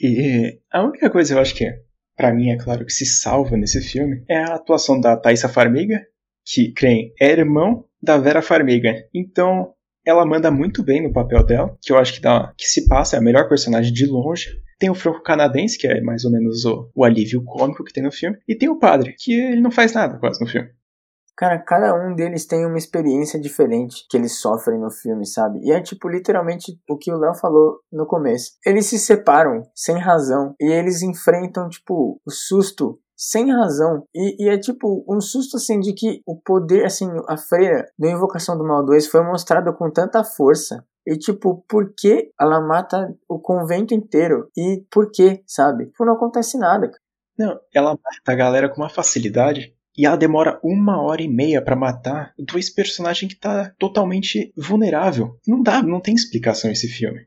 E 0.00 0.60
a 0.72 0.84
única 0.84 1.10
coisa 1.10 1.34
eu 1.34 1.40
acho 1.40 1.54
que 1.54 1.64
é 1.64 1.88
para 2.18 2.34
mim 2.34 2.50
é 2.50 2.58
claro 2.58 2.84
que 2.84 2.92
se 2.92 3.06
salva 3.06 3.56
nesse 3.56 3.80
filme, 3.80 4.24
é 4.28 4.38
a 4.38 4.56
atuação 4.56 5.00
da 5.00 5.16
Thaisa 5.16 5.48
Farmiga, 5.48 6.04
que, 6.48 6.72
creem, 6.72 7.12
é 7.20 7.30
irmão 7.30 7.84
da 8.02 8.16
Vera 8.16 8.40
Farmiga. 8.40 8.94
Então, 9.14 9.74
ela 10.04 10.24
manda 10.24 10.50
muito 10.50 10.82
bem 10.82 11.02
no 11.02 11.12
papel 11.12 11.44
dela, 11.44 11.76
que 11.82 11.92
eu 11.92 11.98
acho 11.98 12.14
que, 12.14 12.20
dá, 12.20 12.52
que 12.56 12.66
se 12.66 12.88
passa, 12.88 13.16
é 13.16 13.18
a 13.18 13.22
melhor 13.22 13.48
personagem 13.48 13.92
de 13.92 14.06
longe. 14.06 14.48
Tem 14.78 14.88
o 14.88 14.94
franco-canadense, 14.94 15.76
que 15.76 15.86
é 15.86 16.00
mais 16.00 16.24
ou 16.24 16.30
menos 16.30 16.64
o, 16.64 16.90
o 16.94 17.04
alívio 17.04 17.44
cômico 17.44 17.84
que 17.84 17.92
tem 17.92 18.02
no 18.02 18.12
filme. 18.12 18.38
E 18.48 18.56
tem 18.56 18.68
o 18.68 18.78
padre, 18.78 19.14
que 19.18 19.32
ele 19.34 19.60
não 19.60 19.70
faz 19.70 19.92
nada 19.92 20.18
quase 20.18 20.40
no 20.40 20.50
filme. 20.50 20.70
Cara, 21.36 21.58
cada 21.58 21.94
um 21.94 22.16
deles 22.16 22.46
tem 22.46 22.66
uma 22.66 22.78
experiência 22.78 23.38
diferente 23.38 24.04
que 24.10 24.16
eles 24.16 24.40
sofrem 24.40 24.80
no 24.80 24.90
filme, 24.90 25.24
sabe? 25.24 25.60
E 25.62 25.70
é 25.70 25.80
tipo 25.80 26.08
literalmente 26.08 26.76
o 26.88 26.96
que 26.96 27.12
o 27.12 27.16
Léo 27.16 27.34
falou 27.34 27.78
no 27.92 28.06
começo. 28.06 28.52
Eles 28.66 28.86
se 28.86 28.98
separam 28.98 29.62
sem 29.72 29.96
razão 29.98 30.54
e 30.60 30.64
eles 30.64 31.00
enfrentam, 31.00 31.68
tipo, 31.68 32.20
o 32.26 32.30
susto 32.30 32.98
sem 33.18 33.52
razão. 33.52 34.04
E, 34.14 34.44
e, 34.44 34.48
é 34.48 34.56
tipo 34.56 35.04
um 35.08 35.20
susto 35.20 35.56
assim 35.56 35.80
de 35.80 35.92
que 35.92 36.22
o 36.24 36.36
poder, 36.36 36.84
assim, 36.84 37.08
a 37.26 37.36
freira 37.36 37.90
da 37.98 38.08
Invocação 38.08 38.56
do 38.56 38.64
Mal 38.64 38.86
2 38.86 39.08
foi 39.08 39.24
mostrada 39.24 39.72
com 39.72 39.90
tanta 39.90 40.22
força. 40.22 40.86
E 41.04 41.16
tipo, 41.16 41.64
por 41.68 41.92
que 41.96 42.30
ela 42.40 42.60
mata 42.60 43.12
o 43.28 43.40
convento 43.40 43.92
inteiro? 43.92 44.48
E 44.56 44.84
por 44.90 45.10
que, 45.10 45.42
sabe? 45.46 45.86
Tipo, 45.86 46.04
não 46.04 46.14
acontece 46.14 46.56
nada. 46.56 46.90
Não, 47.36 47.58
ela 47.74 47.90
mata 47.90 48.32
a 48.32 48.34
galera 48.34 48.68
com 48.68 48.82
uma 48.82 48.90
facilidade 48.90 49.74
e 49.96 50.06
ela 50.06 50.16
demora 50.16 50.60
uma 50.62 51.02
hora 51.02 51.22
e 51.22 51.28
meia 51.28 51.60
para 51.60 51.74
matar 51.74 52.32
dois 52.38 52.70
personagens 52.70 53.32
que 53.32 53.40
tá 53.40 53.72
totalmente 53.78 54.52
vulnerável. 54.56 55.36
Não 55.46 55.60
dá, 55.60 55.82
não 55.82 56.00
tem 56.00 56.14
explicação 56.14 56.70
esse 56.70 56.86
filme. 56.86 57.26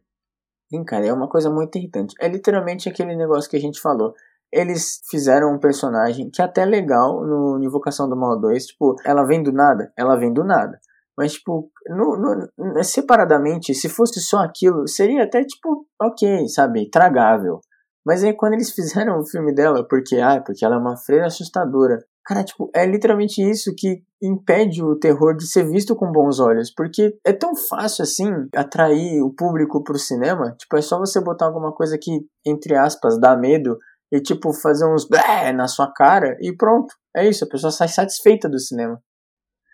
Sim, 0.70 0.86
cara, 0.86 1.06
é 1.06 1.12
uma 1.12 1.28
coisa 1.28 1.50
muito 1.50 1.78
irritante. 1.78 2.16
É 2.18 2.30
literalmente 2.30 2.88
aquele 2.88 3.14
negócio 3.14 3.50
que 3.50 3.58
a 3.58 3.60
gente 3.60 3.82
falou. 3.82 4.14
Eles 4.52 5.00
fizeram 5.10 5.54
um 5.54 5.60
personagem 5.60 6.30
que 6.30 6.42
é 6.42 6.46
até 6.46 6.66
legal 6.66 7.26
no 7.26 7.64
Invocação 7.64 8.10
do 8.10 8.16
Mal 8.16 8.40
2. 8.40 8.66
Tipo, 8.68 8.96
ela 9.06 9.24
vem 9.24 9.42
do 9.42 9.52
nada? 9.52 9.92
Ela 9.98 10.18
vem 10.18 10.34
do 10.34 10.44
nada. 10.44 10.80
Mas, 11.18 11.34
tipo, 11.34 11.70
no, 11.88 12.18
no, 12.58 12.84
separadamente, 12.84 13.74
se 13.74 13.88
fosse 13.90 14.20
só 14.20 14.40
aquilo, 14.40 14.88
seria 14.88 15.24
até, 15.24 15.44
tipo, 15.44 15.86
ok, 16.02 16.48
sabe? 16.48 16.90
Tragável. 16.90 17.60
Mas 18.06 18.24
aí 18.24 18.34
quando 18.34 18.54
eles 18.54 18.72
fizeram 18.76 19.20
o 19.20 19.26
filme 19.26 19.54
dela, 19.54 19.86
porque, 19.88 20.18
ah, 20.18 20.42
porque 20.44 20.66
ela 20.66 20.76
é 20.76 20.80
uma 20.80 20.98
freira 20.98 21.28
assustadora, 21.28 22.00
Cara, 22.24 22.44
tipo, 22.44 22.70
é 22.76 22.86
literalmente 22.86 23.42
isso 23.42 23.74
que 23.76 24.04
impede 24.22 24.84
o 24.84 24.96
terror 24.96 25.36
de 25.36 25.48
ser 25.48 25.68
visto 25.68 25.96
com 25.96 26.12
bons 26.12 26.40
olhos, 26.40 26.72
porque 26.72 27.18
é 27.26 27.34
tão 27.34 27.56
fácil 27.56 28.04
assim 28.04 28.30
atrair 28.56 29.24
o 29.24 29.34
público 29.34 29.84
pro 29.84 29.98
cinema, 29.98 30.56
tipo, 30.58 30.78
é 30.78 30.82
só 30.82 31.00
você 31.00 31.20
botar 31.20 31.48
alguma 31.48 31.74
coisa 31.74 31.98
que, 32.00 32.12
entre 32.46 32.76
aspas, 32.76 33.20
dá 33.20 33.36
medo 33.36 33.78
e 34.12 34.20
tipo 34.20 34.54
fazer 34.54 34.86
uns 34.86 35.08
na 35.56 35.68
sua 35.68 35.92
cara 35.92 36.38
e 36.42 36.56
pronto. 36.56 36.94
É 37.16 37.28
isso, 37.28 37.44
a 37.44 37.48
pessoa 37.48 37.72
sai 37.72 37.88
satisfeita 37.88 38.50
do 38.50 38.60
cinema. 38.60 39.02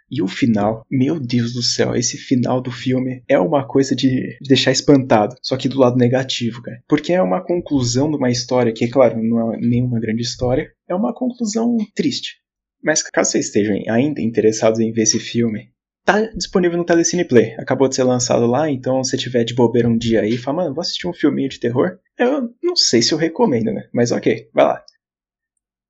E 0.10 0.21
o 0.21 0.28
final, 0.28 0.86
meu 0.89 1.19
Deus 1.19 1.52
do 1.52 1.62
céu, 1.62 1.93
esse 1.93 2.17
final 2.17 2.62
do 2.62 2.71
filme 2.71 3.23
é 3.28 3.38
uma 3.38 3.67
coisa 3.67 3.93
de 3.93 4.38
deixar 4.47 4.71
espantado, 4.71 5.36
só 5.41 5.58
que 5.58 5.67
do 5.67 5.80
lado 5.80 5.97
negativo, 5.97 6.62
cara. 6.62 6.82
Porque 6.88 7.12
é 7.12 7.21
uma 7.21 7.43
conclusão 7.43 8.10
de 8.10 8.15
uma 8.15 8.32
história 8.32 8.73
que, 8.73 8.88
claro, 8.88 9.21
não 9.21 9.54
é 9.54 9.58
nenhuma 9.60 10.00
grande 10.00 10.21
história, 10.21 10.71
é 10.88 10.95
uma 10.95 11.13
conclusão 11.13 11.76
triste. 11.93 12.38
Mas 12.82 13.04
caso 13.04 13.32
vocês 13.32 13.47
estejam 13.47 13.76
ainda 13.89 14.21
interessados 14.21 14.80
em 14.80 14.93
ver 14.93 15.02
esse 15.02 15.19
filme, 15.19 15.71
tá 16.06 16.21
disponível 16.21 16.78
no 16.78 16.86
Telecine 16.86 17.26
Play. 17.26 17.54
Acabou 17.60 17.89
de 17.89 17.95
ser 17.95 18.04
lançado 18.04 18.47
lá, 18.47 18.69
então 18.69 19.04
se 19.04 19.17
tiver 19.17 19.43
de 19.43 19.54
bobeira 19.54 19.89
um 19.89 19.97
dia 19.97 20.21
aí 20.21 20.38
falar, 20.38 20.63
mano, 20.63 20.73
vou 20.73 20.82
assistir 20.82 21.06
um 21.06 21.13
filminho 21.13 21.50
de 21.50 21.60
terror, 21.60 22.00
eu 22.17 22.53
não 22.63 22.75
sei 22.75 23.01
se 23.01 23.13
eu 23.13 23.17
recomendo, 23.17 23.71
né? 23.73 23.89
Mas 23.93 24.12
ok, 24.12 24.49
vai 24.53 24.65
lá. 24.65 24.86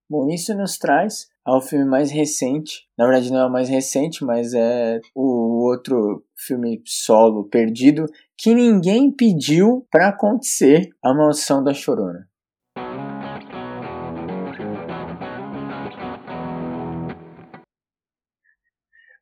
Bom, 0.09 0.29
isso 0.29 0.55
nos 0.55 0.77
traz 0.77 1.27
ao 1.43 1.61
filme 1.61 1.85
mais 1.85 2.11
recente. 2.11 2.87
Na 2.97 3.05
verdade, 3.05 3.31
não 3.31 3.39
é 3.39 3.45
o 3.45 3.51
mais 3.51 3.67
recente, 3.67 4.23
mas 4.23 4.53
é 4.53 5.01
o 5.13 5.65
outro 5.65 6.25
filme 6.35 6.81
solo 6.85 7.49
perdido 7.49 8.05
que 8.37 8.53
ninguém 8.53 9.11
pediu 9.11 9.85
para 9.91 10.09
acontecer 10.09 10.89
A 11.03 11.13
Maldição 11.13 11.63
da 11.63 11.73
Chorona. 11.73 12.29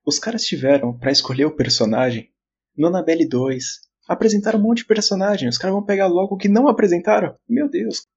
Os 0.05 0.19
caras 0.19 0.43
tiveram 0.43 0.95
para 0.95 1.11
escolher 1.11 1.45
o 1.45 1.55
personagem 1.55 2.31
no 2.77 2.87
Annabelle 2.87 3.27
2. 3.27 3.84
Apresentaram 4.07 4.59
um 4.59 4.63
monte 4.63 4.79
de 4.79 4.85
personagem. 4.85 5.49
Os 5.49 5.57
caras 5.57 5.73
vão 5.73 5.83
pegar 5.83 6.07
logo 6.07 6.35
o 6.35 6.37
que 6.37 6.49
não 6.49 6.67
apresentaram. 6.67 7.35
Meu 7.47 7.69
Deus. 7.69 8.07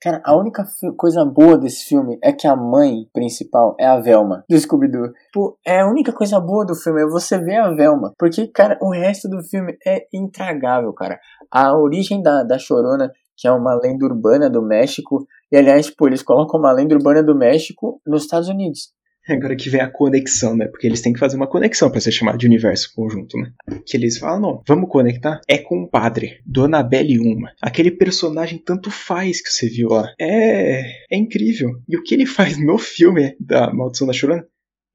Cara, 0.00 0.20
a 0.24 0.36
única 0.36 0.62
coisa 0.96 1.24
boa 1.24 1.56
desse 1.56 1.86
filme 1.86 2.18
é 2.22 2.30
que 2.30 2.46
a 2.46 2.54
mãe 2.54 3.06
principal 3.14 3.74
é 3.80 3.86
a 3.86 3.98
Velma, 3.98 4.44
do 4.48 4.58
Scooby-Doo. 4.58 5.12
Tipo, 5.12 5.58
é 5.66 5.80
a 5.80 5.88
única 5.88 6.12
coisa 6.12 6.38
boa 6.38 6.66
do 6.66 6.74
filme, 6.74 7.02
é 7.02 7.06
você 7.06 7.38
ver 7.38 7.56
a 7.56 7.70
Velma. 7.70 8.12
Porque, 8.18 8.46
cara, 8.48 8.78
o 8.82 8.90
resto 8.90 9.28
do 9.28 9.42
filme 9.42 9.76
é 9.86 10.06
intragável, 10.12 10.92
cara. 10.92 11.18
A 11.50 11.74
origem 11.76 12.22
da, 12.22 12.42
da 12.42 12.58
Chorona, 12.58 13.10
que 13.36 13.48
é 13.48 13.52
uma 13.52 13.74
lenda 13.74 14.04
urbana 14.04 14.50
do 14.50 14.62
México, 14.62 15.26
e 15.50 15.56
aliás, 15.56 15.86
tipo, 15.86 16.06
eles 16.06 16.22
colocam 16.22 16.60
uma 16.60 16.72
lenda 16.72 16.94
urbana 16.94 17.22
do 17.22 17.34
México 17.34 18.00
nos 18.06 18.24
Estados 18.24 18.48
Unidos. 18.48 18.92
Agora 19.28 19.56
que 19.56 19.68
vem 19.68 19.80
a 19.80 19.90
conexão, 19.90 20.56
né? 20.56 20.66
Porque 20.66 20.86
eles 20.86 21.00
têm 21.00 21.12
que 21.12 21.18
fazer 21.18 21.36
uma 21.36 21.48
conexão 21.48 21.90
para 21.90 22.00
ser 22.00 22.12
chamado 22.12 22.38
de 22.38 22.46
universo 22.46 22.92
conjunto, 22.94 23.36
né? 23.36 23.52
Que 23.84 23.96
eles 23.96 24.18
falam, 24.18 24.40
não, 24.40 24.62
vamos 24.66 24.88
conectar? 24.88 25.40
É 25.48 25.58
com 25.58 25.82
o 25.82 25.88
padre, 25.88 26.40
Dona 26.46 26.82
Belle 26.82 27.18
Uma. 27.18 27.52
Aquele 27.60 27.90
personagem 27.90 28.58
tanto 28.58 28.90
faz 28.90 29.40
que 29.42 29.50
você 29.50 29.68
viu 29.68 29.88
lá. 29.88 30.12
É, 30.20 30.82
é 31.10 31.16
incrível. 31.16 31.70
E 31.88 31.96
o 31.96 32.02
que 32.02 32.14
ele 32.14 32.26
faz 32.26 32.56
no 32.58 32.78
filme 32.78 33.36
da 33.40 33.72
Maldição 33.72 34.06
da 34.06 34.12
Chorona 34.12 34.46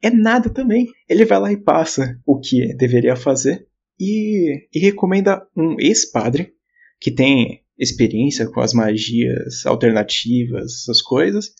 é 0.01 0.09
nada 0.09 0.49
também. 0.49 0.87
Ele 1.07 1.25
vai 1.25 1.39
lá 1.39 1.51
e 1.51 1.57
passa 1.57 2.17
o 2.25 2.39
que 2.39 2.73
deveria 2.75 3.15
fazer 3.15 3.67
e, 3.99 4.67
e 4.73 4.79
recomenda 4.79 5.45
um 5.55 5.75
ex-padre 5.79 6.53
que 6.99 7.11
tem 7.11 7.61
experiência 7.77 8.47
com 8.47 8.59
as 8.61 8.73
magias 8.73 9.65
alternativas, 9.65 10.81
essas 10.81 11.01
coisas, 11.01 11.51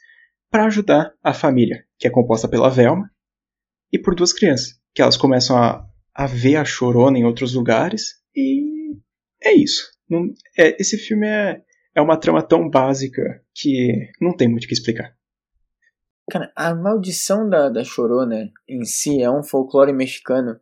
para 0.52 0.66
ajudar 0.66 1.14
a 1.24 1.34
família, 1.34 1.86
que 1.98 2.06
é 2.06 2.12
composta 2.12 2.48
pela 2.48 2.70
Velma, 2.70 3.10
e 3.92 3.98
por 3.98 4.14
duas 4.14 4.34
crianças, 4.34 4.80
que 4.94 5.02
elas 5.02 5.18
começam 5.18 5.58
a, 5.58 5.88
a 6.14 6.28
ver 6.28 6.58
a 6.58 6.66
chorona 6.66 7.18
em 7.18 7.26
outros 7.26 7.54
lugares, 7.54 8.22
e 8.36 8.96
é 9.42 9.54
isso. 9.54 9.90
Não, 10.10 10.26
é, 10.58 10.76
esse 10.80 10.98
filme 10.98 11.26
é, 11.26 11.62
é 11.96 12.02
uma 12.02 12.18
trama 12.18 12.44
tão 12.44 12.70
básica 12.70 13.42
que 13.56 14.12
não 14.20 14.36
tem 14.36 14.48
muito 14.48 14.66
o 14.66 14.68
que 14.68 14.74
explicar. 14.74 15.16
Cara, 16.30 16.52
a 16.56 16.76
maldição 16.76 17.50
da, 17.50 17.70
da 17.70 17.84
Chorona 17.84 18.52
em 18.68 18.86
si 18.86 19.22
é 19.22 19.30
um 19.30 19.44
folclore 19.44 19.92
mexicano. 19.92 20.60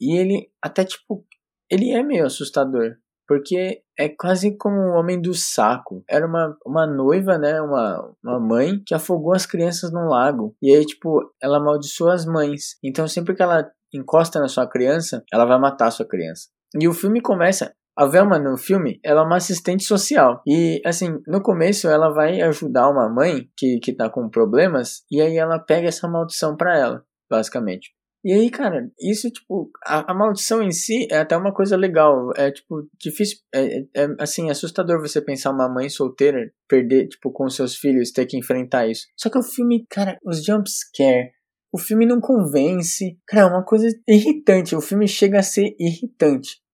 E 0.00 0.16
ele 0.16 0.50
até, 0.60 0.84
tipo, 0.84 1.24
ele 1.70 1.90
é 1.90 2.02
meio 2.02 2.26
assustador. 2.26 2.96
Porque 3.26 3.80
é 3.98 4.08
quase 4.08 4.56
como 4.56 4.76
um 4.76 4.94
homem 4.94 5.20
do 5.20 5.34
saco. 5.34 6.04
Era 6.08 6.26
uma, 6.26 6.56
uma 6.64 6.86
noiva, 6.86 7.38
né? 7.38 7.60
Uma, 7.60 8.14
uma 8.22 8.40
mãe 8.40 8.82
que 8.86 8.94
afogou 8.94 9.34
as 9.34 9.46
crianças 9.46 9.92
num 9.92 10.08
lago. 10.08 10.54
E 10.62 10.74
aí, 10.74 10.84
tipo, 10.84 11.20
ela 11.42 11.58
amaldiçoa 11.58 12.14
as 12.14 12.24
mães. 12.24 12.76
Então, 12.82 13.08
sempre 13.08 13.34
que 13.34 13.42
ela 13.42 13.68
encosta 13.92 14.38
na 14.38 14.48
sua 14.48 14.68
criança, 14.68 15.24
ela 15.32 15.44
vai 15.44 15.58
matar 15.58 15.86
a 15.86 15.90
sua 15.90 16.06
criança. 16.06 16.48
E 16.78 16.86
o 16.86 16.92
filme 16.92 17.20
começa 17.20 17.72
a 17.96 18.04
Velma 18.04 18.38
no 18.38 18.58
filme, 18.58 19.00
ela 19.02 19.22
é 19.22 19.24
uma 19.24 19.36
assistente 19.36 19.84
social. 19.84 20.42
E, 20.46 20.82
assim, 20.84 21.18
no 21.26 21.40
começo 21.40 21.88
ela 21.88 22.10
vai 22.10 22.42
ajudar 22.42 22.90
uma 22.90 23.08
mãe 23.08 23.48
que, 23.56 23.78
que 23.80 23.94
tá 23.94 24.10
com 24.10 24.28
problemas, 24.28 25.02
e 25.10 25.22
aí 25.22 25.38
ela 25.38 25.58
pega 25.58 25.88
essa 25.88 26.06
maldição 26.06 26.56
pra 26.56 26.76
ela, 26.76 27.02
basicamente. 27.30 27.94
E 28.24 28.32
aí, 28.32 28.50
cara, 28.50 28.90
isso, 28.98 29.30
tipo, 29.30 29.70
a, 29.84 30.10
a 30.10 30.14
maldição 30.14 30.60
em 30.60 30.72
si 30.72 31.06
é 31.10 31.18
até 31.18 31.36
uma 31.36 31.54
coisa 31.54 31.76
legal. 31.76 32.32
É, 32.36 32.50
tipo, 32.50 32.88
difícil, 32.98 33.38
é, 33.54 33.78
é, 33.78 33.86
é, 33.94 34.08
assim, 34.18 34.50
assustador 34.50 35.00
você 35.00 35.20
pensar 35.20 35.52
uma 35.52 35.68
mãe 35.68 35.88
solteira 35.88 36.38
perder, 36.68 37.08
tipo, 37.08 37.30
com 37.30 37.48
seus 37.48 37.76
filhos, 37.76 38.10
ter 38.10 38.26
que 38.26 38.36
enfrentar 38.36 38.88
isso. 38.88 39.06
Só 39.16 39.30
que 39.30 39.38
o 39.38 39.42
filme, 39.42 39.86
cara, 39.88 40.18
os 40.24 40.44
jumpscare, 40.44 41.30
o 41.72 41.78
filme 41.78 42.04
não 42.04 42.20
convence. 42.20 43.16
Cara, 43.28 43.46
é 43.46 43.50
uma 43.50 43.64
coisa 43.64 43.86
irritante. 44.08 44.74
O 44.74 44.80
filme 44.80 45.06
chega 45.06 45.38
a 45.38 45.42
ser 45.42 45.76
irritante 45.78 46.66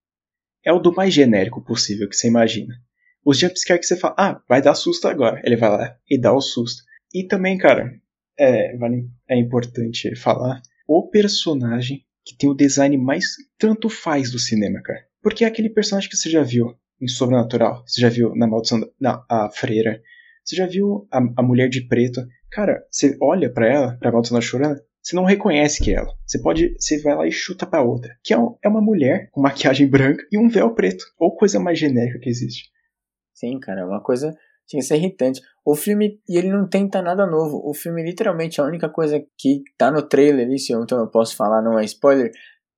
é 0.64 0.72
o 0.72 0.78
do 0.78 0.94
mais 0.94 1.12
genérico 1.12 1.62
possível 1.62 2.08
que 2.08 2.16
você 2.16 2.28
imagina. 2.28 2.74
Os 3.24 3.38
jumpscare 3.38 3.78
que 3.78 3.86
você 3.86 3.96
fala, 3.96 4.14
ah, 4.18 4.42
vai 4.48 4.62
dar 4.62 4.74
susto 4.74 5.06
agora. 5.06 5.40
Ele 5.44 5.56
vai 5.56 5.70
lá 5.70 5.96
e 6.08 6.20
dá 6.20 6.32
o 6.32 6.40
susto. 6.40 6.82
E 7.12 7.26
também, 7.26 7.58
cara, 7.58 7.92
é, 8.38 8.74
é 9.28 9.38
importante 9.38 10.14
falar 10.16 10.60
o 10.98 11.08
personagem 11.08 12.04
que 12.24 12.36
tem 12.36 12.48
o 12.48 12.54
design 12.54 12.96
mais 12.96 13.24
tanto 13.58 13.88
faz 13.88 14.30
do 14.30 14.38
cinema, 14.38 14.80
cara. 14.82 15.04
Porque 15.22 15.44
é 15.44 15.48
aquele 15.48 15.70
personagem 15.70 16.08
que 16.08 16.16
você 16.16 16.30
já 16.30 16.42
viu 16.42 16.74
em 17.00 17.08
Sobrenatural, 17.08 17.82
você 17.86 18.00
já 18.00 18.08
viu 18.08 18.34
na 18.34 18.46
Maldição 18.46 18.80
da 18.80 18.86
na, 19.00 19.24
a 19.28 19.50
Freira, 19.50 20.00
você 20.44 20.54
já 20.54 20.66
viu 20.66 21.06
a, 21.10 21.18
a 21.36 21.42
Mulher 21.42 21.68
de 21.68 21.86
Preto. 21.86 22.24
Cara, 22.50 22.84
você 22.90 23.16
olha 23.20 23.50
para 23.52 23.66
ela, 23.66 23.96
pra 23.98 24.12
Maldição 24.12 24.36
da 24.36 24.40
Chorana, 24.40 24.80
você 25.02 25.16
não 25.16 25.24
reconhece 25.24 25.82
que 25.82 25.90
é 25.90 25.94
ela. 25.94 26.14
Você 26.24 26.40
pode, 26.40 26.76
você 26.78 27.00
vai 27.00 27.16
lá 27.16 27.26
e 27.26 27.32
chuta 27.32 27.66
para 27.66 27.82
outra, 27.82 28.16
que 28.22 28.32
é, 28.32 28.36
é 28.36 28.68
uma 28.68 28.80
mulher 28.80 29.28
com 29.32 29.40
maquiagem 29.40 29.88
branca 29.88 30.24
e 30.30 30.38
um 30.38 30.48
véu 30.48 30.74
preto, 30.74 31.04
ou 31.18 31.34
coisa 31.34 31.58
mais 31.58 31.78
genérica 31.78 32.20
que 32.20 32.28
existe. 32.28 32.70
Sim, 33.34 33.58
cara, 33.58 33.80
é 33.80 33.84
uma 33.84 34.02
coisa 34.02 34.36
tinha 34.72 34.80
que 34.80 34.86
ser 34.86 34.96
irritante. 34.96 35.40
O 35.64 35.74
filme, 35.76 36.20
e 36.28 36.36
ele 36.36 36.50
não 36.50 36.66
tenta 36.66 37.00
nada 37.02 37.26
novo. 37.26 37.60
O 37.64 37.74
filme, 37.74 38.02
literalmente, 38.02 38.60
a 38.60 38.64
única 38.64 38.88
coisa 38.88 39.22
que 39.38 39.62
tá 39.78 39.90
no 39.90 40.02
trailer, 40.02 40.50
isso, 40.50 40.72
então 40.72 40.98
eu 40.98 41.08
posso 41.08 41.36
falar, 41.36 41.62
não 41.62 41.78
é 41.78 41.84
spoiler, 41.84 42.32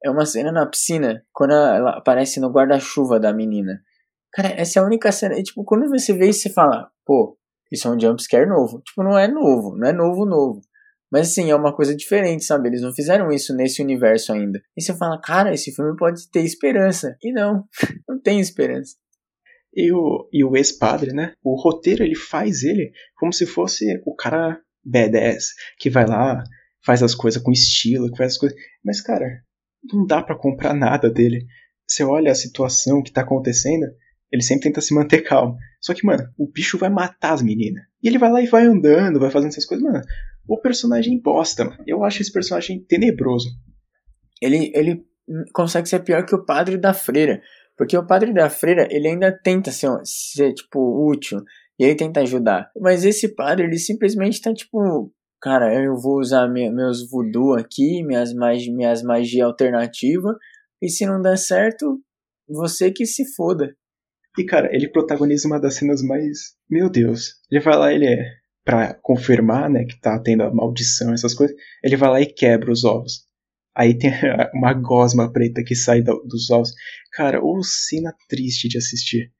é 0.04 0.10
uma 0.10 0.26
cena 0.26 0.52
na 0.52 0.66
piscina, 0.66 1.24
quando 1.32 1.52
ela 1.52 1.98
aparece 1.98 2.40
no 2.40 2.50
guarda-chuva 2.50 3.18
da 3.18 3.32
menina. 3.32 3.80
Cara, 4.32 4.48
essa 4.48 4.78
é 4.78 4.82
a 4.82 4.86
única 4.86 5.10
cena. 5.12 5.38
E, 5.38 5.42
tipo, 5.42 5.64
quando 5.64 5.88
você 5.88 6.12
vê 6.12 6.28
isso, 6.28 6.42
você 6.42 6.50
fala, 6.50 6.90
pô, 7.06 7.38
isso 7.72 7.88
é 7.88 7.90
um 7.90 7.98
jumpscare 7.98 8.46
novo. 8.46 8.82
Tipo, 8.82 9.02
não 9.02 9.16
é 9.18 9.28
novo, 9.28 9.76
não 9.76 9.88
é 9.88 9.92
novo, 9.92 10.26
novo. 10.26 10.60
Mas 11.10 11.28
assim, 11.28 11.50
é 11.50 11.54
uma 11.54 11.74
coisa 11.74 11.94
diferente, 11.94 12.44
sabe? 12.44 12.68
Eles 12.68 12.82
não 12.82 12.92
fizeram 12.92 13.30
isso 13.30 13.54
nesse 13.54 13.80
universo 13.80 14.32
ainda. 14.32 14.60
E 14.76 14.82
você 14.82 14.92
fala, 14.96 15.20
cara, 15.20 15.54
esse 15.54 15.72
filme 15.72 15.96
pode 15.96 16.28
ter 16.28 16.40
esperança. 16.40 17.16
E 17.22 17.32
não, 17.32 17.64
não 18.08 18.20
tem 18.20 18.40
esperança. 18.40 18.96
E 19.76 19.92
o, 19.92 20.28
e 20.32 20.44
o 20.44 20.56
ex-padre, 20.56 21.12
né? 21.12 21.32
O 21.42 21.60
roteiro 21.60 22.04
ele 22.04 22.14
faz 22.14 22.62
ele 22.62 22.92
como 23.16 23.32
se 23.32 23.46
fosse 23.46 24.00
o 24.06 24.14
cara 24.14 24.60
badass 24.84 25.46
que 25.78 25.90
vai 25.90 26.06
lá, 26.06 26.44
faz 26.84 27.02
as 27.02 27.14
coisas 27.14 27.42
com 27.42 27.50
estilo, 27.50 28.10
que 28.10 28.18
faz 28.18 28.32
as 28.32 28.38
coisas. 28.38 28.58
Mas, 28.84 29.00
cara, 29.00 29.42
não 29.92 30.06
dá 30.06 30.22
para 30.22 30.38
comprar 30.38 30.74
nada 30.74 31.10
dele. 31.10 31.46
Você 31.86 32.04
olha 32.04 32.30
a 32.30 32.34
situação 32.34 33.02
que 33.02 33.12
tá 33.12 33.22
acontecendo, 33.22 33.86
ele 34.30 34.42
sempre 34.42 34.64
tenta 34.64 34.80
se 34.80 34.94
manter 34.94 35.22
calmo. 35.22 35.56
Só 35.80 35.94
que, 35.94 36.04
mano, 36.04 36.24
o 36.38 36.50
bicho 36.50 36.78
vai 36.78 36.90
matar 36.90 37.32
as 37.32 37.42
meninas. 37.42 37.84
E 38.02 38.08
ele 38.08 38.18
vai 38.18 38.30
lá 38.30 38.42
e 38.42 38.46
vai 38.46 38.64
andando, 38.64 39.20
vai 39.20 39.30
fazendo 39.30 39.50
essas 39.50 39.66
coisas. 39.66 39.84
Mano, 39.84 40.00
o 40.46 40.60
personagem 40.60 41.20
bosta, 41.20 41.64
mano. 41.64 41.82
Eu 41.86 42.04
acho 42.04 42.22
esse 42.22 42.32
personagem 42.32 42.84
tenebroso. 42.84 43.48
Ele, 44.40 44.70
ele 44.74 45.04
consegue 45.52 45.88
ser 45.88 46.00
pior 46.00 46.24
que 46.24 46.34
o 46.34 46.44
padre 46.44 46.76
da 46.76 46.92
freira. 46.92 47.40
Porque 47.76 47.96
o 47.96 48.06
padre 48.06 48.32
da 48.32 48.48
freira, 48.48 48.86
ele 48.90 49.08
ainda 49.08 49.32
tenta 49.32 49.70
ser, 49.70 49.90
ser 50.04 50.52
tipo, 50.52 51.08
útil. 51.10 51.42
E 51.78 51.84
ele 51.84 51.96
tenta 51.96 52.20
ajudar. 52.20 52.70
Mas 52.80 53.04
esse 53.04 53.34
padre, 53.34 53.66
ele 53.66 53.78
simplesmente 53.78 54.40
tá 54.40 54.52
tipo. 54.54 55.12
Cara, 55.42 55.74
eu 55.74 55.96
vou 55.96 56.20
usar 56.20 56.48
meus 56.48 57.08
voodoo 57.10 57.52
aqui, 57.52 58.02
minhas, 58.02 58.32
magi, 58.32 58.72
minhas 58.72 59.02
magia 59.02 59.44
alternativa. 59.44 60.34
E 60.80 60.88
se 60.88 61.04
não 61.04 61.20
der 61.20 61.36
certo, 61.36 62.00
você 62.48 62.90
que 62.90 63.04
se 63.04 63.24
foda. 63.34 63.74
E 64.38 64.44
cara, 64.44 64.74
ele 64.74 64.88
protagoniza 64.88 65.46
uma 65.46 65.60
das 65.60 65.74
cenas 65.74 66.02
mais. 66.02 66.56
Meu 66.68 66.88
Deus. 66.88 67.34
Ele 67.50 67.60
vai 67.60 67.76
lá, 67.76 67.92
ele 67.92 68.06
é. 68.06 68.24
Pra 68.64 68.94
confirmar, 68.94 69.68
né, 69.68 69.84
que 69.84 70.00
tá 70.00 70.18
tendo 70.18 70.42
a 70.42 70.54
maldição, 70.54 71.12
essas 71.12 71.34
coisas. 71.34 71.54
Ele 71.82 71.96
vai 71.96 72.08
lá 72.08 72.20
e 72.20 72.26
quebra 72.26 72.72
os 72.72 72.82
ovos. 72.82 73.26
Aí 73.74 73.96
tem 73.98 74.10
uma 74.54 74.72
gosma 74.72 75.30
preta 75.32 75.62
que 75.64 75.74
sai 75.74 76.02
dos 76.02 76.50
ovos. 76.50 76.72
Cara, 77.12 77.42
ou 77.42 77.62
cena 77.62 78.14
triste 78.28 78.68
de 78.68 78.78
assistir. 78.78 79.32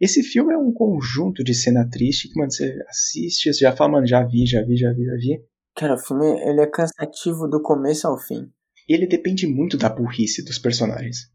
Esse 0.00 0.22
filme 0.22 0.52
é 0.52 0.58
um 0.58 0.72
conjunto 0.72 1.44
de 1.44 1.54
cena 1.54 1.88
triste 1.88 2.28
que, 2.28 2.36
mano, 2.36 2.50
você 2.50 2.76
assiste, 2.88 3.52
você 3.52 3.60
já 3.60 3.76
fala, 3.76 3.92
mano, 3.92 4.06
já 4.06 4.24
vi, 4.24 4.46
já 4.46 4.62
vi, 4.62 4.76
já 4.76 4.92
vi, 4.92 5.04
já 5.04 5.14
vi. 5.14 5.44
Cara, 5.76 5.94
o 5.94 5.98
filme 5.98 6.26
ele 6.42 6.60
é 6.60 6.66
cansativo 6.66 7.46
do 7.48 7.62
começo 7.62 8.08
ao 8.08 8.18
fim. 8.18 8.50
Ele 8.88 9.06
depende 9.06 9.46
muito 9.46 9.76
da 9.76 9.88
burrice 9.88 10.44
dos 10.44 10.58
personagens. 10.58 11.30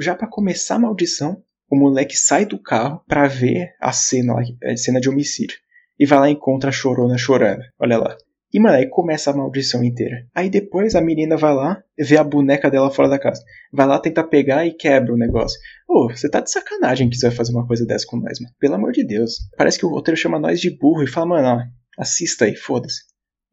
Já 0.00 0.14
para 0.14 0.26
começar 0.26 0.76
a 0.76 0.78
maldição, 0.78 1.42
o 1.70 1.76
moleque 1.76 2.16
sai 2.16 2.46
do 2.46 2.58
carro 2.58 3.02
para 3.06 3.28
ver 3.28 3.74
a 3.80 3.92
cena, 3.92 4.34
a 4.64 4.76
cena 4.76 5.00
de 5.00 5.08
homicídio. 5.08 5.58
E 5.98 6.06
vai 6.06 6.18
lá 6.18 6.28
e 6.30 6.32
encontra 6.32 6.70
a 6.70 6.72
chorona 6.72 7.18
chorando. 7.18 7.62
Olha 7.78 7.98
lá. 7.98 8.16
E, 8.52 8.60
mano, 8.60 8.76
aí 8.76 8.86
começa 8.86 9.30
a 9.30 9.34
maldição 9.34 9.82
inteira. 9.82 10.26
Aí 10.34 10.50
depois 10.50 10.94
a 10.94 11.00
menina 11.00 11.38
vai 11.38 11.54
lá, 11.54 11.82
vê 11.98 12.18
a 12.18 12.24
boneca 12.24 12.70
dela 12.70 12.90
fora 12.90 13.08
da 13.08 13.18
casa. 13.18 13.42
Vai 13.72 13.86
lá 13.86 13.98
tentar 13.98 14.24
pegar 14.24 14.66
e 14.66 14.74
quebra 14.74 15.14
o 15.14 15.16
negócio. 15.16 15.58
Ô, 15.88 16.10
você 16.10 16.28
tá 16.28 16.40
de 16.40 16.50
sacanagem 16.50 17.08
que 17.08 17.16
você 17.16 17.28
vai 17.28 17.36
fazer 17.36 17.52
uma 17.52 17.66
coisa 17.66 17.86
dessa 17.86 18.04
com 18.06 18.18
nós, 18.18 18.38
mano. 18.40 18.54
Pelo 18.60 18.74
amor 18.74 18.92
de 18.92 19.04
Deus. 19.04 19.36
Parece 19.56 19.78
que 19.78 19.86
o 19.86 19.88
roteiro 19.88 20.20
chama 20.20 20.38
nós 20.38 20.60
de 20.60 20.76
burro 20.76 21.02
e 21.02 21.06
fala, 21.06 21.26
mano, 21.26 21.48
ó, 21.48 22.02
assista 22.02 22.44
aí, 22.44 22.54
foda-se. 22.54 23.00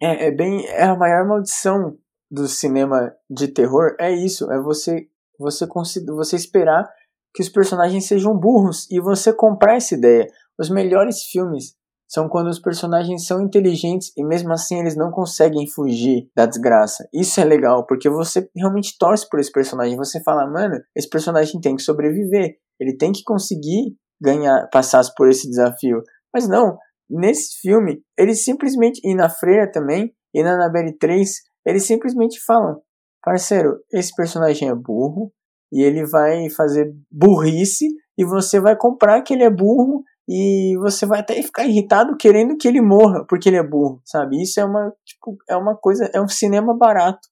É, 0.01 0.27
é 0.27 0.31
bem. 0.31 0.65
É 0.67 0.83
a 0.83 0.95
maior 0.97 1.25
maldição 1.25 1.97
do 2.29 2.47
cinema 2.47 3.13
de 3.29 3.47
terror. 3.47 3.95
É 3.99 4.11
isso. 4.11 4.51
É 4.51 4.61
você. 4.61 5.07
Você, 5.39 5.65
você 6.05 6.35
esperar 6.35 6.85
que 7.33 7.41
os 7.41 7.47
personagens 7.47 8.05
sejam 8.05 8.37
burros 8.37 8.85
e 8.91 8.99
você 8.99 9.31
comprar 9.31 9.77
essa 9.77 9.95
ideia. 9.95 10.27
Os 10.59 10.69
melhores 10.69 11.23
filmes 11.23 11.78
são 12.09 12.27
quando 12.27 12.47
os 12.47 12.59
personagens 12.59 13.27
são 13.27 13.39
inteligentes 13.39 14.11
e 14.17 14.25
mesmo 14.25 14.51
assim 14.51 14.79
eles 14.79 14.97
não 14.97 15.11
conseguem 15.11 15.67
fugir 15.67 16.27
da 16.35 16.47
desgraça. 16.47 17.07
Isso 17.13 17.39
é 17.39 17.45
legal, 17.45 17.85
porque 17.85 18.09
você 18.09 18.49
realmente 18.55 18.97
torce 18.97 19.29
por 19.29 19.39
esse 19.39 19.51
personagem. 19.51 19.95
Você 19.95 20.21
fala, 20.23 20.49
mano, 20.49 20.75
esse 20.95 21.07
personagem 21.07 21.61
tem 21.61 21.75
que 21.75 21.83
sobreviver. 21.83 22.55
Ele 22.79 22.97
tem 22.97 23.11
que 23.11 23.23
conseguir 23.23 23.95
ganhar, 24.19 24.67
passar 24.71 25.03
por 25.15 25.29
esse 25.29 25.47
desafio. 25.47 26.01
Mas 26.33 26.47
não, 26.47 26.77
nesse 27.07 27.59
filme, 27.61 28.01
eles 28.17 28.43
simplesmente, 28.43 28.99
e 29.03 29.13
na 29.13 29.29
Freira 29.29 29.71
também, 29.71 30.11
e 30.33 30.41
na 30.41 30.55
Annabelle 30.55 30.97
3, 30.97 31.31
eles 31.65 31.85
simplesmente 31.85 32.39
falam, 32.43 32.81
parceiro, 33.23 33.77
esse 33.93 34.13
personagem 34.15 34.67
é 34.67 34.75
burro, 34.75 35.31
e 35.71 35.83
ele 35.83 36.05
vai 36.05 36.49
fazer 36.49 36.91
burrice 37.11 37.87
e 38.17 38.25
você 38.25 38.59
vai 38.59 38.75
comprar 38.75 39.21
que 39.21 39.33
ele 39.33 39.43
é 39.43 39.49
burro 39.49 40.03
e 40.31 40.77
você 40.77 41.07
vai 41.07 41.21
até 41.21 41.41
ficar 41.41 41.65
irritado 41.65 42.15
querendo 42.15 42.55
que 42.55 42.67
ele 42.67 42.79
morra 42.79 43.25
porque 43.27 43.49
ele 43.49 43.57
é 43.57 43.67
burro, 43.67 43.99
sabe? 44.05 44.39
Isso 44.39 44.59
é 44.59 44.65
uma, 44.65 44.93
tipo, 45.03 45.35
é 45.49 45.55
uma 45.55 45.75
coisa, 45.75 46.07
é 46.13 46.21
um 46.21 46.27
cinema 46.27 46.77
barato. 46.77 47.27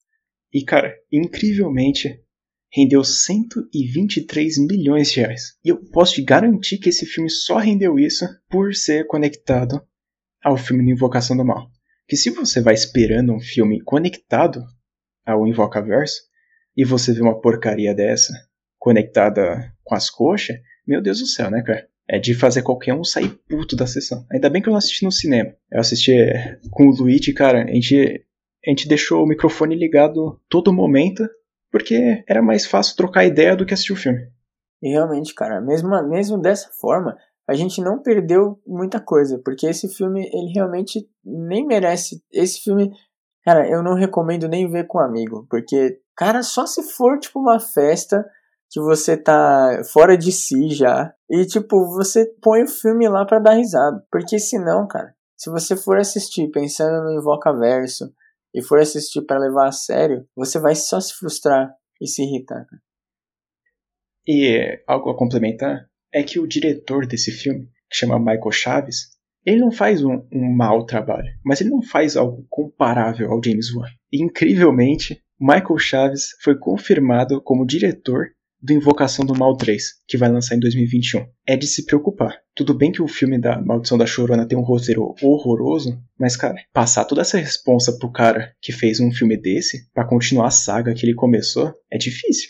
E 0.52 0.66
cara, 0.66 0.92
incrivelmente 1.12 2.20
rendeu 2.74 3.04
123 3.04 4.58
milhões 4.68 5.12
de 5.12 5.20
reais. 5.20 5.58
E 5.64 5.70
eu 5.70 5.80
posso 5.92 6.16
te 6.16 6.24
garantir 6.24 6.80
que 6.80 6.90
esse 6.90 7.06
filme 7.06 7.30
só 7.30 7.58
rendeu 7.58 8.00
isso 8.00 8.26
por 8.50 8.74
ser 8.74 9.06
conectado 9.06 9.80
ao 10.44 10.58
filme 10.58 10.84
do 10.84 10.90
Invocação 10.90 11.38
do 11.38 11.46
Mal. 11.46 11.70
Que 12.08 12.18
se 12.18 12.32
você 12.32 12.62
vai 12.62 12.74
esperando 12.74 13.32
um 13.32 13.40
filme 13.40 13.80
conectado 13.84 14.64
ao 15.24 15.46
Invocaverso, 15.46 16.22
e 16.76 16.84
você 16.84 17.12
vê 17.12 17.22
uma 17.22 17.40
porcaria 17.40 17.94
dessa 17.94 18.32
conectada 18.80 19.74
com 19.84 19.96
as 19.96 20.10
coxas, 20.10 20.58
meu 20.86 21.02
Deus 21.02 21.20
do 21.20 21.26
céu, 21.26 21.50
né, 21.50 21.62
cara? 21.64 21.88
É 22.10 22.20
de 22.20 22.34
fazer 22.34 22.62
qualquer 22.62 22.94
um 22.94 23.04
sair 23.04 23.30
puto 23.50 23.76
da 23.76 23.86
sessão. 23.86 24.26
Ainda 24.32 24.50
bem 24.50 24.62
que 24.62 24.70
eu 24.70 24.72
não 24.72 24.78
assisti 24.78 25.04
no 25.04 25.12
cinema. 25.12 25.54
Eu 25.72 25.80
assisti 25.80 26.14
é, 26.14 26.58
com 26.72 26.88
o 26.88 26.96
Luigi, 26.96 27.34
cara, 27.34 27.64
a 27.64 27.74
gente, 27.74 28.26
a 28.66 28.70
gente 28.70 28.88
deixou 28.88 29.24
o 29.24 29.28
microfone 29.28 29.76
ligado 29.76 30.40
todo 30.50 30.74
momento, 30.74 31.28
porque 31.72 32.24
era 32.28 32.42
mais 32.42 32.66
fácil 32.66 32.96
trocar 32.96 33.26
ideia 33.26 33.56
do 33.56 33.66
que 33.66 33.74
assistir 33.74 33.94
o 33.94 33.98
filme. 33.98 34.26
E 34.82 34.90
realmente, 34.92 35.34
cara, 35.34 35.60
mesmo, 35.60 35.90
mesmo 36.08 36.40
dessa 36.40 36.70
forma, 36.80 37.18
a 37.48 37.54
gente 37.54 37.82
não 37.82 38.02
perdeu 38.02 38.60
muita 38.66 39.00
coisa, 39.00 39.40
porque 39.44 39.66
esse 39.66 39.88
filme, 39.88 40.30
ele 40.34 40.52
realmente 40.54 41.08
nem 41.24 41.66
merece. 41.66 42.22
Esse 42.32 42.62
filme, 42.62 42.92
cara, 43.44 43.68
eu 43.70 43.82
não 43.82 43.96
recomendo 43.96 44.48
nem 44.48 44.70
ver 44.70 44.86
com 44.86 44.98
um 44.98 45.02
amigo, 45.02 45.48
porque, 45.50 46.00
cara, 46.16 46.44
só 46.44 46.66
se 46.66 46.84
for 46.94 47.18
tipo 47.20 47.40
uma 47.40 47.60
festa 47.60 48.26
que 48.70 48.80
você 48.80 49.16
tá 49.16 49.82
fora 49.92 50.18
de 50.18 50.32
si 50.32 50.70
já 50.70 51.14
e 51.30 51.46
tipo, 51.46 51.88
você 51.88 52.26
põe 52.42 52.64
o 52.64 52.68
filme 52.68 53.08
lá 53.08 53.26
para 53.26 53.40
dar 53.40 53.54
risada, 53.54 54.04
porque 54.12 54.40
senão, 54.40 54.88
cara, 54.88 55.14
se 55.36 55.50
você 55.50 55.76
for 55.76 55.98
assistir 55.98 56.50
pensando 56.50 57.04
no 57.04 57.20
Invocaverso 57.20 58.12
e 58.54 58.62
for 58.62 58.80
assistir 58.80 59.22
para 59.22 59.40
levar 59.40 59.68
a 59.68 59.72
sério, 59.72 60.28
você 60.36 60.60
vai 60.60 60.76
só 60.76 61.00
se 61.00 61.14
frustrar 61.14 61.72
e 62.02 62.08
se 62.08 62.24
irritar, 62.24 62.66
cara. 62.66 62.82
E 64.28 64.84
algo 64.86 65.10
a 65.10 65.18
complementar 65.18 65.88
é 66.14 66.22
que 66.22 66.40
o 66.40 66.48
diretor 66.48 67.06
desse 67.06 67.32
filme, 67.32 67.70
que 67.90 67.98
chama 67.98 68.20
Michael 68.20 68.52
Chaves, 68.52 69.18
ele 69.46 69.62
não 69.62 69.72
faz 69.72 70.04
um, 70.04 70.28
um 70.34 70.54
mau 70.54 70.86
trabalho, 70.86 71.32
mas 71.46 71.62
ele 71.62 71.70
não 71.70 71.82
faz 71.82 72.18
algo 72.18 72.46
comparável 72.50 73.32
ao 73.32 73.42
James 73.42 73.74
Wan. 73.74 73.88
E, 74.12 74.22
incrivelmente, 74.22 75.24
Michael 75.40 75.78
Chaves 75.78 76.32
foi 76.42 76.58
confirmado 76.58 77.42
como 77.42 77.66
diretor 77.66 78.28
do 78.62 78.74
Invocação 78.74 79.26
do 79.26 79.38
Mal 79.38 79.56
3, 79.56 79.84
que 80.08 80.18
vai 80.18 80.32
lançar 80.32 80.56
em 80.56 80.60
2021. 80.60 81.26
É 81.48 81.56
de 81.56 81.68
se 81.68 81.86
preocupar. 81.86 82.38
Tudo 82.56 82.74
bem 82.74 82.92
que 82.92 83.02
o 83.02 83.08
filme 83.08 83.40
da 83.40 83.62
Maldição 83.62 83.98
da 83.98 84.06
Chorona 84.06 84.48
tem 84.48 84.58
um 84.58 84.64
roteiro 84.64 85.14
horroroso, 85.22 85.98
mas, 86.20 86.36
cara, 86.36 86.56
passar 86.74 87.06
toda 87.06 87.22
essa 87.22 87.38
responsa 87.38 87.98
pro 87.98 88.12
cara 88.12 88.54
que 88.62 88.72
fez 88.72 89.00
um 89.00 89.12
filme 89.12 89.38
desse, 89.38 89.90
para 89.94 90.08
continuar 90.08 90.48
a 90.48 90.52
saga 90.52 90.94
que 90.94 91.06
ele 91.06 91.14
começou, 91.14 91.74
é 91.92 91.98
difícil 91.98 92.50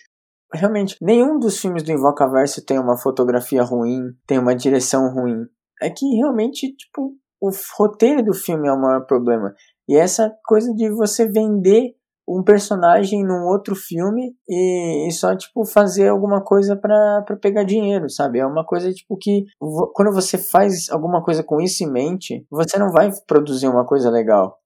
realmente, 0.54 0.96
nenhum 1.02 1.40
dos 1.40 1.60
filmes 1.60 1.84
do 1.84 1.92
Invocaverso 1.92 2.66
tem 2.66 2.80
uma 2.80 2.98
fotografia 2.98 3.64
ruim, 3.64 4.14
tem 4.26 4.40
uma 4.40 4.56
direção 4.56 5.14
ruim. 5.14 5.46
É 5.82 5.90
que 5.90 6.06
realmente, 6.16 6.76
tipo, 6.76 7.14
o 7.40 7.52
roteiro 7.78 8.24
do 8.24 8.34
filme 8.34 8.68
é 8.68 8.72
o 8.72 8.82
maior 8.82 9.06
problema. 9.06 9.54
E 9.88 9.96
essa 9.96 10.34
coisa 10.46 10.74
de 10.74 10.90
você 10.90 11.28
vender 11.28 11.96
um 12.28 12.44
personagem 12.44 13.24
num 13.24 13.46
outro 13.46 13.76
filme 13.76 14.36
e, 14.48 15.08
e 15.08 15.12
só, 15.12 15.36
tipo, 15.36 15.66
fazer 15.66 16.10
alguma 16.10 16.44
coisa 16.44 16.76
para 16.76 17.24
pegar 17.42 17.64
dinheiro, 17.64 18.10
sabe? 18.10 18.40
É 18.40 18.46
uma 18.46 18.66
coisa, 18.66 18.92
tipo, 18.92 19.18
que 19.18 19.46
quando 19.94 20.12
você 20.12 20.38
faz 20.38 20.90
alguma 20.90 21.24
coisa 21.24 21.44
com 21.44 21.62
isso 21.62 21.84
em 21.84 21.92
mente, 21.92 22.46
você 22.50 22.78
não 22.78 22.92
vai 22.92 23.10
produzir 23.26 23.68
uma 23.68 23.86
coisa 23.86 24.10
legal. 24.10 24.60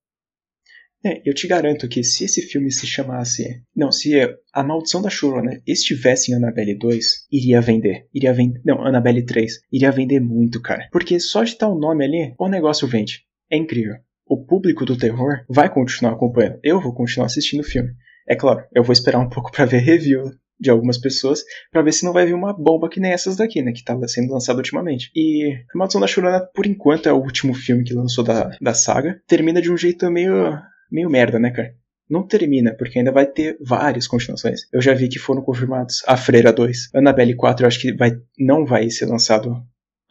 É, 1.04 1.20
eu 1.26 1.34
te 1.34 1.48
garanto 1.48 1.90
que 1.90 2.04
se 2.04 2.24
esse 2.26 2.44
filme 2.44 2.72
se 2.72 2.86
chamasse. 2.86 3.64
Não, 3.76 3.92
se 3.92 4.14
A 4.54 4.64
Maldição 4.64 5.02
da 5.02 5.10
Chorona 5.10 5.60
estivesse 5.66 6.32
em 6.32 6.36
Annabelle 6.36 6.78
2, 6.78 7.28
iria 7.32 7.60
vender. 7.60 8.08
Iria 8.14 8.34
vender. 8.34 8.62
Não, 8.64 8.86
Annabelle 8.86 9.26
3. 9.26 9.62
Iria 9.72 9.92
vender 9.92 10.20
muito, 10.20 10.62
cara. 10.62 10.88
Porque 10.92 11.20
só 11.20 11.44
de 11.44 11.52
estar 11.52 11.68
o 11.68 11.80
nome 11.80 12.06
ali, 12.06 12.36
o 12.38 12.48
negócio 12.48 12.88
vende. 12.88 13.26
É 13.52 13.58
incrível. 13.58 13.96
O 14.32 14.46
público 14.46 14.86
do 14.86 14.98
terror 14.98 15.44
vai 15.50 15.70
continuar 15.70 16.14
acompanhando. 16.14 16.58
Eu 16.64 16.80
vou 16.80 16.94
continuar 16.94 17.26
assistindo 17.26 17.60
o 17.60 17.66
filme. 17.66 17.90
É 18.26 18.34
claro, 18.34 18.64
eu 18.74 18.82
vou 18.82 18.94
esperar 18.94 19.20
um 19.20 19.28
pouco 19.28 19.52
para 19.52 19.66
ver 19.66 19.80
review 19.80 20.24
de 20.58 20.70
algumas 20.70 20.98
pessoas 20.98 21.44
para 21.70 21.82
ver 21.82 21.92
se 21.92 22.06
não 22.06 22.14
vai 22.14 22.26
vir 22.26 22.34
uma 22.34 22.54
bomba 22.54 22.88
que 22.88 23.02
nem 23.02 23.12
essas 23.12 23.36
daqui, 23.36 23.62
né? 23.62 23.74
Que 23.74 23.84
tá 23.84 24.00
sendo 24.08 24.32
lançada 24.32 24.60
ultimamente. 24.60 25.12
E 25.14 25.54
A 25.76 25.78
Maldição 25.78 26.00
da 26.00 26.08
Chorona, 26.08 26.48
por 26.56 26.66
enquanto, 26.66 27.10
é 27.10 27.12
o 27.12 27.20
último 27.20 27.54
filme 27.54 27.84
que 27.84 27.94
lançou 27.94 28.24
da, 28.24 28.52
da 28.62 28.74
saga. 28.74 29.20
Termina 29.28 29.62
de 29.62 29.70
um 29.70 29.76
jeito 29.76 30.10
meio 30.10 30.58
meio 30.90 31.10
merda, 31.10 31.38
né, 31.38 31.52
cara? 31.52 31.74
Não 32.10 32.26
termina, 32.26 32.74
porque 32.74 33.00
ainda 33.00 33.12
vai 33.12 33.26
ter 33.26 33.58
várias 33.60 34.08
continuações. 34.08 34.62
Eu 34.72 34.82
já 34.82 34.94
vi 34.94 35.10
que 35.10 35.20
foram 35.20 35.42
confirmados 35.42 36.04
A 36.08 36.16
Freira 36.16 36.54
2. 36.54 36.92
Annabelle 36.96 37.36
4 37.36 37.66
eu 37.66 37.68
acho 37.68 37.82
que 37.82 37.94
vai, 37.94 38.12
não 38.40 38.66
vai 38.66 38.90
ser 38.90 39.08
lançado 39.08 39.62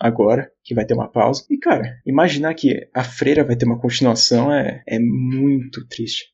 agora, 0.01 0.51
que 0.65 0.75
vai 0.75 0.85
ter 0.85 0.95
uma 0.95 1.11
pausa. 1.11 1.45
E, 1.51 1.59
cara, 1.59 2.01
imaginar 2.07 2.55
que 2.55 2.89
a 2.95 3.05
Freira 3.05 3.45
vai 3.45 3.57
ter 3.57 3.67
uma 3.67 3.81
continuação 3.81 4.53
é, 4.53 4.83
é 4.89 4.99
muito 4.99 5.87
triste. 5.89 6.33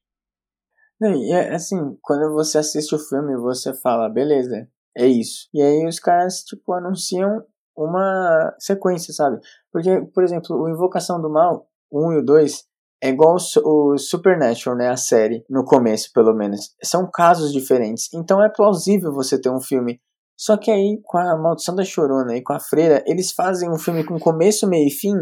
E 1.02 1.32
é 1.32 1.54
assim, 1.54 1.76
quando 2.00 2.32
você 2.32 2.58
assiste 2.58 2.94
o 2.94 2.98
filme, 2.98 3.36
você 3.36 3.74
fala, 3.74 4.08
beleza, 4.08 4.66
é 4.96 5.06
isso. 5.06 5.48
E 5.52 5.60
aí 5.60 5.86
os 5.86 5.98
caras, 5.98 6.42
tipo, 6.42 6.72
anunciam 6.72 7.44
uma 7.76 8.54
sequência, 8.58 9.12
sabe? 9.12 9.38
Porque, 9.70 10.00
por 10.14 10.24
exemplo, 10.24 10.56
o 10.56 10.68
Invocação 10.68 11.20
do 11.20 11.28
Mal, 11.28 11.68
1 11.92 12.12
e 12.12 12.18
o 12.18 12.24
2, 12.24 12.64
é 13.02 13.10
igual 13.10 13.36
o 13.36 13.98
Supernatural, 13.98 14.76
né? 14.76 14.88
A 14.88 14.96
série, 14.96 15.44
no 15.50 15.64
começo, 15.64 16.10
pelo 16.14 16.34
menos. 16.34 16.74
São 16.82 17.08
casos 17.10 17.52
diferentes. 17.52 18.08
Então 18.14 18.42
é 18.42 18.48
plausível 18.48 19.12
você 19.12 19.38
ter 19.38 19.50
um 19.50 19.60
filme. 19.60 20.00
Só 20.37 20.57
que 20.57 20.70
aí, 20.70 21.01
com 21.03 21.18
a 21.18 21.37
Maldição 21.37 21.74
da 21.74 21.84
Chorona 21.84 22.37
e 22.37 22.43
com 22.43 22.53
a 22.53 22.61
Freira, 22.61 23.03
eles 23.07 23.32
fazem 23.32 23.70
um 23.70 23.78
filme 23.78 24.05
com 24.05 24.18
começo, 24.18 24.68
meio 24.68 24.87
e 24.87 24.91
fim, 24.91 25.14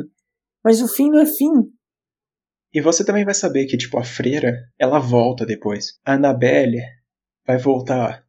mas 0.65 0.83
o 0.83 0.89
fim 0.89 1.11
não 1.11 1.21
é 1.21 1.27
fim. 1.27 1.53
E 2.73 2.81
você 2.81 3.05
também 3.05 3.25
vai 3.25 3.35
saber 3.35 3.67
que, 3.67 3.77
tipo, 3.77 3.97
a 3.99 4.03
Freira, 4.03 4.59
ela 4.79 4.99
volta 4.99 5.47
depois. 5.47 6.01
A 6.05 6.15
Annabelle 6.15 6.81
vai 7.47 7.57
voltar. 7.57 8.25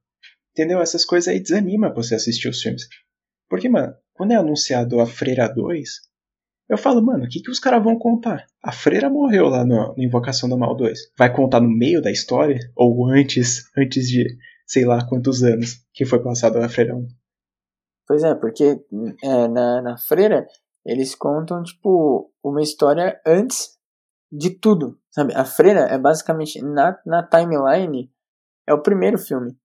Entendeu? 0.52 0.80
Essas 0.80 1.04
coisas 1.04 1.28
aí 1.28 1.40
desanima 1.40 1.94
você 1.94 2.14
assistir 2.14 2.48
os 2.48 2.62
filmes. 2.62 2.84
Porque, 3.50 3.68
mano, 3.68 3.96
quando 4.14 4.34
é 4.34 4.36
anunciado 4.36 5.00
a 5.00 5.08
Freira 5.08 5.48
2, 5.48 5.90
eu 6.68 6.78
falo, 6.78 7.04
mano, 7.04 7.26
o 7.26 7.28
que, 7.28 7.42
que 7.42 7.52
os 7.52 7.60
caras 7.60 7.84
vão 7.84 7.98
contar? 7.98 8.46
A 8.62 8.72
freira 8.72 9.08
morreu 9.08 9.48
lá 9.48 9.64
no, 9.64 9.94
no 9.96 10.04
Invocação 10.04 10.50
do 10.50 10.58
Mal 10.58 10.76
2. 10.76 11.12
Vai 11.18 11.32
contar 11.32 11.62
no 11.62 11.70
meio 11.70 12.02
da 12.02 12.12
história? 12.12 12.60
Ou 12.76 13.08
antes, 13.08 13.70
antes 13.78 14.08
de 14.08 14.26
sei 14.66 14.86
lá 14.86 15.06
quantos 15.08 15.44
anos 15.44 15.86
que 15.94 16.06
foi 16.06 16.22
passado 16.22 16.58
a 16.58 16.70
freira 16.70 16.96
1? 16.96 17.08
Pois 18.08 18.24
é, 18.24 18.36
porque 18.36 18.80
é, 19.24 19.48
na, 19.48 19.82
na 19.82 19.98
freira 19.98 20.46
eles 20.86 21.16
contam, 21.16 21.64
tipo, 21.64 22.32
uma 22.44 22.62
história 22.62 23.20
antes 23.26 23.76
de 24.32 24.52
tudo, 24.52 25.00
sabe? 25.10 25.34
A 25.34 25.44
freira 25.44 25.82
é 25.82 25.98
basicamente, 25.98 26.62
na, 26.62 26.98
na 27.06 27.24
timeline, 27.24 28.12
é 28.68 28.74
o 28.74 28.82
primeiro 28.82 29.18
filme. 29.18 29.56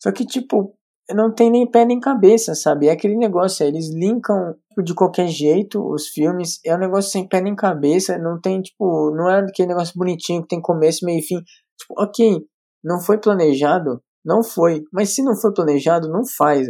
Só 0.00 0.12
que, 0.12 0.24
tipo, 0.24 0.76
não 1.12 1.34
tem 1.34 1.50
nem 1.50 1.68
pé 1.68 1.84
nem 1.84 1.98
cabeça, 1.98 2.54
sabe? 2.54 2.86
É 2.86 2.92
aquele 2.92 3.16
negócio, 3.16 3.66
eles 3.66 3.92
linkam 3.92 4.54
de 4.82 4.94
qualquer 4.94 5.26
jeito 5.28 5.84
os 5.84 6.08
filmes, 6.08 6.60
é 6.64 6.74
um 6.74 6.78
negócio 6.78 7.10
sem 7.10 7.26
pé 7.26 7.40
nem 7.40 7.56
cabeça, 7.56 8.16
não 8.18 8.40
tem, 8.40 8.62
tipo, 8.62 9.10
não 9.14 9.28
é 9.28 9.40
aquele 9.40 9.68
negócio 9.68 9.94
bonitinho 9.96 10.42
que 10.42 10.48
tem 10.48 10.60
começo, 10.60 11.04
meio 11.04 11.18
e 11.18 11.22
fim. 11.22 11.38
Tipo, 11.78 11.94
ok, 11.98 12.46
não 12.82 13.00
foi 13.00 13.18
planejado, 13.18 14.00
não 14.24 14.42
foi, 14.42 14.82
mas 14.92 15.14
se 15.14 15.22
não 15.22 15.36
foi 15.36 15.52
planejado, 15.52 16.08
não 16.08 16.26
faz. 16.26 16.68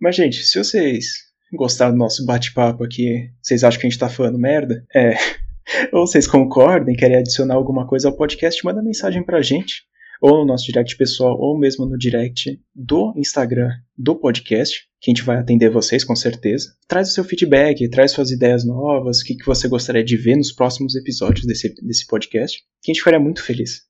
Mas, 0.00 0.16
gente, 0.16 0.44
se 0.44 0.58
vocês 0.58 1.06
gostaram 1.52 1.92
do 1.92 1.98
nosso 1.98 2.24
bate-papo 2.24 2.84
aqui, 2.84 3.30
vocês 3.42 3.64
acham 3.64 3.80
que 3.80 3.86
a 3.86 3.90
gente 3.90 3.98
tá 3.98 4.08
falando 4.08 4.38
merda? 4.38 4.84
É. 4.94 5.14
Ou 5.92 6.06
vocês 6.06 6.26
concordem, 6.26 6.96
querem 6.96 7.18
adicionar 7.18 7.54
alguma 7.54 7.86
coisa 7.86 8.08
ao 8.08 8.16
podcast, 8.16 8.64
manda 8.64 8.82
mensagem 8.82 9.24
pra 9.24 9.42
gente 9.42 9.88
ou 10.20 10.38
no 10.38 10.46
nosso 10.46 10.66
direct 10.66 10.96
pessoal, 10.96 11.36
ou 11.38 11.58
mesmo 11.58 11.86
no 11.86 11.96
direct 11.96 12.60
do 12.74 13.12
Instagram 13.16 13.70
do 13.96 14.16
podcast, 14.16 14.86
que 15.00 15.10
a 15.10 15.14
gente 15.14 15.24
vai 15.24 15.38
atender 15.38 15.70
vocês 15.70 16.04
com 16.04 16.16
certeza. 16.16 16.74
Traz 16.86 17.10
o 17.10 17.12
seu 17.12 17.24
feedback, 17.24 17.88
traz 17.88 18.12
suas 18.12 18.30
ideias 18.30 18.64
novas, 18.64 19.20
o 19.20 19.24
que, 19.24 19.36
que 19.36 19.46
você 19.46 19.68
gostaria 19.68 20.04
de 20.04 20.16
ver 20.16 20.36
nos 20.36 20.52
próximos 20.52 20.96
episódios 20.96 21.46
desse, 21.46 21.72
desse 21.82 22.06
podcast, 22.06 22.58
que 22.82 22.90
a 22.90 22.94
gente 22.94 23.00
ficaria 23.00 23.20
muito 23.20 23.42
feliz. 23.42 23.87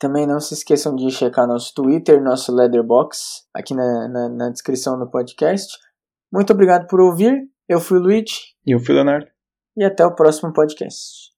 Também 0.00 0.26
não 0.26 0.40
se 0.40 0.54
esqueçam 0.54 0.96
de 0.96 1.10
checar 1.10 1.46
nosso 1.46 1.74
Twitter, 1.74 2.22
nosso 2.22 2.54
Leatherbox, 2.54 3.46
aqui 3.54 3.74
na, 3.74 4.08
na, 4.08 4.28
na 4.30 4.48
descrição 4.48 4.98
do 4.98 5.10
podcast. 5.10 5.76
Muito 6.32 6.54
obrigado 6.54 6.86
por 6.86 7.02
ouvir. 7.02 7.34
Eu 7.68 7.78
fui 7.78 7.98
o 7.98 8.00
Luigi. 8.00 8.54
E 8.66 8.74
eu 8.74 8.80
fui 8.80 8.94
o 8.94 8.96
Leonardo. 8.96 9.26
E 9.76 9.84
até 9.84 10.04
o 10.06 10.14
próximo 10.14 10.54
podcast. 10.54 11.30